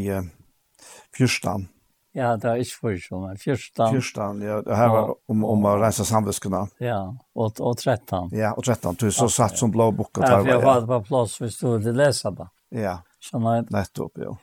[1.14, 1.68] fyrstan.
[2.14, 3.93] Ja, det er ikke fyrstan, fyrstan.
[3.95, 6.64] Fyrstan, ja, det her var om, om å reise samviskene.
[6.81, 6.99] Ja,
[7.34, 8.30] og, og trettan.
[8.38, 10.35] Ja, og trettan, du så satt som blå bok og tar.
[10.35, 12.49] Ja, for jeg var på plass hvis du ville lese det.
[12.84, 13.73] Ja, sånn at...
[13.73, 14.35] nettopp, ja.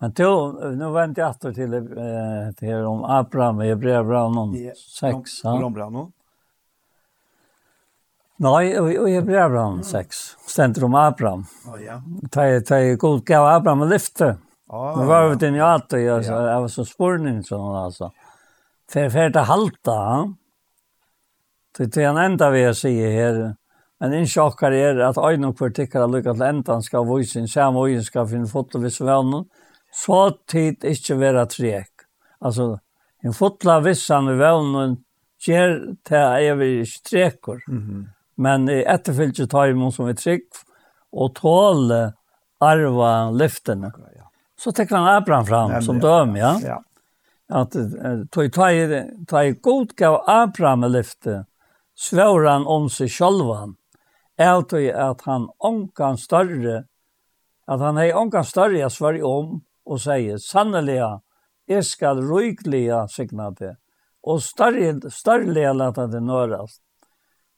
[0.00, 5.44] Men då nu vänt jag åter till eh, till om Abraham i Hebreerbrevet 6.
[5.44, 6.12] Ja, om Abraham.
[8.40, 11.42] Nei, og jag Abraham 6, Ständer om Abraham.
[11.68, 11.98] Å ja.
[12.32, 14.38] Ta ta god gav Abraham lyfte.
[14.70, 14.94] Ja.
[14.96, 18.12] Nu var det ni att jag så jag var så spurning så alltså.
[18.92, 20.34] För för att halta.
[21.78, 23.56] Det det en enda vi sier här.
[23.98, 27.48] Men en chockar är att en och för tycker att lyckas lentan ska voice sin
[27.48, 29.44] sam och ska finna foto vid svärnen.
[29.92, 31.92] Så tid inte vara trek.
[32.38, 32.78] Alltså
[33.22, 34.96] en fotla vissan i vännen
[35.46, 37.62] ger till evig strekor.
[37.68, 37.78] Mhm.
[37.78, 38.08] Mm
[38.40, 40.46] men i etterfylgje tar vi som er trygg,
[41.12, 42.00] og tåle
[42.60, 43.90] arva lyftene.
[44.60, 46.02] Så tekker han Abraham fram som ja.
[46.02, 46.54] døm, ja.
[46.64, 46.78] ja.
[47.50, 47.74] At
[48.30, 48.52] tog
[49.28, 51.44] tog god gav Abraham lyfte,
[51.98, 53.74] svår han om seg sjølvan,
[54.38, 56.84] er tog at han ångan større,
[57.66, 61.00] at han er ångan større jeg svar om, og sier, sannelig,
[61.68, 63.74] jeg skal ryklige signa det,
[64.22, 66.82] og større, større leta det nørast.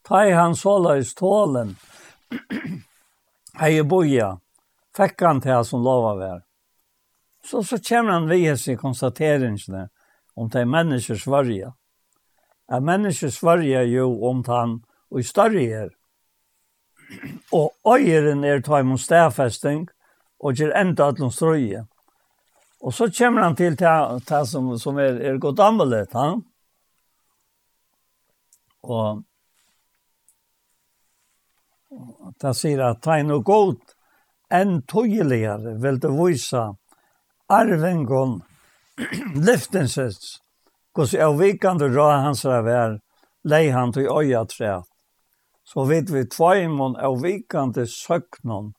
[0.02, 1.76] Ta i han såleis tålen,
[3.60, 4.36] hei boja,
[4.96, 6.40] fikk han til som lova vær.
[7.44, 9.88] Så, så kommer han ved i konstateringene
[10.34, 11.72] om det er mennesker svarje.
[12.70, 14.80] Er mennesker svarje jo om han
[15.10, 15.90] og i større er.
[17.52, 19.88] Og øyeren er ta imot stedfesting
[20.40, 21.84] og gjør enda at noen strøye.
[22.82, 26.40] Og så kommer han til det som, som er, er godt annerledes, han.
[28.82, 29.22] Og
[32.40, 33.97] Det sier at tegn og godt
[34.52, 36.62] enn tøyeligere vil det vise
[37.52, 38.40] arvengon
[39.47, 40.39] lyftensets
[40.97, 42.98] hos avvikande rå hans vær
[43.48, 44.81] lei han til øya tre.
[45.64, 48.73] Så vet vi tveimon avvikande søknon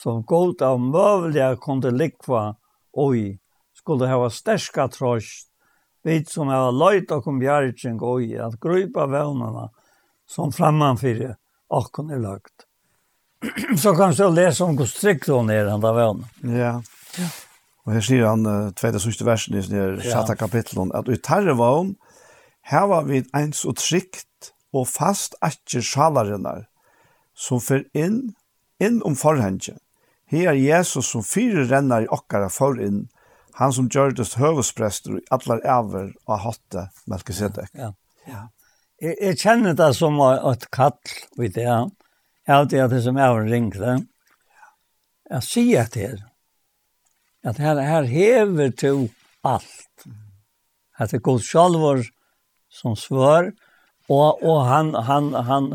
[0.00, 2.54] som godt av møvelige kunde likva
[2.96, 3.38] oi
[3.76, 5.50] skulle hava sterska trost
[6.04, 9.68] vid som hava løyt og kom bjergjeng oi at grupa vevnana
[10.30, 11.36] som frammanfyrir
[11.70, 12.66] akkon er lagt.
[13.82, 16.24] så kan du lese om hvor strikt hun er han da vel.
[16.44, 16.74] Ja.
[17.16, 17.30] ja.
[17.88, 21.56] Og her sier han, uh, tveite sørste versen i denne sjatta kapitlen, at ut tarre
[21.58, 21.86] var
[22.70, 26.66] her var vi ens og trygt og fast atje sjalarinnar,
[27.34, 28.36] som fer inn,
[28.78, 29.78] inn om forhenge.
[30.30, 33.08] Her er Jesus som fire rennar i okkara for inn,
[33.58, 37.72] han som gjørdes høvesprester i allar æver av hatte Melkisedek.
[37.74, 37.90] Ja,
[38.28, 38.32] ja.
[38.36, 38.46] ja.
[39.00, 40.96] Jeg, jeg kjenner det som et kall,
[41.40, 41.90] vet jeg.
[42.44, 43.94] Jeg har alltid hatt det som jeg har ringte.
[45.30, 46.26] Jeg sier til her,
[47.46, 48.94] at her, her hever to
[49.46, 50.06] alt.
[51.00, 52.02] At det går sjalvor
[52.68, 53.52] som svør,
[54.10, 55.70] og, og han, han, han,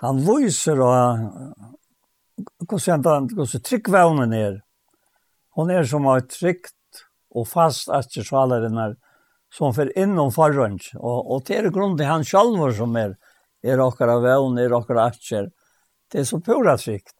[0.00, 1.26] han viser og
[2.64, 4.60] hvordan han, hvordan tryggvevnen er.
[5.56, 7.02] Hun er som har trygt
[7.36, 8.80] og fast at ikke sjaler den
[9.54, 13.16] som för innom förrund och och det är grunden han själv som är
[13.62, 15.50] är rockar vän är rockar aktier
[16.12, 17.14] det är så pura sikt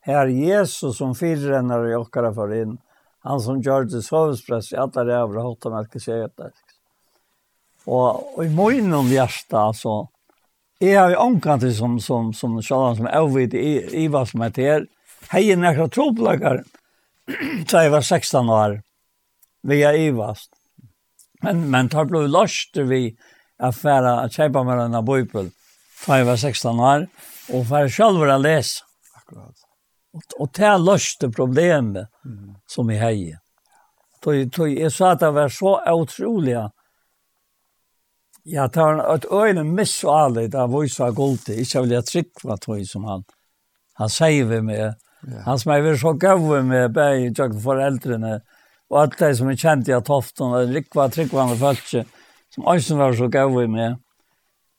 [0.00, 2.78] här Jesus som förrännar i rockar för in
[3.18, 4.36] han som gör det så
[4.72, 6.50] i alla det över hotar man ska säga det
[7.84, 10.08] och, och i munnen om hjärta så
[10.80, 14.86] är har ju ankat som som som själva som övid i, i vad som heter
[15.30, 16.14] Hej, när jag tror
[17.82, 18.82] jag var 16 år.
[19.62, 20.50] Vi är ivast.
[21.44, 23.12] Men, men tar blod lost vi
[23.58, 25.52] affæra at kjeipa med denne bøypel
[26.06, 27.04] da jeg var 16 år,
[27.50, 28.84] og for selv å lese.
[29.18, 29.64] Akkurat.
[30.14, 32.52] Og, og det er lost problemet mm.
[32.70, 33.40] som jeg heier.
[34.28, 36.56] Jeg sa at det var så utrolig
[38.48, 41.54] Ja, det var et øyne var så Voisa Gulte.
[41.54, 43.24] Ikke vil jeg trykke tog som han,
[43.96, 44.94] han sier vi med.
[45.26, 45.42] Yeah.
[45.44, 48.40] Han som er så gav med bare i tjøkken foreldrene,
[48.88, 52.04] Og alt det som er kjent i Tofton, og rikva, Tryggvann og Følse,
[52.54, 53.98] som Øysen var så gav i med.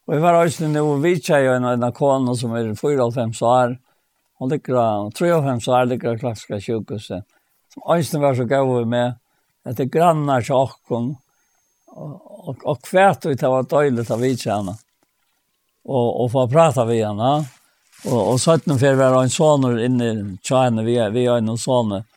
[0.08, 3.36] Og jeg var Øysen nå, og vi kjei en av en kone som er 4-5
[3.46, 3.76] år,
[4.40, 7.22] og ligger, 3-5 år ligger av klassiska sjukhuset.
[7.70, 9.14] Som Øysen var så gav i med,
[9.64, 11.12] at det grannar til åkken,
[11.94, 14.74] og, og kvært ut det var døylig av vi kjenne.
[15.86, 17.32] Og, og få prata vi henne.
[18.08, 22.09] Og, og 17 fyrir var en sånner inne i tjene, vi, vi er en sånner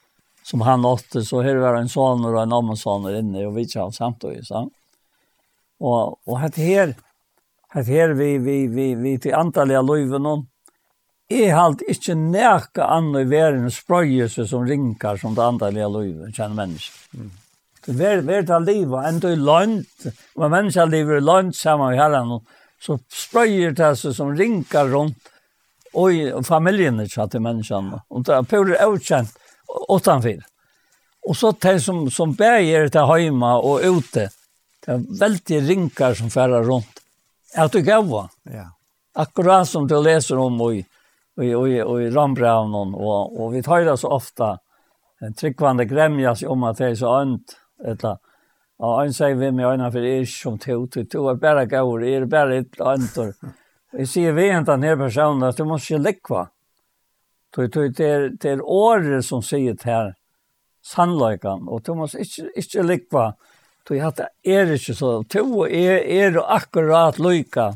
[0.44, 3.68] som han åtte, så her var en son og en annen son inne och vi
[3.68, 4.48] tjänar samtidigt.
[4.48, 4.70] Så.
[5.80, 6.96] Och, och här här,
[7.70, 10.46] hette her vi, vi, vi, vi til antallet av och
[11.30, 16.56] är halt inte näka annan i verden sprøyelse som rinkar som det antaliga löven, känner
[16.56, 16.94] människor.
[17.14, 17.32] Mm.
[17.86, 19.86] Det ver ver av livet, enda i land.
[20.36, 22.40] Men mennesker lever i land samma med herren,
[22.82, 25.18] så spröjer det seg som rinkar runt
[25.94, 28.02] och i familjen så til menneskene.
[28.08, 29.38] och det er pure okänt
[29.68, 30.42] åttanfyr.
[31.28, 34.28] Og så de som, som bæger til heima og ute,
[34.84, 37.00] det er veldig rinkar som færer rundt.
[37.56, 38.28] Er du gava?
[38.50, 38.68] Ja.
[39.16, 40.82] Akkurat som du leser om i,
[41.42, 44.58] i, i, i Rambraunen, og, og vi tar det så ofte,
[45.24, 48.18] en tryggvande gremjas om at det er så ønt, eller
[48.84, 52.04] Og han sier vi med øynene, for er som to, to, to er bare gaur,
[52.04, 53.34] er bare et antor.
[53.94, 56.48] Jeg sier vi en den her personen, at du må ikke likva.
[57.54, 60.14] Det er, det er året som sier det her
[60.84, 63.26] sannløykan, og du må ikke, ikke likva,
[63.88, 67.74] du hatt er ikke så, to er, er akkurat lykka.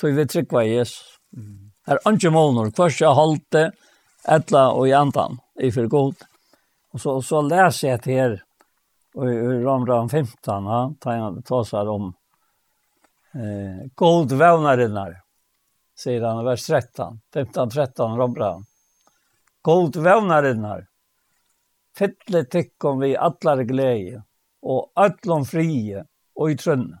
[0.00, 1.18] du vil trykva Jesus.
[1.36, 1.72] Mm.
[1.86, 3.70] Her er ikke måneder, hver skal halte,
[4.28, 6.26] etla og i antan, i for god.
[6.92, 8.34] Og så, så leser jeg til her,
[9.16, 12.12] og i ramram 15, ja, tar jeg tåsar om
[13.34, 15.16] eh, god vevnarinnar,
[15.98, 18.68] sier han i vers 13, 15-13 Ramran.
[19.62, 20.86] God vevnarinnar,
[21.98, 24.22] fylle tykkom vi allar gleie,
[24.62, 26.02] og allom frie,
[26.34, 26.98] og i trønne.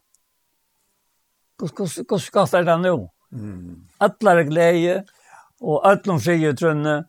[1.58, 2.94] Hvordan skal er det nå?
[3.32, 3.82] Mm.
[4.02, 5.00] Allar gleie,
[5.62, 7.00] og allom frie i trønne,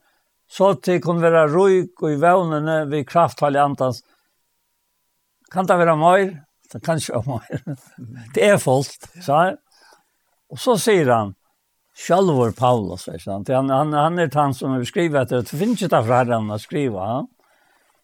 [0.49, 4.03] så til kun være røyk og i vevnene vi kraftfall i antans.
[5.53, 6.27] Kan det være mer?
[6.73, 7.79] Det kan ikke være mer.
[8.35, 9.57] det er folk, sa han.
[10.53, 11.33] Og så sier han,
[11.95, 13.49] Sjálvor Paulus, vet sant?
[13.49, 15.41] Han han han är han som har skrivit det.
[15.41, 17.27] Det finns ju å skrive, han att skriva.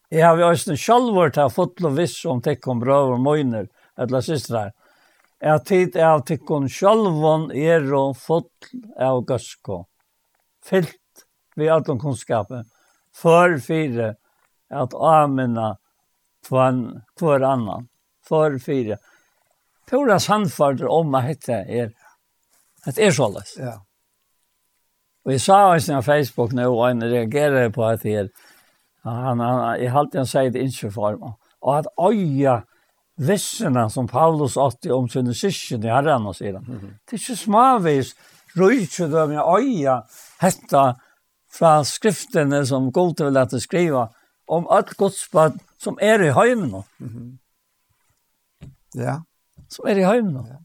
[0.08, 3.68] Jag har ju til å ta fått lov viss om det kom bröder och möjner
[3.94, 4.72] alla systrar.
[5.40, 9.86] Är tid är att kon Shalvon er och fått av gøsko,
[10.64, 11.24] Fyllt
[11.56, 12.64] vi alla kunskapen
[13.14, 14.14] för fyra
[14.70, 15.76] att amena
[16.48, 17.88] tvan kvar annan
[18.28, 18.96] för fyra.
[19.90, 21.92] Tora sandfarder om att hette er
[22.84, 23.54] Det är så lätt.
[23.58, 23.86] Ja.
[25.24, 28.32] Och jag sa också på Facebook nu och han reagerade på att det
[29.02, 31.18] han han i halt han säger det inte för
[31.60, 32.64] och att oja
[33.16, 36.96] visserna som Paulus åtte om sin syskon i Herren och sedan.
[37.10, 38.16] Det är så småvis
[38.54, 40.04] rujtje då med oja
[40.38, 40.96] hetta
[41.52, 44.08] fra skriftene som god vil at skriva
[44.46, 46.84] om alt godsbad som er i heimen nå.
[47.00, 47.38] Mm -hmm.
[48.94, 49.22] Ja.
[49.68, 50.46] Som er i heimen nå.
[50.48, 50.58] Ja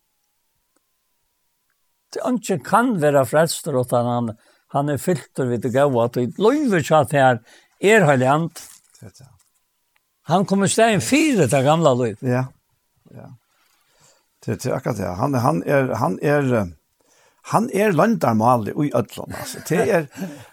[2.24, 4.32] at ikke kan være frelster åt han,
[4.74, 7.40] han er fylter vid det gaua, at det løyver seg at her
[7.82, 8.52] er heiland.
[10.32, 12.22] Han kommer steg en fire til gamla løyv.
[12.22, 12.48] Ja,
[13.14, 13.32] ja.
[14.46, 15.08] Det är akkurat det.
[15.08, 16.68] Han, han er, han er,
[17.42, 19.60] han er landarmalig i ødlån, alltså.
[19.70, 20.06] Det er,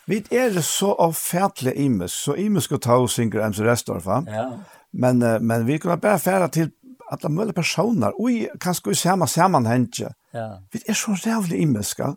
[0.06, 4.22] vi er så av avfætlige imes, så imes skal ta oss yngre enn Restorfa.
[4.26, 4.46] Ja.
[4.92, 6.70] Men, men vi kunne bara färra til
[7.10, 10.48] alla möjliga personer, kan kanskje i samme sammenhenge, Ja.
[10.72, 12.14] Vi er så rævlig imenska.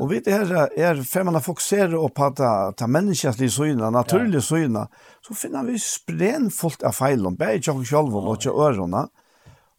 [0.00, 4.46] Og vi er, er for man fokuserer på at ta menneskelig syne, naturlig ja.
[4.46, 4.86] syne,
[5.20, 9.04] så finner vi spren fullt av feilen, bare ikke oss selv og ikke ørene.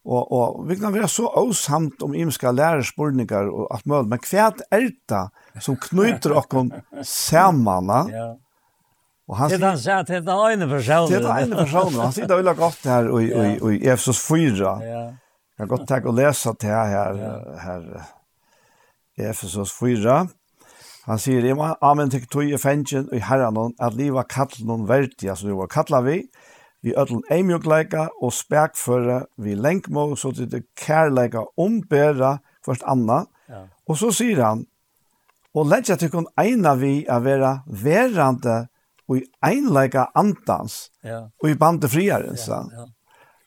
[0.03, 4.49] Og, og vi kan være så åsamt om imenska lærerspurninger og alt mulig, men hva
[4.75, 7.91] er det som knyter dere sammen?
[8.11, 8.29] Ja.
[9.31, 11.09] Og han sier han sier at det er den ene personen.
[11.09, 12.01] Det er den ene personen.
[12.03, 14.73] Han sier det veldig godt her i, i, i, i Efesos 4.
[14.83, 15.03] Ja
[15.63, 17.83] kan godt tenke å lese til her, her, her
[19.19, 20.23] i Efesos 4.
[21.07, 24.67] Han sier, «Jeg må amen til tog i fengen og i herren at liva kattel
[24.69, 26.21] noen verdi, altså det var kalla vi,
[26.83, 33.25] vi ødelen eimjukleika og spekføre, vi lenkmå, så til det kærleika ombæra først anna».
[33.51, 33.65] Ja.
[33.87, 34.65] Og så sier han,
[35.53, 38.63] «Og ledja til kun eina vi er vera verande
[39.07, 41.27] og i einleika andans ja.
[41.43, 42.39] og i bandet friaren».
[42.39, 42.87] Ja, ja.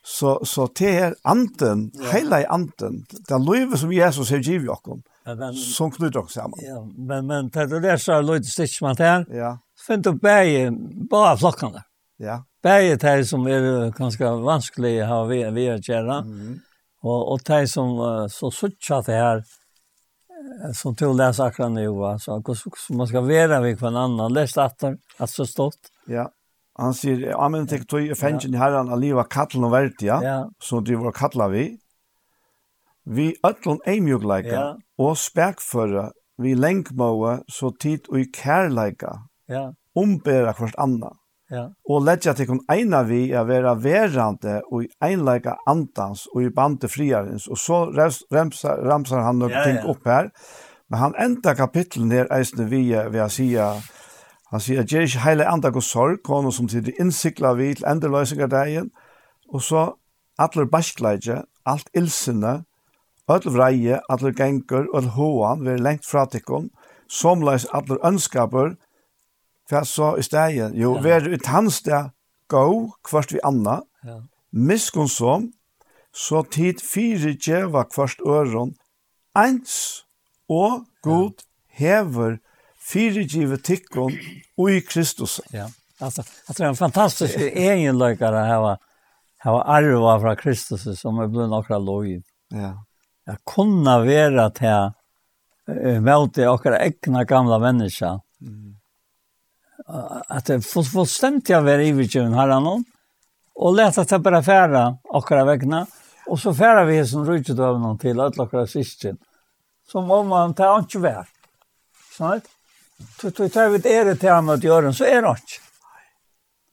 [0.07, 2.11] Så, så det er anden, ja.
[2.13, 6.63] hele anden, det er livet som Jesus har givit oss, men, som knyter oss samman
[6.63, 9.57] Ja, men, men det er det som er livet stikkmann her, ja.
[9.87, 10.71] finner du bare,
[11.11, 11.83] bare flokkene.
[12.23, 12.39] Ja.
[12.63, 16.55] Bare det som er ganske vanskelig å ha vi vi å gjøre, mm.
[17.03, 17.99] og, og det som
[18.31, 19.43] så suttet det her,
[20.75, 24.79] som tog läsa akkurat nu, alltså, hur man ska vara vid kvann annan, läst att
[24.79, 25.91] det så stått.
[26.07, 26.31] Ja.
[26.77, 30.39] Han sier, amen, tek tog i fengen i herren, han livet kattelen og vertia, ja.
[30.61, 31.71] som de var kattla vi.
[33.07, 34.67] Vi øtlån eimjugleika, ja.
[35.01, 36.11] og spekføre,
[36.43, 39.15] vi lengmåa, så tid og i kærleika,
[39.49, 39.71] ja.
[39.97, 41.15] ombera hvert anna.
[41.51, 41.69] Ja.
[41.87, 46.51] Og letja til kun eina vi er vera verande og i einleika andans og i
[46.51, 47.47] bande friarens.
[47.47, 49.87] Og så ramsar, ramsar han noen ja, ting ja.
[49.93, 50.33] opp her.
[50.91, 53.69] Men han enda kapitlen her eisne vi er ved å sige,
[54.55, 58.93] Han sier at Jerish heile andag og sorg, kono som sier innsikla vi til enderløysingardeien,
[59.51, 59.87] og så
[60.39, 62.61] atler baskleidje, alt ilsene,
[63.27, 66.71] öll vreie, atler gengur, öll hoan, vi er lengt fra tikkun,
[67.11, 68.77] somleis atler ønskaper,
[69.71, 71.03] hva så i stegen, Jo, ja.
[71.03, 72.05] vi er ut hans det,
[72.49, 72.65] gå,
[73.03, 74.21] kvart vi anna, ja.
[74.53, 75.51] miskun som,
[76.15, 78.77] så tid fire djeva kvart øron,
[79.35, 80.07] eins
[80.49, 81.51] og god ja.
[81.83, 82.39] hever
[82.87, 84.15] fyrirgivet tikkun
[84.59, 85.41] og i Kristus.
[85.55, 85.69] Ja,
[86.01, 88.75] altså, det er en fantastisk egenløkere å hava,
[89.47, 92.25] ha arva fra Kristus som er blitt nokra lojid.
[92.55, 92.77] Ja.
[93.27, 98.17] Jeg kunne være til uh, møte okra egna gamla menneska.
[98.41, 98.75] Mm.
[99.87, 102.67] At det er fullstendig å være ivergivn her han
[103.57, 104.83] og leta til bare færa
[105.17, 105.85] okra vegna,
[106.27, 109.17] og så færa vi som rydde døvnene til alle okra sysken,
[109.89, 111.33] som om man tar ikke vært.
[112.17, 112.56] Sånn, right?
[113.21, 115.63] Du tar vi det til ham at gjøre, så er det ikke.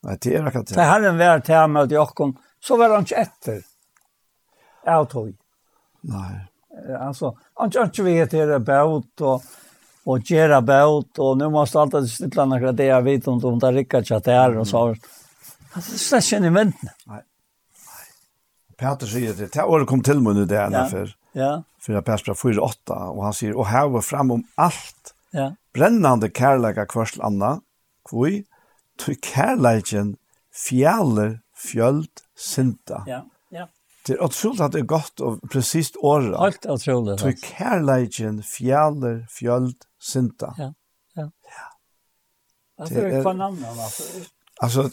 [0.04, 0.76] Nei, det er akkurat det.
[0.76, 2.34] Det herren var til ham at gjøre,
[2.64, 3.62] så var han ikke etter.
[4.86, 5.30] Jeg tog.
[6.02, 6.34] Nei.
[7.00, 9.44] Alltså, han kör inte vet det bäut och
[10.04, 13.60] och gera bäut och nu måste allt att stilla några det jag vet om de
[13.60, 14.96] där rika chatter och så.
[15.72, 16.94] Alltså det känner jag inte.
[17.06, 17.22] Nej.
[18.78, 21.16] Peter säger det, det har kom till mig nu det här för.
[21.32, 21.64] Ja.
[21.80, 25.52] För jag passar 4 8 och han säger och här var fram om allt Ja.
[25.74, 27.56] Brennande kærleika kvørsl anna,
[28.10, 28.44] kvui,
[29.00, 30.16] tui kærleiken
[30.54, 33.02] fjaller fjöld synda.
[33.08, 33.66] Ja, ja.
[34.08, 36.36] Det er utrolig at det er godt og presist året.
[36.38, 37.18] Alt utrolig.
[37.18, 40.54] Tui kærleiken fjaller fjöld synda.
[40.58, 40.72] Ja,
[41.18, 41.28] ja.
[41.50, 42.86] Ja.
[42.86, 44.04] Det er kvann annan, altså.
[44.62, 44.90] Alltså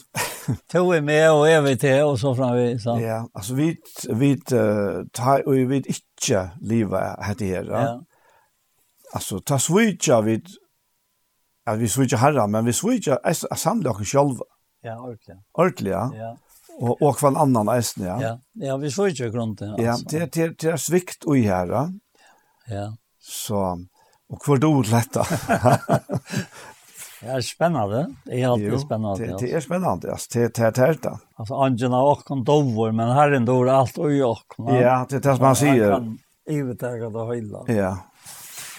[0.67, 2.99] tog vi med och är vi till och så fram vi så.
[2.99, 3.77] Ja, altså, vi
[4.09, 4.37] vi
[5.13, 7.63] tar och vi inte leva här det här.
[7.63, 8.03] Ja
[9.13, 10.47] alltså ta switcha vid
[11.65, 13.19] att vi switcha herra men vi switcha
[13.55, 14.43] samla oss själva.
[14.81, 15.37] Ja, ordentligt.
[15.51, 16.11] Ordentligt, ja.
[16.15, 16.37] ja.
[16.79, 18.21] Och och en annan ästen, ja.
[18.21, 19.75] Ja, ja vi switcha grunden.
[19.77, 21.93] Ja, det det det är svikt och i herra.
[22.67, 22.97] Ja.
[23.19, 23.85] Så
[24.29, 25.25] och för då lätta.
[27.25, 28.13] Ja, spännande.
[28.25, 29.25] Det är alltid jo, spännande.
[29.25, 30.39] Det, det är spännande, alltså.
[30.39, 31.19] Det är det här då.
[31.35, 34.37] Alltså, Angela och en dovor, men herren dår allt och jag.
[34.57, 35.91] Ja, det är det som man säger.
[35.91, 36.19] Han kan
[36.55, 37.63] övertäga det hela.
[37.67, 37.97] Ja,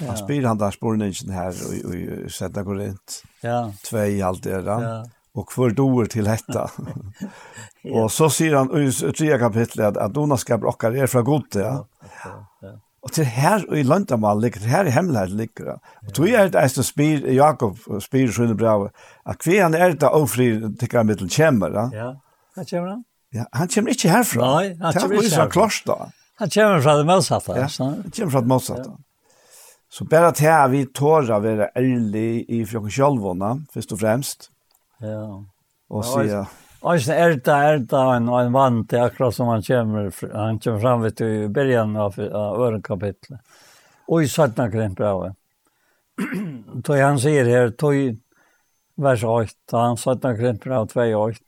[0.01, 0.07] Ja.
[0.07, 1.55] Han spyr han där spårningen här
[1.85, 3.23] og i Sätta Korint.
[3.41, 3.73] Ja.
[3.85, 4.83] Två i allt det där.
[4.83, 5.05] Ja.
[5.35, 6.71] og för doer til detta.
[7.83, 8.03] ja.
[8.03, 11.55] Och så sier han i tredje kapitlet at, at Dona ska brocka er från gott.
[11.55, 11.85] Ja.
[12.25, 12.33] Ja.
[12.63, 12.73] ja.
[13.13, 15.79] til her og i Landamal ligger, her i hemmelighet ligger det.
[16.07, 18.91] Og tog jag ett äst spyr, Jakob spyr sjunde brev,
[19.25, 21.71] att han er det ofri tycker han mittel kämmer.
[21.71, 22.17] Ja, ja.
[22.57, 23.05] han kommer han.
[23.33, 24.41] Ja, han kommer ikke herfra.
[24.41, 26.13] Nei, han kommer inte härifrån.
[26.39, 27.59] Han kommer från det motsatta.
[27.59, 28.91] Ja, han kommer fra det motsatta.
[29.93, 34.51] Så bare til at vi tårer å være ærlig i från sjølvånda, først og fremst.
[35.05, 35.43] Ja.
[35.93, 36.45] Og så ja.
[36.83, 40.81] Och sen är det är det en en vant akkurat som han kommer han kommer
[40.81, 43.41] fram vid i början av av öronkapitlet.
[44.07, 45.35] Och i sådana grejer bra.
[46.75, 48.17] Då han säger här då
[48.95, 51.39] vers 8 han sådana grejer bra 2 8.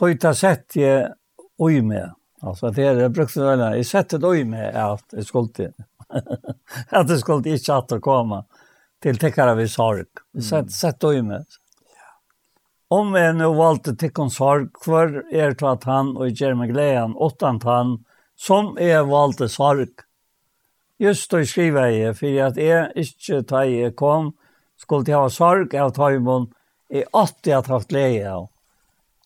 [0.00, 1.12] Då tar sett jag
[1.58, 2.14] oj med.
[2.40, 3.76] Alltså det är det brukar jag säga.
[3.76, 5.72] Jag sätter det oj med att jag skulle
[6.88, 8.44] att det skulle inte att komma
[9.02, 10.04] till täckare vid sorg.
[10.32, 11.44] Vi sett sett då med.
[12.88, 17.14] Om jeg nå valgte till konsorg hvor er det at han och ger mig glädjen
[17.16, 18.04] åttan han
[18.36, 19.88] som er valgte sorg.
[20.98, 24.34] Just då skriver jeg, for at jeg ikke tar jeg kom
[24.76, 26.50] skulle jeg ha sorg av tøymon,
[26.90, 28.48] jeg 80 att haft glede av.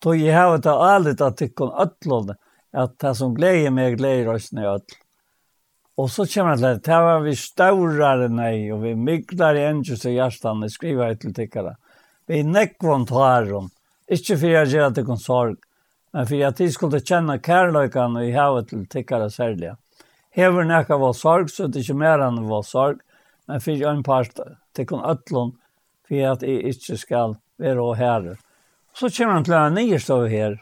[0.03, 2.35] Då jeg har det ærlig att tycka om ötlån
[2.71, 5.06] att det som gleder meg gleder oss ned ötlån.
[5.97, 10.05] Og så kommer han til, det var vi større nei, og vi mykler i engjus
[10.05, 11.73] i hjertan, det skriver jeg til tikkara.
[12.29, 13.49] Vi nekvon tar
[14.07, 15.57] ikkje fyrir jeg gjør at det sorg,
[16.13, 19.73] men fyrir at de skulle kjenne kærløykan og i havet til tikkara særlig.
[20.37, 23.01] Hever nekka var sorg, så det er ikke mer enn var sorg,
[23.47, 24.39] men for en part
[24.77, 25.55] tikkun ötlun,
[26.07, 28.35] fyrir at jeg ikkje skal være og herre.
[28.93, 30.59] Så kommer han til en nyrstå her,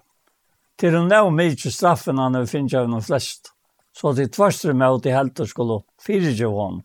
[0.80, 3.55] til å nå mykje straffen han finner av noen flest.
[3.96, 6.82] Så de tvarstre med at de helter skulle fyrtje hon,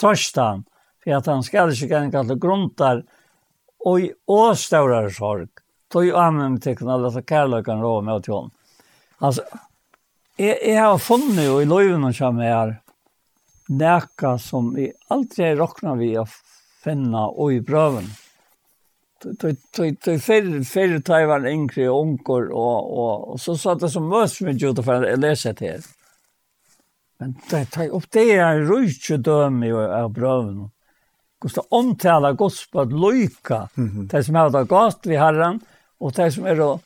[0.00, 0.64] tvørste han,
[1.04, 3.02] for at han skal ikke gjerne til grunter
[3.86, 5.50] og åstøvrere sorg.
[5.92, 8.50] Tog jo amen til kunne alle kærløkene rå med til hon.
[9.20, 9.44] Altså,
[10.36, 12.74] jeg, jeg har funnet jo i løyvene som er her,
[13.68, 16.24] näka som vi aldrig rocknar vi å
[16.84, 18.08] finne og i prøven.
[19.22, 19.48] Det
[20.08, 20.18] är
[20.64, 24.82] färre tajvar, yngre, og unkor og, og, og så satt det som møs med Jutta
[24.82, 25.80] för att läsa det här.
[27.18, 30.70] Men det tar upp det är rike döme av bröven.
[31.38, 33.68] Kosta omtala gospel lycka.
[34.10, 35.60] Det som har det gott vi Herren
[35.98, 36.80] och det som är då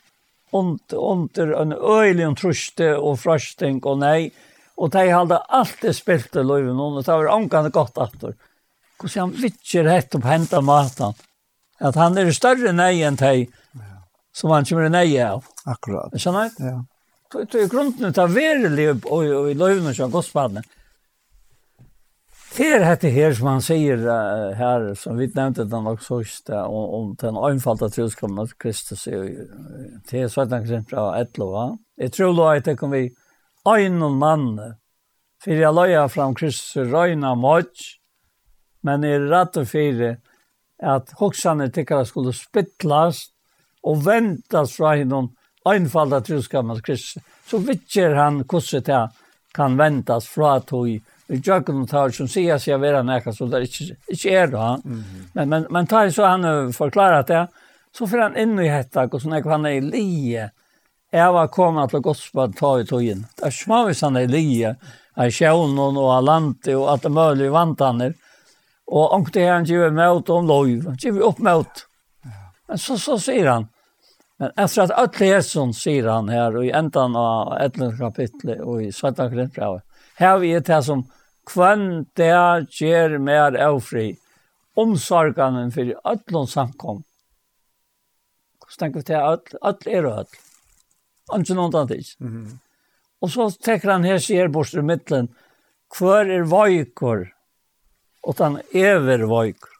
[0.50, 4.32] ont onter en öjlig och truste och frösting och nej
[4.74, 8.34] och de hade allt det spelte löven och det var ankan gott efter.
[8.96, 11.12] Kosta han vitcher hett upp hända maten.
[11.78, 13.46] Att han är större nej än de
[14.32, 15.44] som han kommer nej av.
[15.64, 16.12] Akkurat.
[16.22, 16.64] Skjønner du?
[16.64, 16.84] Ja.
[17.30, 20.64] Det er grunden til verelig og i løvene som godspadene.
[22.50, 26.18] Det er dette her som han sier uh, her, som vi nevnte den nok så
[26.24, 29.06] ikke, om, om den øynfallte troskommen av Kristus.
[29.06, 31.68] Det er sånn eksempel av Etlova.
[32.00, 33.04] Jeg tror da at det kan vi
[33.70, 34.48] øyne mann,
[35.40, 37.86] for jeg løyer fram Kristus røyne mot,
[38.82, 40.16] men jeg er rett og fire
[40.82, 43.28] at hoksene tykker skulle spittles
[43.86, 45.28] og ventes fra henne
[45.68, 47.22] einfalda truskammans kristne.
[47.46, 49.00] Så vittjer han hvordan det
[49.52, 53.46] kan ventas fra tog i jøkken og tar som sier seg å være nekka, så
[53.50, 54.68] det ikke, ikke er det.
[54.84, 55.26] Mm -hmm.
[55.34, 57.46] Men, men, men tar så han forklarer det,
[57.92, 60.50] så får han inn i hetta, og sånn han er i lije,
[61.10, 63.26] jeg var kommet til godspad ta i togjen.
[63.36, 64.76] Det er små hvis han er i lije,
[65.18, 68.14] av sjøvnen og av landet og alt det mulige vantanner.
[68.86, 71.86] Og omkring han gjør møte om lov, han giver opp møte.
[72.68, 73.66] Men så, så sier han,
[74.40, 78.82] Men efter att alla Jesus säger han här och i ändan av ett kapitel och
[78.82, 79.80] i svarta krintrav.
[80.14, 81.10] Här vi är det som
[81.46, 84.16] kvann det ger mer avfri
[84.74, 87.02] omsorganen för alla samkom.
[88.68, 90.26] Så tänker vi att alla är röd.
[91.34, 92.04] Inte någon annan tid.
[92.20, 92.58] Mm.
[93.18, 95.28] Och så tänker han här ser bort i mitten.
[95.98, 97.34] Kvar är vajkor.
[98.22, 99.70] Och den över vajkor.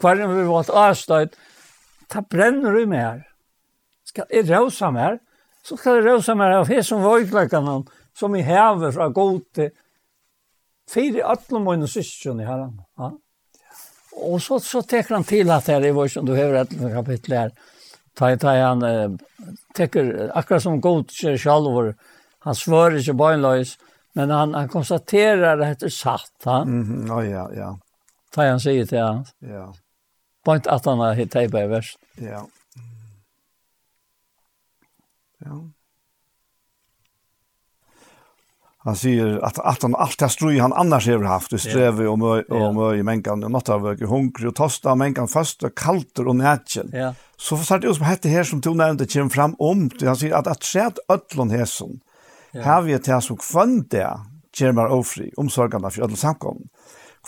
[0.00, 1.36] Kvar är vi vårt avstöd.
[2.06, 3.27] Ta bränner du med mer
[4.08, 5.18] skal jeg røse mer,
[5.62, 7.80] så skal jeg røse mer av hesen vøyklekene
[8.16, 9.72] som jeg hever fra god til
[10.88, 12.68] fire alle mine syskjønne her.
[12.98, 13.10] Ja.
[14.18, 17.36] Og så, så teker han til at her i vår som du hører et kapittel
[17.36, 17.52] her,
[18.18, 21.92] ta i ta han, eh, tekker akkurat som god kjer sjalvor,
[22.46, 23.76] han svører ikke bøgnløys,
[24.18, 26.32] men han, han konstaterer at det er satt.
[26.44, 27.22] Ja, mm -hmm.
[27.30, 27.76] ja, ja.
[28.34, 29.24] Ta han sier til han.
[29.40, 29.72] Ja.
[30.44, 31.98] Point at han har hitt i verst.
[32.16, 32.46] Ja.
[35.44, 35.58] Ja.
[38.86, 42.18] Han sier at, at han alt det strøy han annars har haft det sträv och
[42.18, 46.28] mö og møy i mänkan och natta var hungrig og tosta mänkan fast og kalter
[46.28, 46.90] og nætjen.
[46.92, 47.14] Ja.
[47.36, 50.46] Så för det som hette her som tog nevnte kim fram om han sier at
[50.46, 52.62] at att skärt öllon ja.
[52.62, 54.20] Här vi det så kvant där
[54.60, 56.68] Jermar Ofri omsorgande af öllon samkommen.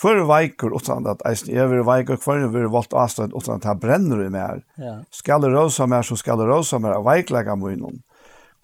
[0.01, 3.81] Hver veikur utan at eisen er vi veikur, hver vi valgt avstøyt utan at han
[3.83, 4.63] brenner i mer.
[4.81, 5.01] Ja.
[5.13, 8.01] Skal det rosa mer, så skal det rosa mer av veiklega munnen.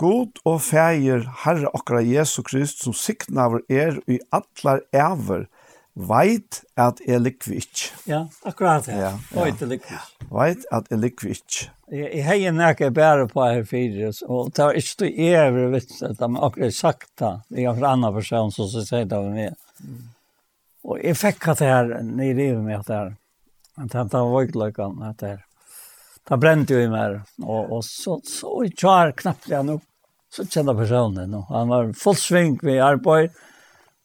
[0.01, 5.47] God og feir Herre okra Jesu Krist som siknaver er i atlar ever,
[5.97, 7.85] veit at er likvi ikk.
[8.09, 8.97] Ja, akkurat det.
[8.97, 9.45] Ja, ja.
[9.45, 10.01] Veit er likvi.
[10.33, 11.63] Veit at er likvi ikk.
[11.93, 16.03] Jeg, jeg heier nekka bære på her fire, og det var ikke du evig vits
[16.05, 17.33] at de akkurat sagt det.
[17.49, 19.57] Det er en annen person som sier det av meg.
[19.81, 20.05] Mm.
[20.87, 23.11] Og jeg fikk at det her, ni lever med at det her,
[23.83, 25.43] at det var vojtlökan, at det her,
[26.29, 29.81] det brente jo i meg, og, og så, så i tjar knappt jeg nå,
[30.31, 31.31] så kända personen.
[31.31, 31.47] nå.
[31.49, 33.35] han var full sving ved arbeid,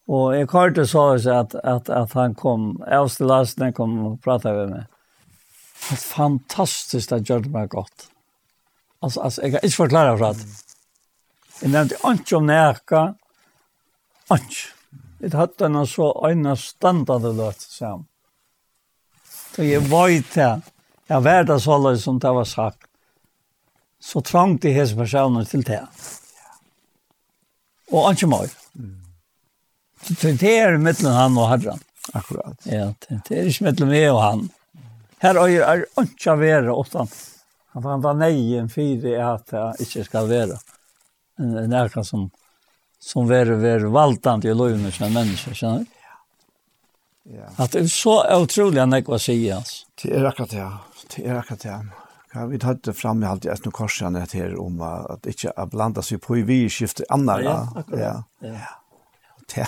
[0.08, 4.22] og jeg hörde så att, at, at, att han kom, ävst till lasten kom og
[4.24, 4.86] pratet med meg.
[5.90, 8.08] Det fantastiskt att det mig gott.
[9.00, 10.38] Alltså, alltså jag kan inte förklara för att,
[11.62, 13.16] jag nämnde inte om näka,
[14.32, 14.81] inte.
[15.22, 18.08] Vi hadde henne så øyne standande løt sammen.
[19.54, 20.52] Så jeg var det.
[21.12, 22.88] Jeg var det så løs som det var sagt.
[24.02, 25.84] Så trangt i hese personer til det.
[27.92, 28.50] Og ikke mer.
[30.02, 31.84] Så det er mittelen han og herren.
[32.18, 32.58] Akkurat.
[32.66, 32.90] Ja,
[33.28, 34.48] det er ikke mittelen meg og han.
[35.22, 37.12] Her er er ikke å være åttan.
[37.76, 40.58] Han fant han nei en fire at jeg ikke skal være.
[41.38, 42.32] En nærkast som
[43.02, 45.98] som var, var valtant i løyvene som mennesker, skjønner du?
[47.24, 47.48] Ja.
[47.56, 49.86] Att det är så otroligt när jag säger alltså.
[50.04, 50.72] Det är akkurat det.
[51.16, 51.88] Det är akkurat det.
[52.34, 55.52] Ja, vi tar det fram i allt jag nu korsar det här om att inte
[55.56, 57.44] att blanda sig på i vi skifte andra.
[57.44, 57.84] Ja.
[57.88, 58.24] Ja.
[58.40, 58.58] Ja.
[59.56, 59.66] ja.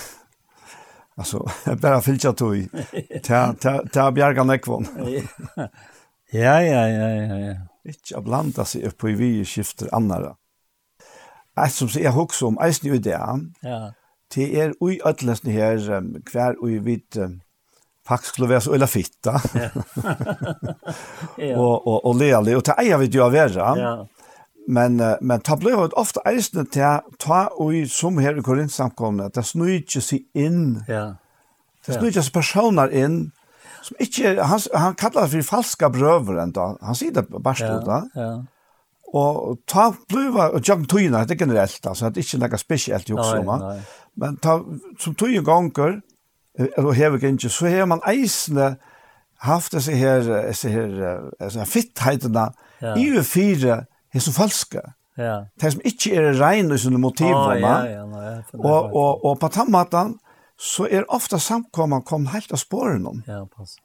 [1.15, 1.49] Alltså
[1.81, 2.68] bara filcha tog.
[3.23, 4.88] Ta ta ta bjärgan ekvon.
[6.35, 7.55] Ja ja ja ja ja.
[7.84, 10.35] Inte att blanda sig på i vi skifte andra.
[11.58, 13.14] Alt som jeg husker om eisen i det,
[13.64, 13.80] ja.
[14.36, 17.42] det er ui ødelesne her, um, hver ui vidt um,
[18.08, 19.34] faktisk skulle være så øyla fitta.
[21.56, 23.68] Og, og, og lealig, og det eier vi jo å være.
[23.80, 23.94] Ja.
[24.68, 29.44] Men, men det ble jo ofte eisene til ta ui som her i Korintsamkomne, det
[29.46, 30.84] snur ikke seg inn.
[30.88, 31.16] Ja.
[31.86, 33.18] Det snur ikke seg personer inn,
[33.84, 36.74] som ikke, han, han kallar det for falska brøver enda.
[36.86, 38.02] Han sier det bare stod da.
[38.16, 38.53] Ja, ja
[39.14, 43.10] Og ta bliva, og jeg tøyna, det er generelt, altså, det er ikke noe spesielt
[43.10, 43.57] i oppsumma.
[44.18, 44.57] Men ta,
[44.99, 45.99] som tøy ganger,
[46.81, 48.73] og hever ganger, så har man eisne
[49.45, 50.98] haft disse her, disse her,
[51.38, 52.48] disse her fittheitene,
[52.81, 52.95] ja.
[52.98, 53.84] i og fire,
[54.14, 54.81] disse falske.
[55.18, 55.44] Ja.
[55.61, 57.60] Det som ikke er rein i sine motivene.
[57.61, 59.49] ja, ja, ja, og, og, og på
[59.91, 60.18] den
[60.57, 63.23] så er ofta samkomman kom helt av spåren om.
[63.27, 63.77] Ja, pass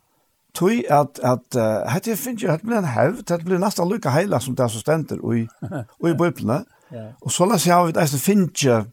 [0.55, 1.59] tui at at
[1.93, 4.81] hetta finn jo at blir ein halv, at blir næsta lukka heila som der så
[4.81, 5.49] stendur og
[6.01, 7.11] og i Ja.
[7.21, 8.85] Og så las jeg vit det finn jo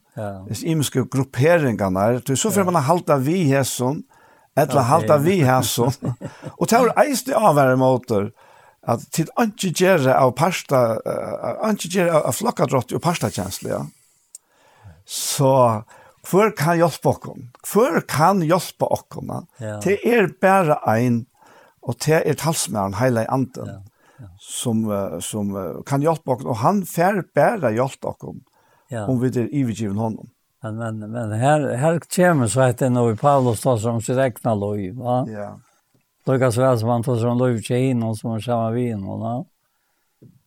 [0.51, 4.03] is imiske grupperingarna, tui så fer man halda vi hesson,
[4.55, 5.93] etla halda vi hesson.
[6.59, 8.31] Og tær eiste avær motor
[8.87, 10.99] at til anki gera av pasta,
[11.65, 13.85] anki gera av flokkadrott og pasta tjänstli, ja.
[15.05, 15.83] Så
[16.25, 17.51] Hvor kan hjelpe okken?
[17.69, 19.29] Hvor kan hjelpe okken?
[19.61, 19.75] Ja.
[19.83, 21.27] Det er bare ein
[21.85, 24.29] Og det er talsmæren, heile anden, ja, ja.
[24.41, 24.85] som,
[25.21, 25.51] som
[25.85, 26.45] kan hjelpe oss.
[26.45, 28.39] Og han fær bare hjelpe oss
[28.89, 29.05] ja.
[29.05, 30.31] om vi er ivergiven honom.
[30.65, 34.79] Men, men, men her, her kommer så etter når Paulus tar som sitt egna lov,
[34.97, 35.19] va?
[35.29, 35.49] Ja.
[36.25, 39.03] Lukas kan som han tar som lov til inn, og som han kommer vid inn,
[39.05, 39.35] va?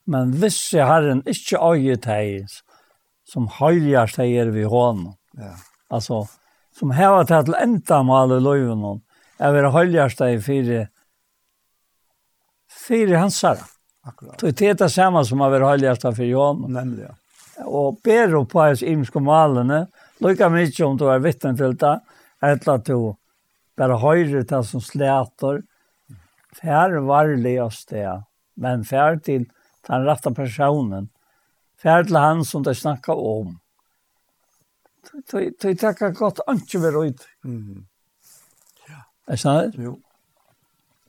[0.08, 2.48] Men hvis jeg har en ikke øye til
[3.28, 5.52] som høyligere er vi hånden, ja.
[5.92, 6.24] altså,
[6.74, 8.94] som hever til til enda med alle lovene,
[9.38, 10.86] jeg vil høyligere til fire
[12.88, 13.58] för hansar.
[14.02, 14.38] Akkurat.
[14.38, 17.14] Det er det samme som har varit heligast för Nemlig, ja.
[17.66, 19.86] Og ber opp på hans imske malene.
[20.18, 21.98] Lika mycket om du er vittnen til det.
[22.42, 23.16] Eller at du
[23.78, 25.62] bare høyre til som slæter,
[26.58, 28.22] fær varlig av det.
[28.58, 29.46] Men fær til
[29.88, 31.10] den rette personen.
[31.82, 33.58] fær til han som det snackar om.
[35.26, 37.28] Det tackar gott ikke vil ut.
[37.44, 37.86] Mm.
[38.88, 39.02] Ja.
[39.26, 39.74] Är det sant?
[39.78, 39.98] Jo.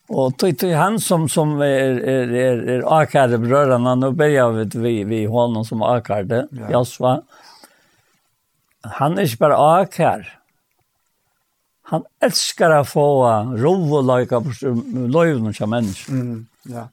[0.10, 4.80] Och tog är han som som är är är, är akade bröderna nu börjar vi
[4.80, 6.48] vi vi honom som akade.
[6.52, 6.70] Ja.
[6.72, 7.22] Jasva.
[8.82, 10.40] Han är bara akar.
[11.82, 14.52] Han älskar att få ro och lika på
[15.08, 16.12] löven som människa.
[16.12, 16.48] Mm.
[16.64, 16.90] Ja.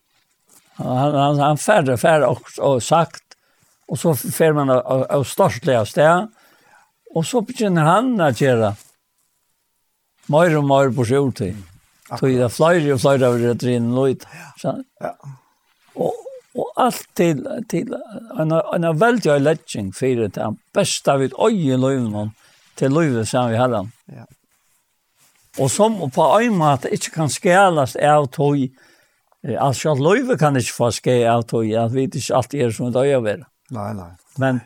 [0.75, 3.25] Han han han färre färre och, och sagt
[3.89, 6.29] och så fär man av, av störstliga stä.
[7.15, 8.77] Och så begynner han att göra
[10.27, 11.49] mer och mer på sjutid.
[11.49, 11.76] Mm.
[12.09, 14.27] Så det flere og flere av det in lojt.
[14.63, 14.75] Ja.
[15.03, 15.11] Ja.
[15.97, 16.15] Og,
[16.55, 17.95] og alt til, til
[18.41, 22.31] en en väldigt lättning for det där bästa vid øye löven
[22.77, 23.93] til löven som vi har den.
[24.09, 24.25] Ja.
[25.59, 28.71] Og som på en måte ikke kan skälas av toj.
[29.59, 33.09] Alltså löven kan inte få skälas av tog Jag vi inte alltid är som det
[33.09, 33.45] är väl.
[33.71, 34.13] Nej, nej.
[34.37, 34.61] Men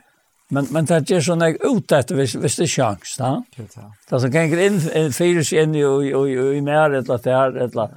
[0.52, 3.44] Men men det är sån där ut att vis vis det chans va.
[4.08, 7.88] Det så kan in fyrs in i i i i mer eller där eller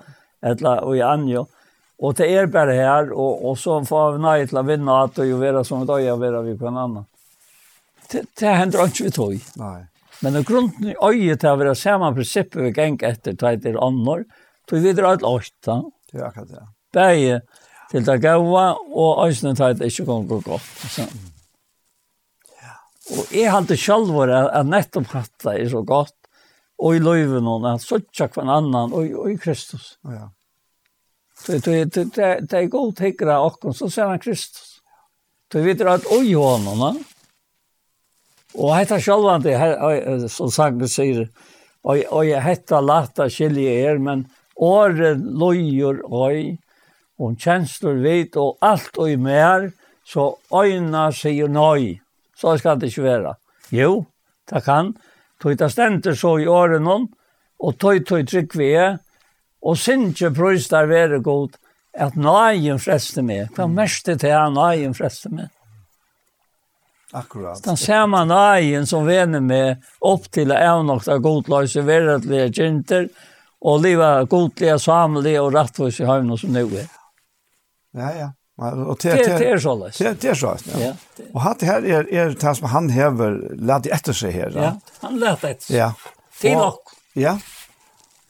[0.41, 1.47] eller och i anjo.
[1.97, 5.17] Och det är bara här och och så får vi nej till att vinna att
[5.17, 7.05] och göra som då jag vill vi på en annan.
[8.11, 9.39] Det det händer inte vi tog.
[9.55, 9.85] Nej.
[10.21, 13.87] Men i grunden i öjet har vi det samma princip vi gäng efter tajt är
[13.87, 14.25] annor.
[14.67, 15.83] Tog vi drar ett åtta.
[16.11, 16.67] Det är akkurat det.
[16.93, 17.41] Bäge
[17.91, 20.61] till det gåa och öjsnet tajt är inte gått gott.
[20.89, 21.01] Så.
[21.01, 21.32] Mm.
[23.11, 26.15] Og jeg hadde selv vært at nettopp hatt det er så godt,
[26.83, 29.97] og i løyven og at søtja hver annan, og, og i Kristus.
[30.07, 30.29] Ja.
[31.45, 34.79] Det, det, det, det, det er god tekkere av oss, så ser han Kristus.
[35.51, 37.03] Du vet at oi hånden,
[38.53, 39.53] og hette sjølvande,
[40.31, 41.27] som sangen sier,
[41.83, 46.55] og, og jeg hette lata skilje er, men året løyer oi,
[47.19, 49.71] og kjensler vet, og alt oi mer,
[50.07, 51.99] så øyna sier nøy.
[52.35, 53.35] Så skal det ikke være.
[53.73, 54.05] Jo,
[54.49, 54.93] det kan.
[55.41, 57.09] Tøy det stender så i årene om,
[57.63, 58.97] og tøy tøy trygg vi er,
[59.63, 61.55] og sinje prøys der være god,
[61.93, 63.51] at nøyen freste meg.
[63.55, 65.51] Hva mest det er nøyen freste meg?
[67.13, 67.61] Akkurat.
[67.63, 73.07] Den samme nøyen som vener meg opp til å evnokta godløse verretlige kjenter,
[73.63, 76.89] og livet godlige, samlige og rettvis i høyne som nå er.
[77.93, 78.29] Ja, ja.
[78.57, 79.97] Og det det är så läs.
[79.97, 80.95] Det är så läs.
[81.33, 84.51] Och han her er, er det som han hever lät etter seg her.
[84.55, 85.75] Ja, han lät efter.
[85.75, 85.93] Ja.
[86.39, 86.79] Till nok.
[87.13, 87.39] Ja.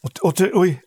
[0.03, 0.81] Og, Och og, oj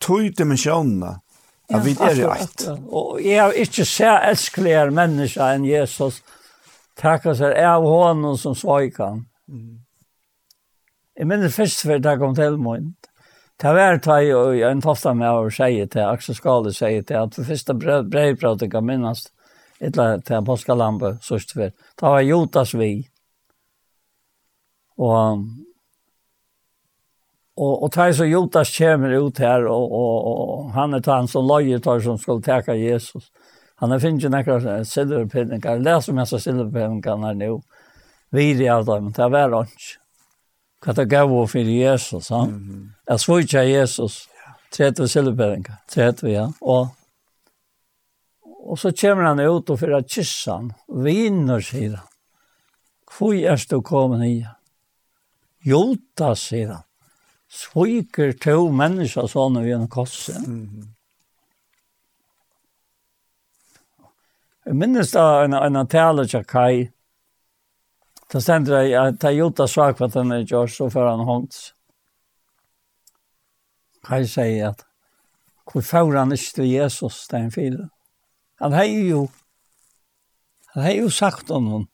[0.00, 1.20] tog dimensionerna.
[1.68, 2.68] Ja, vi är ju ett.
[2.88, 6.22] Og jeg är ikke så älsklig människa enn Jesus.
[7.00, 9.24] takker seg av honom som svakan.
[9.48, 9.80] Mm.
[11.16, 12.92] Jeg minner først før det kom till mig.
[13.60, 17.26] Det var ta i og en tofta med å si til, Aksel Skåle sier til,
[17.26, 19.26] at for første brevpratet kan minnes,
[19.84, 21.74] etla til påskalampe, sørst for.
[21.74, 22.88] Det var Jotas vi.
[24.96, 25.44] Og,
[27.60, 31.44] og, og tar så Jotas kommer ut her, og, og, og han er han som
[31.44, 33.28] løyer tar som skulle teka Jesus.
[33.84, 37.58] Han har finnet nekra silverpinninger, leser mest av silverpinninger her nå,
[38.32, 39.99] videre av dem, det var ikke
[40.80, 42.28] hva det gav å for Jesus.
[42.28, 42.48] Han.
[42.48, 42.88] Mm -hmm.
[43.08, 44.28] Jeg svog av Jesus.
[44.70, 45.78] Tredje silverberenga.
[45.88, 46.52] Tredje, ja.
[46.60, 46.88] Og,
[48.42, 50.72] og så kommer han ut og fyrer kyssan.
[50.88, 52.06] Viner, sier han.
[53.18, 54.46] Hvor er du kommet i?
[55.64, 56.82] Jota, sier han.
[57.48, 60.38] Sviker to mennesker sånn vi en kosse.
[60.38, 60.88] Mm -hmm.
[64.64, 66.90] Jeg minnes da en, en tale til Kai,
[68.32, 71.08] Da stender jeg, det att gjort gjorde svak for at han er gjort, så får
[71.10, 71.72] han hånds.
[74.06, 74.84] Kaj sier at,
[75.72, 77.90] hvor får han ikke til Jesus det er en filen?
[78.60, 79.28] Han har jo,
[80.74, 81.88] han har jo sagt om noen,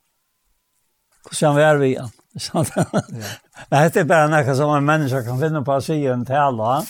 [1.25, 1.97] hvordan han var vi
[2.53, 2.67] han.
[3.71, 6.83] Men det er bare noe som en menneske kan finne på å si en tala.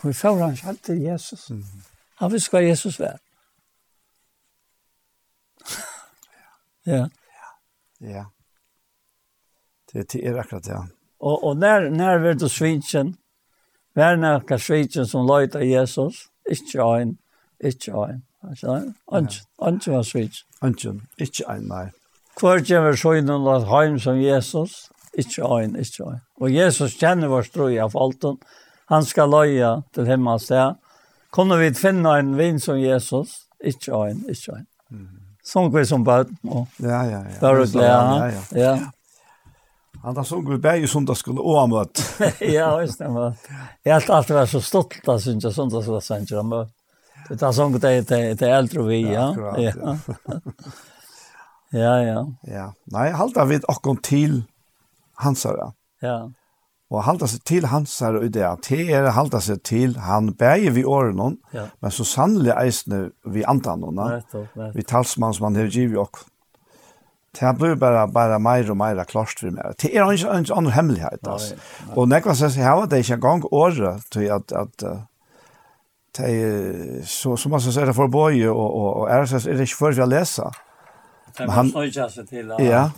[0.00, 1.46] Hvor får han ikke til Jesus?
[2.18, 3.20] Han visste hva Jesus var.
[6.88, 7.06] Ja.
[7.06, 7.48] Ja.
[8.00, 8.24] Ja.
[9.92, 10.88] Det är er akkurat det.
[11.18, 13.16] Och och när när vi då svinchen
[13.94, 16.14] när när kan svinchen som lojta Jesus,
[16.50, 17.18] inte join
[17.64, 18.22] inte join.
[18.42, 20.46] Alltså, ant ant var svinch.
[20.60, 20.84] Ant,
[21.18, 21.88] inte einmal.
[22.36, 23.28] Kvar kommer så in
[23.64, 26.20] heim som Jesus, inte join inte join.
[26.34, 28.24] Och Jesus känner vår ströj av allt.
[28.84, 30.76] Han ska loja till hemma så.
[31.30, 33.28] Kommer vi finna en vin som Jesus,
[33.64, 34.66] inte join inte join.
[34.90, 35.08] Mm.
[35.42, 36.36] Som går som bad.
[36.42, 37.24] Ja, ja, ja.
[37.40, 37.66] Bare.
[37.72, 38.42] Ja, ja.
[38.50, 38.92] ja.
[40.02, 42.20] Han har sunget bäge sundagsskola och amöt.
[42.40, 43.08] ja, visst det.
[43.08, 43.34] var.
[43.84, 46.68] Jeg har alltid vært så stolt att syns jag sundagsskola svenskar amöt.
[47.28, 49.34] Det har sunget det till eldre vi, ja.
[49.38, 49.96] Ja, ja.
[51.70, 52.26] ja, ja.
[52.42, 52.72] ja.
[52.84, 54.44] Nej, halda akkurat til
[55.14, 55.72] hans her.
[56.00, 56.30] Ja.
[56.90, 60.84] Och halda til hans her og det att er halda seg til han bäge vi
[60.84, 61.68] årene, ja.
[61.80, 64.22] men så sannelig eisne vi antan honom.
[64.74, 66.18] Vi talsmann som han har givet och
[67.38, 69.74] Det blir bara bara mer och mer klart för mig.
[69.78, 71.54] Det är inte en annan hemlighet alltså.
[71.94, 74.82] Och när jag säger här att det är en gång år till att att
[76.18, 80.00] det så som man säger för boy och och och är det är det för
[80.00, 80.52] att läsa.
[81.38, 82.90] Men han nöjer sig till att ja.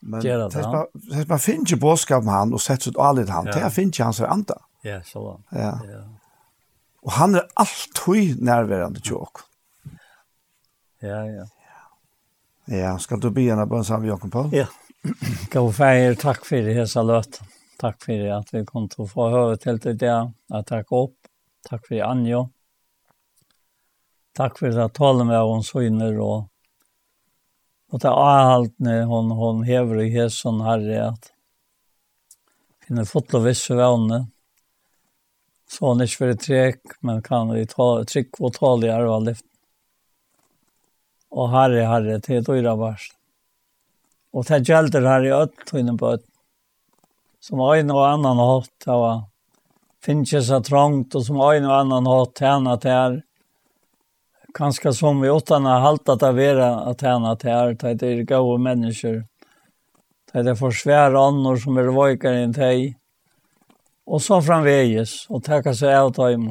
[0.00, 3.44] Men det man finner ju boskap med han och sätter ut allt han.
[3.44, 4.58] Det finner han hans anda.
[4.82, 5.40] Ja, så.
[5.50, 5.80] Ja.
[7.02, 9.36] Och han är alltid närvarande tjock.
[11.00, 11.46] Ja, ja.
[12.70, 14.50] Ja, ska du be en bön som Jakob Paul?
[14.50, 14.56] på?
[14.56, 14.66] Ja.
[15.52, 17.40] Gå feir, tack för det hela løt.
[17.78, 20.32] Tack för det att vi kom til å få höra till det där.
[20.46, 21.16] Jag tackar upp.
[21.68, 22.50] Tack för det, Anjo.
[24.36, 26.48] Tack för att tale med hon syner og
[27.90, 31.32] och ta allt när hon hon hever i hässon herre att
[32.86, 34.26] finna fotla och visse vänner.
[35.70, 39.48] Så han är för trek, men kan vi ta tryck og tale i och lyfta
[41.30, 43.14] og herre, herre, til dyra varst.
[44.32, 46.26] Og det gjelder her i øtt, og på øtt,
[47.40, 49.24] som øyne og annan hatt, det var
[50.04, 53.18] finnes seg trångt, og som øyne og annan hatt, tjene til her,
[54.58, 58.24] kanskje som vi åttan har halte at det være at tjene til her, det er
[58.28, 59.20] gode mennesker,
[60.32, 62.88] det er for svære ånder som er vøyker enn til,
[64.08, 66.50] og så framveges, og takke seg av dem.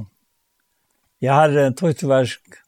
[1.21, 2.61] Jeg har tøytverk,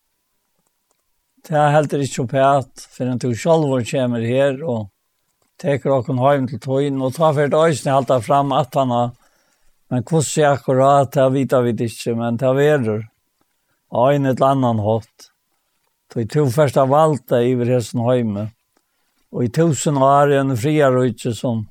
[1.49, 4.91] Det er helt ikke oppe at, for en tog sjølver kommer her, og
[5.57, 8.93] teker åken hjem til tøyen, og tar for et øyne helt der frem at han
[8.93, 9.15] har,
[9.89, 12.99] men hvordan er akkurat, det vet vi ikke, men det er verre.
[13.89, 15.31] Og en eller annan hatt.
[16.13, 18.51] Så jeg tog først av alt i Vressen hjemme.
[19.33, 21.65] Og i tusen år er en friere ikke som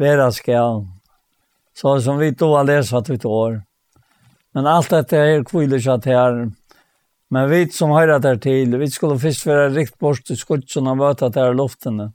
[0.00, 0.86] vera skal.
[1.76, 3.62] Så som vi då har läsat vi år.
[4.52, 6.50] Men allt detta är kvilligt att det är
[7.32, 11.00] Men vi som hører der til, vi skulle først være rikt bort til skutsen og
[11.00, 12.12] møte der luftene.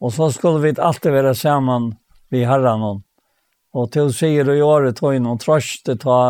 [0.00, 1.94] Og så skulle vi alltid være sammen
[2.30, 3.02] vi herren.
[3.74, 6.20] Og til sier og gjøre tøyne og trøste ta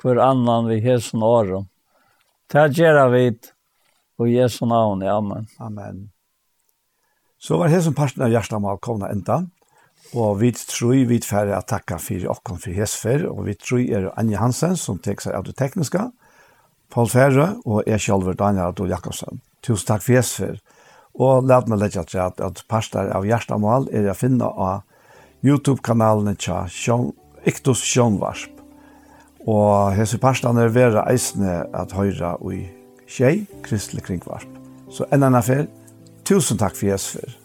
[0.00, 1.68] hver annan vi hesen åren.
[2.50, 3.26] Det gjør vi
[4.20, 5.46] og Jesu navn, amen.
[5.58, 6.10] Amen.
[7.40, 9.40] Så var hesen parten av hjertemål komna enda.
[10.12, 14.10] Og vi tror vi færre at takka for åkken for hesfer, og vi tror er
[14.18, 16.02] Anja Hansen som tek seg av det tekniske,
[16.90, 19.40] Paul Ferre og jeg selv, Daniel Adol Jakobsen.
[19.62, 20.60] Tusen takk for Jesper.
[21.20, 24.82] Og lad meg legge til at, at parster av Gjerstamal er å finne av
[25.46, 27.10] YouTube-kanalen til Sjøn,
[27.48, 28.56] Iktus Sjønvarsp.
[29.48, 32.64] Og hese parstene er vera eisne at høyra og i
[33.10, 34.50] tjei Kristelig Kringvarsp.
[34.90, 35.66] Så enn enn affær,
[36.26, 37.39] tusen takk for Jesper.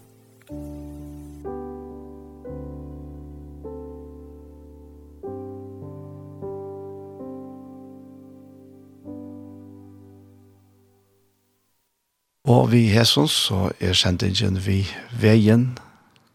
[12.45, 14.83] Og vi hesson så er sendingen vi
[15.17, 15.71] veien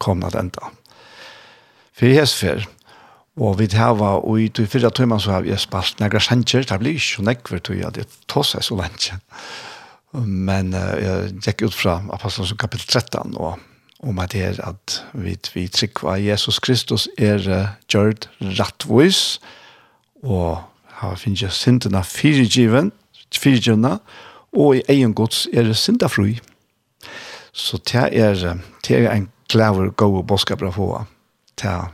[0.02, 0.72] komna enda.
[1.94, 2.64] For hesfer,
[3.40, 6.78] og vi hava, og i tog fyrra tøyman så har vi spalt negra sendjer, det
[6.82, 9.20] blir ikke nekver tøy at det tås er så lenge.
[10.26, 13.60] Men uh, jeg gikk ut fra Apostelen kapittel 13 og
[14.00, 19.38] om at det er at vi, vi trykker Jesus Kristus er uh, gjørt rettvis
[20.24, 20.64] og
[21.00, 22.90] har finnet syndene firegiven,
[23.30, 26.40] firegivna, og og i egen gods er det syndafrui.
[27.52, 30.90] Så det er, det er en glæver god boskap å få.
[31.58, 31.88] Det er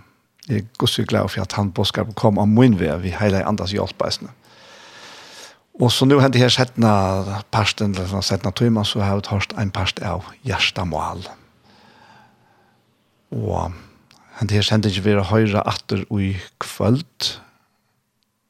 [0.46, 3.72] Jeg er gussi glad for at han boskap kom av min vei vi hele andres
[3.74, 4.30] hjelpeisene.
[5.82, 9.56] Og så nu hendt her settna parsten, eller sånn settna tøyma, så har jeg hørt
[9.58, 11.26] en parst av Gjerstamål.
[13.34, 13.74] Og
[14.38, 17.32] hendt her sendt ikke være høyre atter i kvöld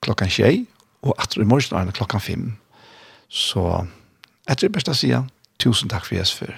[0.04, 0.66] klokkan tjei,
[1.02, 2.46] og atter i morgen er klokkan fem.
[3.32, 3.86] Så
[4.48, 5.10] Jeg tror best å si
[5.58, 6.54] tusen takk for Jesper.